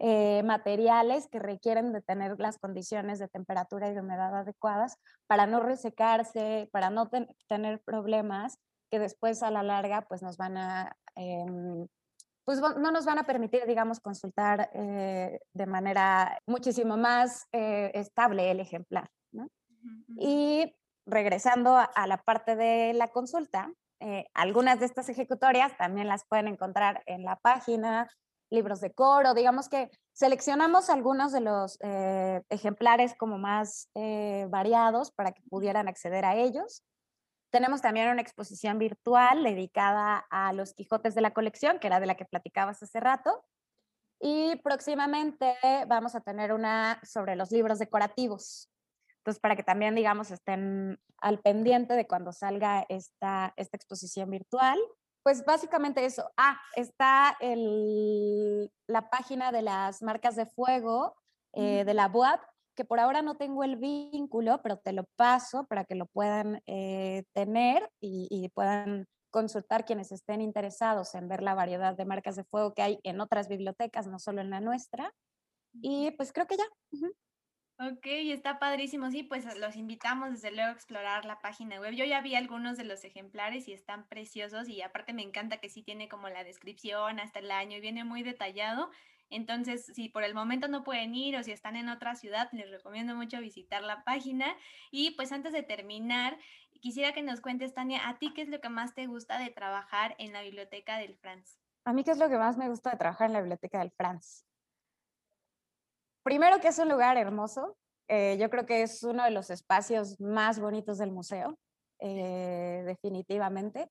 eh, 0.00 0.44
materiales 0.44 1.26
que 1.26 1.40
requieren 1.40 1.92
de 1.92 2.00
tener 2.00 2.38
las 2.38 2.58
condiciones 2.58 3.18
de 3.18 3.26
temperatura 3.26 3.88
y 3.88 3.94
de 3.94 4.00
humedad 4.00 4.32
adecuadas 4.36 4.96
para 5.26 5.48
no 5.48 5.58
resecarse, 5.58 6.68
para 6.70 6.88
no 6.88 7.10
tener 7.48 7.80
problemas 7.80 8.58
que 8.92 9.00
después 9.00 9.42
a 9.42 9.50
la 9.50 9.64
larga 9.64 10.02
pues 10.02 10.22
nos 10.22 10.36
van 10.36 10.56
a, 10.56 10.96
em, 11.16 11.88
pues 12.44 12.60
no 12.60 12.92
nos 12.92 13.06
van 13.06 13.18
a 13.18 13.24
permitir, 13.24 13.66
digamos, 13.66 13.98
consultar 13.98 14.70
eh, 14.72 15.40
de 15.52 15.66
manera 15.66 16.38
muchísimo 16.46 16.96
más 16.96 17.48
eh, 17.50 17.90
estable 17.94 18.52
el 18.52 18.60
ejemplar. 18.60 19.10
Y 20.16 20.76
regresando 21.06 21.76
a, 21.76 22.06
la 22.06 22.18
parte 22.18 22.54
de 22.54 22.92
la 22.94 23.08
consulta, 23.08 23.72
algunas 24.32 24.78
de 24.78 24.86
estas 24.86 25.08
ejecutorias 25.08 25.76
también 25.76 26.06
las 26.06 26.24
pueden 26.24 26.46
encontrar 26.46 27.02
en 27.06 27.24
la 27.24 27.36
página 27.36 28.08
libros 28.50 28.80
de 28.80 28.92
coro, 28.92 29.34
digamos 29.34 29.68
que 29.68 29.90
seleccionamos 30.12 30.90
algunos 30.90 31.32
de 31.32 31.40
los 31.40 31.78
eh, 31.80 32.42
ejemplares 32.48 33.14
como 33.14 33.38
más 33.38 33.90
eh, 33.94 34.46
variados 34.48 35.10
para 35.10 35.32
que 35.32 35.42
pudieran 35.48 35.88
acceder 35.88 36.24
a 36.24 36.36
ellos. 36.36 36.82
Tenemos 37.50 37.80
también 37.80 38.08
una 38.08 38.20
exposición 38.20 38.78
virtual 38.78 39.42
dedicada 39.42 40.26
a 40.30 40.52
los 40.52 40.74
Quijotes 40.74 41.14
de 41.14 41.22
la 41.22 41.32
colección, 41.32 41.78
que 41.78 41.86
era 41.86 42.00
de 42.00 42.06
la 42.06 42.16
que 42.16 42.26
platicabas 42.26 42.82
hace 42.82 43.00
rato. 43.00 43.44
Y 44.20 44.56
próximamente 44.56 45.54
vamos 45.86 46.14
a 46.14 46.20
tener 46.20 46.52
una 46.52 47.00
sobre 47.04 47.36
los 47.36 47.50
libros 47.50 47.78
decorativos. 47.78 48.68
Entonces, 49.18 49.40
para 49.40 49.56
que 49.56 49.62
también, 49.62 49.94
digamos, 49.94 50.30
estén 50.30 50.98
al 51.18 51.38
pendiente 51.40 51.94
de 51.94 52.06
cuando 52.06 52.32
salga 52.32 52.84
esta, 52.88 53.52
esta 53.56 53.76
exposición 53.76 54.30
virtual. 54.30 54.78
Pues 55.22 55.44
básicamente 55.44 56.04
eso. 56.04 56.30
Ah, 56.36 56.60
está 56.74 57.36
el, 57.40 58.70
la 58.86 59.10
página 59.10 59.52
de 59.52 59.62
las 59.62 60.02
marcas 60.02 60.36
de 60.36 60.46
fuego 60.46 61.16
eh, 61.52 61.84
de 61.84 61.94
la 61.94 62.08
BUAP, 62.08 62.40
que 62.76 62.84
por 62.84 63.00
ahora 63.00 63.22
no 63.22 63.36
tengo 63.36 63.64
el 63.64 63.76
vínculo, 63.76 64.60
pero 64.62 64.78
te 64.78 64.92
lo 64.92 65.04
paso 65.16 65.66
para 65.66 65.84
que 65.84 65.96
lo 65.96 66.06
puedan 66.06 66.62
eh, 66.66 67.24
tener 67.32 67.90
y, 68.00 68.48
puedan 68.54 69.06
consultar 69.30 69.84
quienes 69.84 70.12
estén 70.12 70.40
interesados 70.40 71.14
en 71.14 71.28
ver 71.28 71.42
la 71.42 71.54
variedad 71.54 71.96
de 71.96 72.04
marcas 72.04 72.36
de 72.36 72.44
fuego 72.44 72.72
que 72.72 72.82
hay 72.82 73.00
en 73.02 73.20
otras 73.20 73.48
bibliotecas, 73.48 74.06
no 74.06 74.18
solo 74.18 74.40
en 74.40 74.50
la 74.50 74.60
nuestra. 74.60 75.12
Y 75.82 76.12
pues 76.12 76.32
creo 76.32 76.46
que 76.46 76.56
ya. 76.56 76.64
Ok, 77.80 78.06
está 78.06 78.58
padrísimo. 78.58 79.08
Sí, 79.08 79.22
pues 79.22 79.44
los 79.56 79.76
invitamos 79.76 80.32
desde 80.32 80.50
luego 80.50 80.70
a 80.70 80.72
explorar 80.72 81.24
la 81.24 81.40
página 81.40 81.78
web. 81.78 81.94
Yo 81.94 82.04
ya 82.04 82.20
vi 82.20 82.34
algunos 82.34 82.76
de 82.76 82.82
los 82.82 83.04
ejemplares 83.04 83.68
y 83.68 83.72
están 83.72 84.08
preciosos 84.08 84.68
y 84.68 84.82
aparte 84.82 85.12
me 85.12 85.22
encanta 85.22 85.58
que 85.58 85.68
sí 85.68 85.84
tiene 85.84 86.08
como 86.08 86.28
la 86.28 86.42
descripción 86.42 87.20
hasta 87.20 87.38
el 87.38 87.52
año 87.52 87.76
y 87.76 87.80
viene 87.80 88.02
muy 88.02 88.24
detallado. 88.24 88.90
Entonces, 89.30 89.86
si 89.94 90.08
por 90.08 90.24
el 90.24 90.34
momento 90.34 90.66
no 90.66 90.82
pueden 90.82 91.14
ir 91.14 91.36
o 91.36 91.44
si 91.44 91.52
están 91.52 91.76
en 91.76 91.88
otra 91.88 92.16
ciudad, 92.16 92.48
les 92.50 92.68
recomiendo 92.68 93.14
mucho 93.14 93.38
visitar 93.38 93.82
la 93.82 94.02
página. 94.02 94.56
Y 94.90 95.12
pues 95.12 95.30
antes 95.30 95.52
de 95.52 95.62
terminar, 95.62 96.36
quisiera 96.80 97.12
que 97.12 97.22
nos 97.22 97.40
cuentes, 97.40 97.74
Tania, 97.74 98.08
¿a 98.08 98.18
ti 98.18 98.32
qué 98.34 98.42
es 98.42 98.48
lo 98.48 98.60
que 98.60 98.70
más 98.70 98.94
te 98.94 99.06
gusta 99.06 99.38
de 99.38 99.50
trabajar 99.50 100.16
en 100.18 100.32
la 100.32 100.42
biblioteca 100.42 100.98
del 100.98 101.14
Franz? 101.14 101.60
A 101.84 101.92
mí 101.92 102.02
qué 102.02 102.10
es 102.10 102.18
lo 102.18 102.28
que 102.28 102.38
más 102.38 102.56
me 102.56 102.68
gusta 102.68 102.90
de 102.90 102.96
trabajar 102.96 103.28
en 103.28 103.34
la 103.34 103.40
biblioteca 103.40 103.78
del 103.78 103.92
Franz 103.92 104.47
primero 106.22 106.60
que 106.60 106.68
es 106.68 106.78
un 106.78 106.88
lugar 106.88 107.16
hermoso, 107.16 107.76
eh, 108.08 108.38
yo 108.40 108.48
creo 108.48 108.64
que 108.64 108.82
es 108.82 109.02
uno 109.02 109.24
de 109.24 109.30
los 109.30 109.50
espacios 109.50 110.18
más 110.18 110.58
bonitos 110.58 110.98
del 110.98 111.12
museo, 111.12 111.58
eh, 112.00 112.82
definitivamente. 112.86 113.90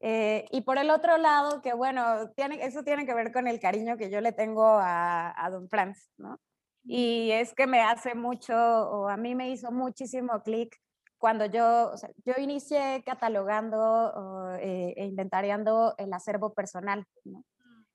Eh, 0.00 0.46
y 0.50 0.62
por 0.62 0.78
el 0.78 0.90
otro 0.90 1.16
lado, 1.18 1.60
que 1.62 1.74
bueno, 1.74 2.30
tiene, 2.34 2.64
eso 2.64 2.82
tiene 2.82 3.06
que 3.06 3.14
ver 3.14 3.32
con 3.32 3.46
el 3.46 3.60
cariño 3.60 3.96
que 3.96 4.10
yo 4.10 4.20
le 4.20 4.32
tengo 4.32 4.64
a, 4.64 5.32
a 5.36 5.50
Don 5.50 5.68
Franz, 5.68 6.10
¿no? 6.16 6.40
Y 6.84 7.30
es 7.30 7.54
que 7.54 7.68
me 7.68 7.80
hace 7.82 8.14
mucho, 8.16 8.54
o 8.54 9.08
a 9.08 9.16
mí 9.16 9.34
me 9.36 9.50
hizo 9.50 9.70
muchísimo 9.70 10.42
clic 10.42 10.76
cuando 11.18 11.46
yo, 11.46 11.92
o 11.92 11.96
sea, 11.96 12.10
yo 12.24 12.34
inicié 12.38 13.04
catalogando 13.06 14.56
e 14.58 15.04
inventariando 15.04 15.94
el 15.98 16.12
acervo 16.12 16.52
personal, 16.52 17.06
¿no? 17.24 17.44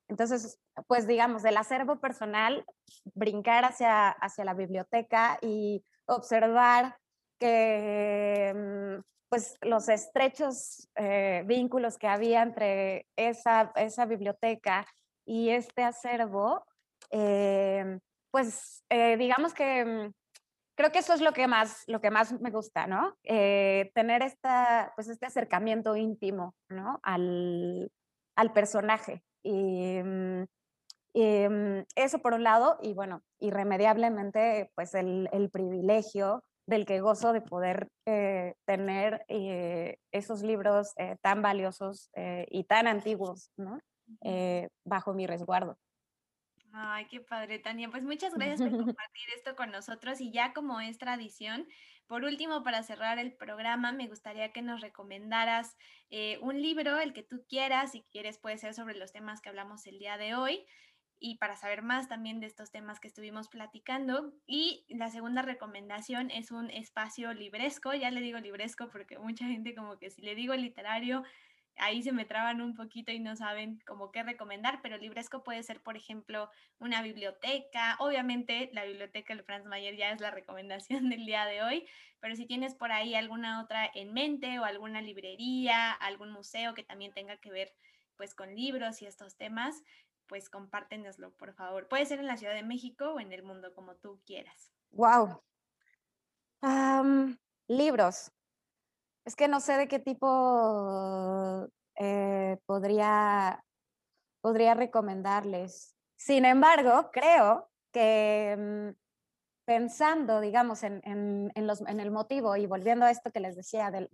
Entonces, 0.07 0.59
pues 0.87 1.07
digamos, 1.07 1.43
del 1.43 1.57
acervo 1.57 1.99
personal, 1.99 2.65
brincar 3.13 3.65
hacia, 3.65 4.09
hacia 4.09 4.45
la 4.45 4.53
biblioteca 4.53 5.37
y 5.41 5.83
observar 6.05 6.97
que 7.39 8.53
mm, 8.55 9.01
pues 9.29 9.57
los 9.61 9.89
estrechos 9.89 10.89
eh, 10.95 11.43
vínculos 11.45 11.97
que 11.97 12.07
había 12.07 12.41
entre 12.41 13.05
esa, 13.17 13.71
esa 13.75 14.05
biblioteca 14.05 14.87
y 15.25 15.49
este 15.49 15.83
acervo, 15.83 16.65
eh, 17.11 17.99
pues 18.31 18.83
eh, 18.89 19.17
digamos 19.17 19.53
que 19.53 19.83
mm, 19.83 20.13
creo 20.75 20.91
que 20.91 20.99
eso 20.99 21.13
es 21.13 21.21
lo 21.21 21.33
que 21.33 21.47
más, 21.47 21.83
lo 21.87 21.99
que 21.99 22.11
más 22.11 22.39
me 22.39 22.51
gusta, 22.51 22.87
¿no? 22.87 23.17
tener 23.23 24.21
esta, 24.21 24.93
pues 24.95 25.09
este 25.09 25.25
acercamiento 25.25 25.95
íntimo, 25.95 26.55
¿no? 26.69 26.99
Al, 27.03 27.91
al 28.35 28.53
personaje. 28.53 29.23
Y, 29.47 30.03
mm, 30.03 30.43
mm, 31.13 31.85
eso 31.95 32.19
por 32.19 32.33
un 32.33 32.43
lado, 32.43 32.77
y 32.81 32.93
bueno, 32.93 33.23
irremediablemente, 33.39 34.71
pues 34.75 34.93
el, 34.93 35.29
el 35.31 35.49
privilegio 35.49 36.43
del 36.67 36.85
que 36.85 36.99
gozo 36.99 37.31
de 37.31 37.41
poder 37.41 37.87
eh, 38.05 38.55
tener 38.65 39.23
eh, 39.29 39.97
esos 40.11 40.43
libros 40.43 40.91
eh, 40.97 41.15
tan 41.21 41.41
valiosos 41.41 42.11
y 42.49 42.65
tan 42.65 42.87
antiguos, 42.87 43.51
¿no? 43.57 43.79
bajo 44.85 45.13
mi 45.13 45.27
resguardo. 45.27 45.77
Ay, 46.71 47.07
qué 47.07 47.19
padre, 47.19 47.59
Tania. 47.59 47.89
Pues 47.89 48.03
muchas 48.03 48.33
gracias 48.33 48.61
por 48.61 48.69
compartir 48.95 49.29
esto 49.35 49.55
con 49.55 49.71
nosotros 49.71 50.21
y 50.21 50.31
ya 50.31 50.53
como 50.53 50.79
es 50.79 50.97
tradición, 50.97 51.67
por 52.07 52.23
último, 52.23 52.63
para 52.63 52.83
cerrar 52.83 53.19
el 53.19 53.33
programa, 53.33 53.91
me 53.91 54.07
gustaría 54.07 54.51
que 54.51 54.61
nos 54.61 54.81
recomendaras 54.81 55.77
eh, 56.09 56.37
un 56.41 56.61
libro, 56.61 56.99
el 56.99 57.13
que 57.13 57.23
tú 57.23 57.45
quieras, 57.47 57.91
si 57.91 58.03
quieres 58.11 58.37
puede 58.37 58.57
ser 58.57 58.73
sobre 58.73 58.95
los 58.95 59.11
temas 59.11 59.41
que 59.41 59.49
hablamos 59.49 59.85
el 59.87 59.99
día 59.99 60.17
de 60.17 60.35
hoy 60.35 60.65
y 61.19 61.37
para 61.37 61.55
saber 61.55 61.81
más 61.81 62.07
también 62.07 62.39
de 62.39 62.47
estos 62.47 62.71
temas 62.71 62.99
que 62.99 63.07
estuvimos 63.07 63.49
platicando. 63.49 64.33
Y 64.45 64.85
la 64.89 65.09
segunda 65.09 65.41
recomendación 65.41 66.31
es 66.31 66.51
un 66.51 66.69
espacio 66.69 67.33
libresco, 67.33 67.93
ya 67.93 68.11
le 68.11 68.21
digo 68.21 68.39
libresco 68.39 68.89
porque 68.89 69.17
mucha 69.17 69.45
gente 69.45 69.75
como 69.75 69.97
que 69.97 70.09
si 70.09 70.21
le 70.21 70.35
digo 70.35 70.53
literario 70.55 71.23
ahí 71.79 72.03
se 72.03 72.11
me 72.11 72.25
traban 72.25 72.61
un 72.61 72.75
poquito 72.75 73.11
y 73.11 73.19
no 73.19 73.35
saben 73.35 73.81
cómo 73.85 74.11
qué 74.11 74.23
recomendar, 74.23 74.81
pero 74.81 74.97
Libresco 74.97 75.43
puede 75.43 75.63
ser, 75.63 75.81
por 75.81 75.97
ejemplo, 75.97 76.49
una 76.79 77.01
biblioteca. 77.01 77.95
Obviamente, 77.99 78.69
la 78.73 78.85
biblioteca 78.85 79.33
del 79.33 79.43
Franz 79.43 79.65
Mayer 79.65 79.95
ya 79.95 80.11
es 80.11 80.21
la 80.21 80.31
recomendación 80.31 81.09
del 81.09 81.25
día 81.25 81.45
de 81.45 81.63
hoy, 81.63 81.87
pero 82.19 82.35
si 82.35 82.45
tienes 82.45 82.75
por 82.75 82.91
ahí 82.91 83.15
alguna 83.15 83.61
otra 83.61 83.89
en 83.93 84.13
mente 84.13 84.59
o 84.59 84.65
alguna 84.65 85.01
librería, 85.01 85.91
algún 85.91 86.31
museo 86.31 86.73
que 86.73 86.83
también 86.83 87.13
tenga 87.13 87.37
que 87.37 87.51
ver 87.51 87.73
pues 88.15 88.33
con 88.33 88.55
libros 88.55 89.01
y 89.01 89.05
estos 89.05 89.37
temas, 89.37 89.83
pues 90.27 90.49
compártenoslo, 90.49 91.31
por 91.37 91.53
favor. 91.53 91.87
Puede 91.87 92.05
ser 92.05 92.19
en 92.19 92.27
la 92.27 92.37
Ciudad 92.37 92.53
de 92.53 92.63
México 92.63 93.13
o 93.13 93.19
en 93.19 93.31
el 93.31 93.43
mundo, 93.43 93.73
como 93.73 93.95
tú 93.95 94.19
quieras. 94.25 94.71
Wow. 94.91 95.41
libros. 97.67 98.31
Es 99.27 99.35
que 99.35 99.49
no 99.49 99.59
sé 99.59 99.73
de 99.73 99.89
qué 99.89 99.99
tipo 99.99 101.67
eh, 101.99 102.57
podría, 102.65 103.61
podría 104.39 104.73
recomendarles. 104.73 105.97
Sin 106.15 106.45
embargo, 106.45 107.09
creo 107.11 107.69
que 107.91 108.55
mm, 108.57 108.89
pensando, 109.67 110.39
digamos, 110.39 110.81
en, 110.83 111.51
los, 111.57 111.81
en, 111.81 111.99
el 111.99 112.09
motivo 112.09 112.55
y 112.55 112.65
volviendo 112.65 113.03
a 113.03 113.11
esto 113.11 113.31
que 113.31 113.41
les 113.41 113.57
decía 113.57 113.91
de, 113.91 114.07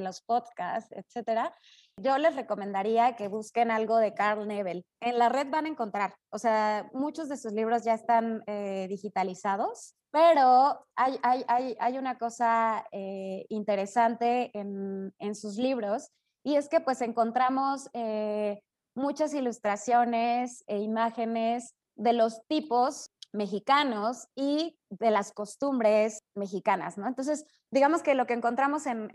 los 0.00 0.22
podcasts, 0.22 0.92
etcétera, 0.92 1.52
yo 2.00 2.16
les 2.18 2.36
recomendaría 2.36 3.16
que 3.16 3.26
busquen 3.26 3.72
algo 3.72 3.98
de 3.98 4.14
Carl 4.14 4.46
Nebel. 4.46 4.86
En 5.00 5.18
la 5.18 5.28
red 5.28 5.48
van 5.50 5.66
a 5.66 5.70
encontrar, 5.70 6.14
o 6.30 6.38
sea, 6.38 6.88
muchos 6.92 7.28
de 7.28 7.36
sus 7.36 7.52
libros 7.52 7.82
ya 7.82 7.94
están 7.94 8.44
eh, 8.46 8.86
digitalizados, 8.88 9.96
pero 10.12 10.86
hay, 10.94 11.98
una 11.98 12.16
cosa 12.16 12.86
eh, 12.92 13.44
interesante 13.48 14.56
en, 14.56 15.12
en, 15.18 15.34
sus 15.34 15.56
libros 15.56 16.12
y 16.44 16.54
es 16.54 16.68
que 16.68 16.78
pues 16.78 17.00
encontramos 17.00 17.90
eh, 17.92 18.60
muchas 18.94 19.34
ilustraciones 19.34 20.62
e 20.68 20.78
imágenes 20.78 21.74
de 21.96 22.12
los 22.12 22.46
tipos 22.46 23.10
mexicanos 23.32 24.28
y 24.34 24.78
de 24.90 25.10
las 25.10 25.32
costumbres 25.32 26.22
mexicanas, 26.34 26.98
¿no? 26.98 27.08
Entonces, 27.08 27.44
digamos 27.70 28.02
que 28.02 28.14
lo 28.14 28.26
que 28.26 28.34
encontramos 28.34 28.86
en, 28.86 29.10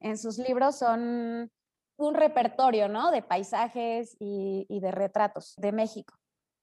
en, 0.00 0.18
sus 0.18 0.38
libros 0.38 0.76
son 0.76 1.50
un 1.96 2.14
repertorio, 2.14 2.88
¿no? 2.88 3.10
De 3.10 3.22
paisajes 3.22 4.16
y, 4.18 4.66
de 4.68 4.90
retratos 4.90 5.54
de 5.56 5.72
México. 5.72 6.14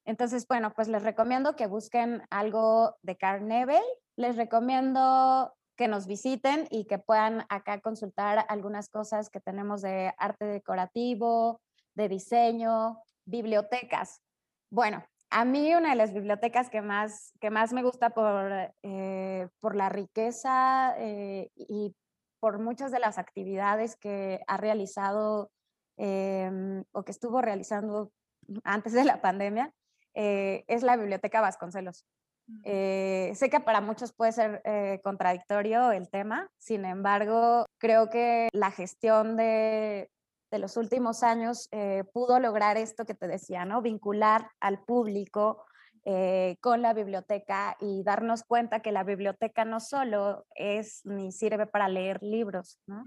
Entonces, 0.06 0.46
bueno, 0.48 0.74
pues 0.74 0.90
les 0.90 1.04
recomiendo 1.04 1.56
que 1.56 1.68
busquen 1.68 2.24
algo 2.30 2.98
de 3.02 3.16
Carnevel. 3.16 3.84
Les 4.18 4.36
recomiendo 4.36 5.54
que 5.78 5.88
nos 5.88 6.06
visiten 6.06 6.68
y 6.70 6.86
que 6.86 7.00
puedan 7.00 7.46
acá 7.50 7.80
consultar 7.80 8.46
algunas 8.50 8.90
cosas 8.90 9.30
que 9.30 9.40
tenemos 9.40 9.82
de 9.82 10.14
arte 10.18 10.46
decorativo, 10.46 11.62
de 11.96 12.10
diseño, 12.10 13.02
bibliotecas. 13.26 14.22
Bueno, 14.70 15.04
a 15.34 15.46
mí 15.46 15.74
una 15.74 15.90
de 15.90 15.96
las 15.96 16.14
bibliotecas 16.14 16.70
que 16.70 16.82
más, 16.82 17.34
que 17.42 17.50
más 17.50 17.74
me 17.74 17.82
gusta 17.82 18.12
por, 18.12 18.52
eh, 18.84 19.48
por 19.60 19.76
la 19.76 19.90
riqueza 19.90 20.94
eh, 21.00 21.50
y 21.56 21.96
por 22.40 22.60
muchas 22.60 22.92
de 22.92 23.00
las 23.00 23.18
actividades 23.18 23.96
que 23.96 24.42
ha 24.46 24.58
realizado 24.58 25.50
em, 25.98 26.84
o 26.92 27.04
que 27.04 27.12
estuvo 27.12 27.42
realizando 27.42 28.12
antes 28.64 28.94
de 28.94 29.06
la 29.06 29.22
pandemia, 29.22 29.74
eh, 30.14 30.66
es 30.68 30.84
la 30.84 30.98
Biblioteca 30.98 31.42
Vasconcelos. 31.42 32.06
sé 32.64 33.50
que 33.50 33.60
para 33.60 33.82
muchos 33.82 34.14
puede 34.14 34.34
ser 34.34 34.62
contradictorio 35.02 35.92
el 35.92 36.10
tema, 36.10 36.48
sin 36.60 36.86
embargo, 36.86 37.66
creo 37.80 38.10
que 38.10 38.50
la 38.52 38.70
gestión 38.70 39.36
de, 39.38 40.10
de 40.54 40.60
los 40.60 40.78
últimos 40.78 41.24
años 41.24 41.68
eh, 41.72 42.04
pudo 42.14 42.40
lograr 42.40 42.78
esto 42.78 43.06
que 43.06 43.16
te 43.16 43.28
decía, 43.28 43.66
¿no? 43.66 43.82
Vincular 43.82 44.52
al 44.60 44.84
público 44.86 45.66
eh, 46.06 46.58
con 46.62 46.84
la 46.84 46.94
biblioteca 46.94 47.76
y 47.80 48.04
darnos 48.04 48.44
cuenta 48.44 48.80
que 48.80 48.92
la 48.92 49.04
biblioteca 49.04 49.66
no 49.66 49.80
solo 49.80 50.46
es 50.54 51.04
ni 51.06 51.32
sirve 51.32 51.66
para 51.66 51.90
leer 51.90 52.22
libros, 52.22 52.80
¿no? 52.86 53.04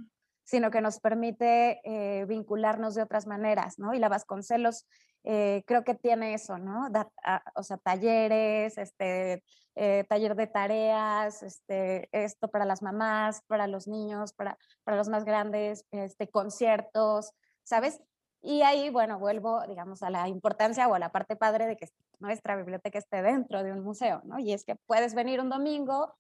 Sino 0.47 0.71
que 0.71 0.81
nos 0.81 1.01
permite 1.01 1.83
eh, 1.85 2.25
vincularnos 2.25 2.95
de 2.95 3.03
otras 3.03 3.27
maneras, 3.27 3.79
¿no? 3.79 3.93
Y 3.93 3.99
la 3.99 4.09
Vasconcelos 4.09 4.87
creo 5.25 5.83
que 5.83 5.97
tiene 5.97 6.35
eso, 6.35 6.57
¿no? 6.57 6.87
Ah, 7.25 7.43
o 7.57 7.65
sea, 7.65 7.79
talleres, 7.79 8.79
este, 8.79 9.43
taller 10.09 10.37
de 10.37 10.47
tareas, 10.47 11.43
este, 11.43 12.09
esto 12.13 12.47
para 12.47 12.65
las 12.65 12.81
mamás, 12.81 13.43
para 13.49 13.67
los 13.67 13.89
niños, 13.89 14.33
para, 14.33 14.57
para 14.85 14.97
los 14.97 15.09
más 15.09 15.25
grandes, 15.25 15.85
este, 15.91 16.29
conciertos, 16.31 17.33
¿sabes? 17.65 18.01
Y 18.47 18.63
ahí, 18.63 18.91
bueno, 18.91 19.19
vuelvo, 19.19 19.67
digamos, 19.67 20.05
a 20.05 20.11
la 20.11 20.29
importancia 20.29 20.87
o 20.87 20.95
a 20.95 21.01
la 21.01 21.11
parte 21.11 21.35
padre 21.35 21.67
de 21.67 21.77
que 21.77 21.89
nuestra 22.21 22.55
biblioteca 22.55 22.97
esté 22.97 23.21
dentro 23.21 23.65
de 23.65 23.73
un 23.73 23.83
museo, 23.83 24.23
¿no? 24.25 24.39
Y 24.39 24.53
es 24.53 24.65
que 24.65 24.77
puedes 24.87 25.15
venir 25.17 25.41
un 25.41 25.49
domingo 25.49 26.15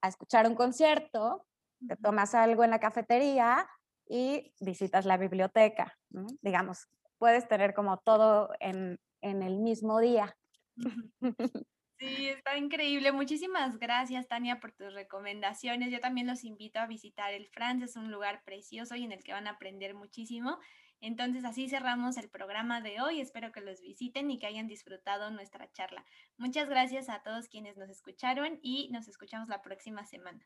a 0.00 0.08
escuchar 0.08 0.46
un 0.46 0.54
concierto, 0.54 1.44
te 1.88 1.96
tomas 1.96 2.34
algo 2.34 2.64
en 2.64 2.70
la 2.70 2.80
cafetería 2.80 3.66
y 4.06 4.52
visitas 4.60 5.06
la 5.06 5.16
biblioteca, 5.16 5.96
¿no? 6.10 6.26
Digamos, 6.42 6.88
puedes 7.18 7.48
tener 7.48 7.74
como 7.74 7.98
todo 7.98 8.50
en, 8.60 8.98
en 9.20 9.42
el 9.42 9.58
mismo 9.58 10.00
día. 10.00 10.36
Sí, 11.96 12.28
está 12.28 12.58
increíble. 12.58 13.12
Muchísimas 13.12 13.78
gracias, 13.78 14.26
Tania, 14.26 14.58
por 14.58 14.72
tus 14.72 14.92
recomendaciones. 14.92 15.92
Yo 15.92 16.00
también 16.00 16.26
los 16.26 16.42
invito 16.42 16.80
a 16.80 16.86
visitar 16.86 17.32
el 17.32 17.46
France, 17.48 17.84
es 17.84 17.96
un 17.96 18.10
lugar 18.10 18.42
precioso 18.44 18.96
y 18.96 19.04
en 19.04 19.12
el 19.12 19.22
que 19.22 19.32
van 19.32 19.46
a 19.46 19.52
aprender 19.52 19.94
muchísimo. 19.94 20.58
Entonces 21.00 21.44
así 21.44 21.68
cerramos 21.68 22.16
el 22.16 22.28
programa 22.28 22.80
de 22.80 23.00
hoy. 23.00 23.20
Espero 23.20 23.52
que 23.52 23.60
los 23.60 23.80
visiten 23.80 24.30
y 24.30 24.38
que 24.38 24.46
hayan 24.46 24.66
disfrutado 24.66 25.30
nuestra 25.30 25.70
charla. 25.70 26.04
Muchas 26.36 26.68
gracias 26.68 27.08
a 27.08 27.22
todos 27.22 27.48
quienes 27.48 27.76
nos 27.76 27.90
escucharon 27.90 28.58
y 28.60 28.88
nos 28.90 29.06
escuchamos 29.06 29.48
la 29.48 29.62
próxima 29.62 30.04
semana. 30.04 30.44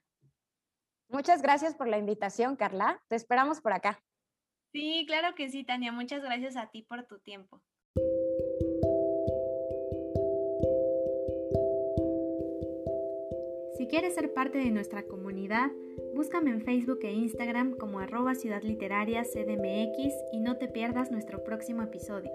Muchas 1.08 1.40
gracias 1.40 1.74
por 1.74 1.88
la 1.88 1.98
invitación, 1.98 2.56
Carla. 2.56 3.02
Te 3.08 3.16
esperamos 3.16 3.60
por 3.60 3.72
acá. 3.72 4.02
Sí, 4.72 5.04
claro 5.06 5.34
que 5.34 5.48
sí, 5.48 5.64
Tania. 5.64 5.90
Muchas 5.90 6.22
gracias 6.22 6.56
a 6.56 6.70
ti 6.70 6.82
por 6.82 7.04
tu 7.04 7.18
tiempo. 7.18 7.62
Si 13.78 13.86
quieres 13.86 14.14
ser 14.14 14.34
parte 14.34 14.58
de 14.58 14.70
nuestra 14.70 15.04
comunidad, 15.04 15.70
búscame 16.14 16.50
en 16.50 16.62
Facebook 16.62 16.98
e 17.02 17.12
Instagram 17.12 17.76
como 17.76 18.00
arroba 18.00 18.34
Ciudad 18.34 18.62
Literaria 18.62 19.22
CDMX 19.22 20.14
y 20.32 20.40
no 20.40 20.58
te 20.58 20.68
pierdas 20.68 21.10
nuestro 21.10 21.42
próximo 21.42 21.82
episodio. 21.82 22.32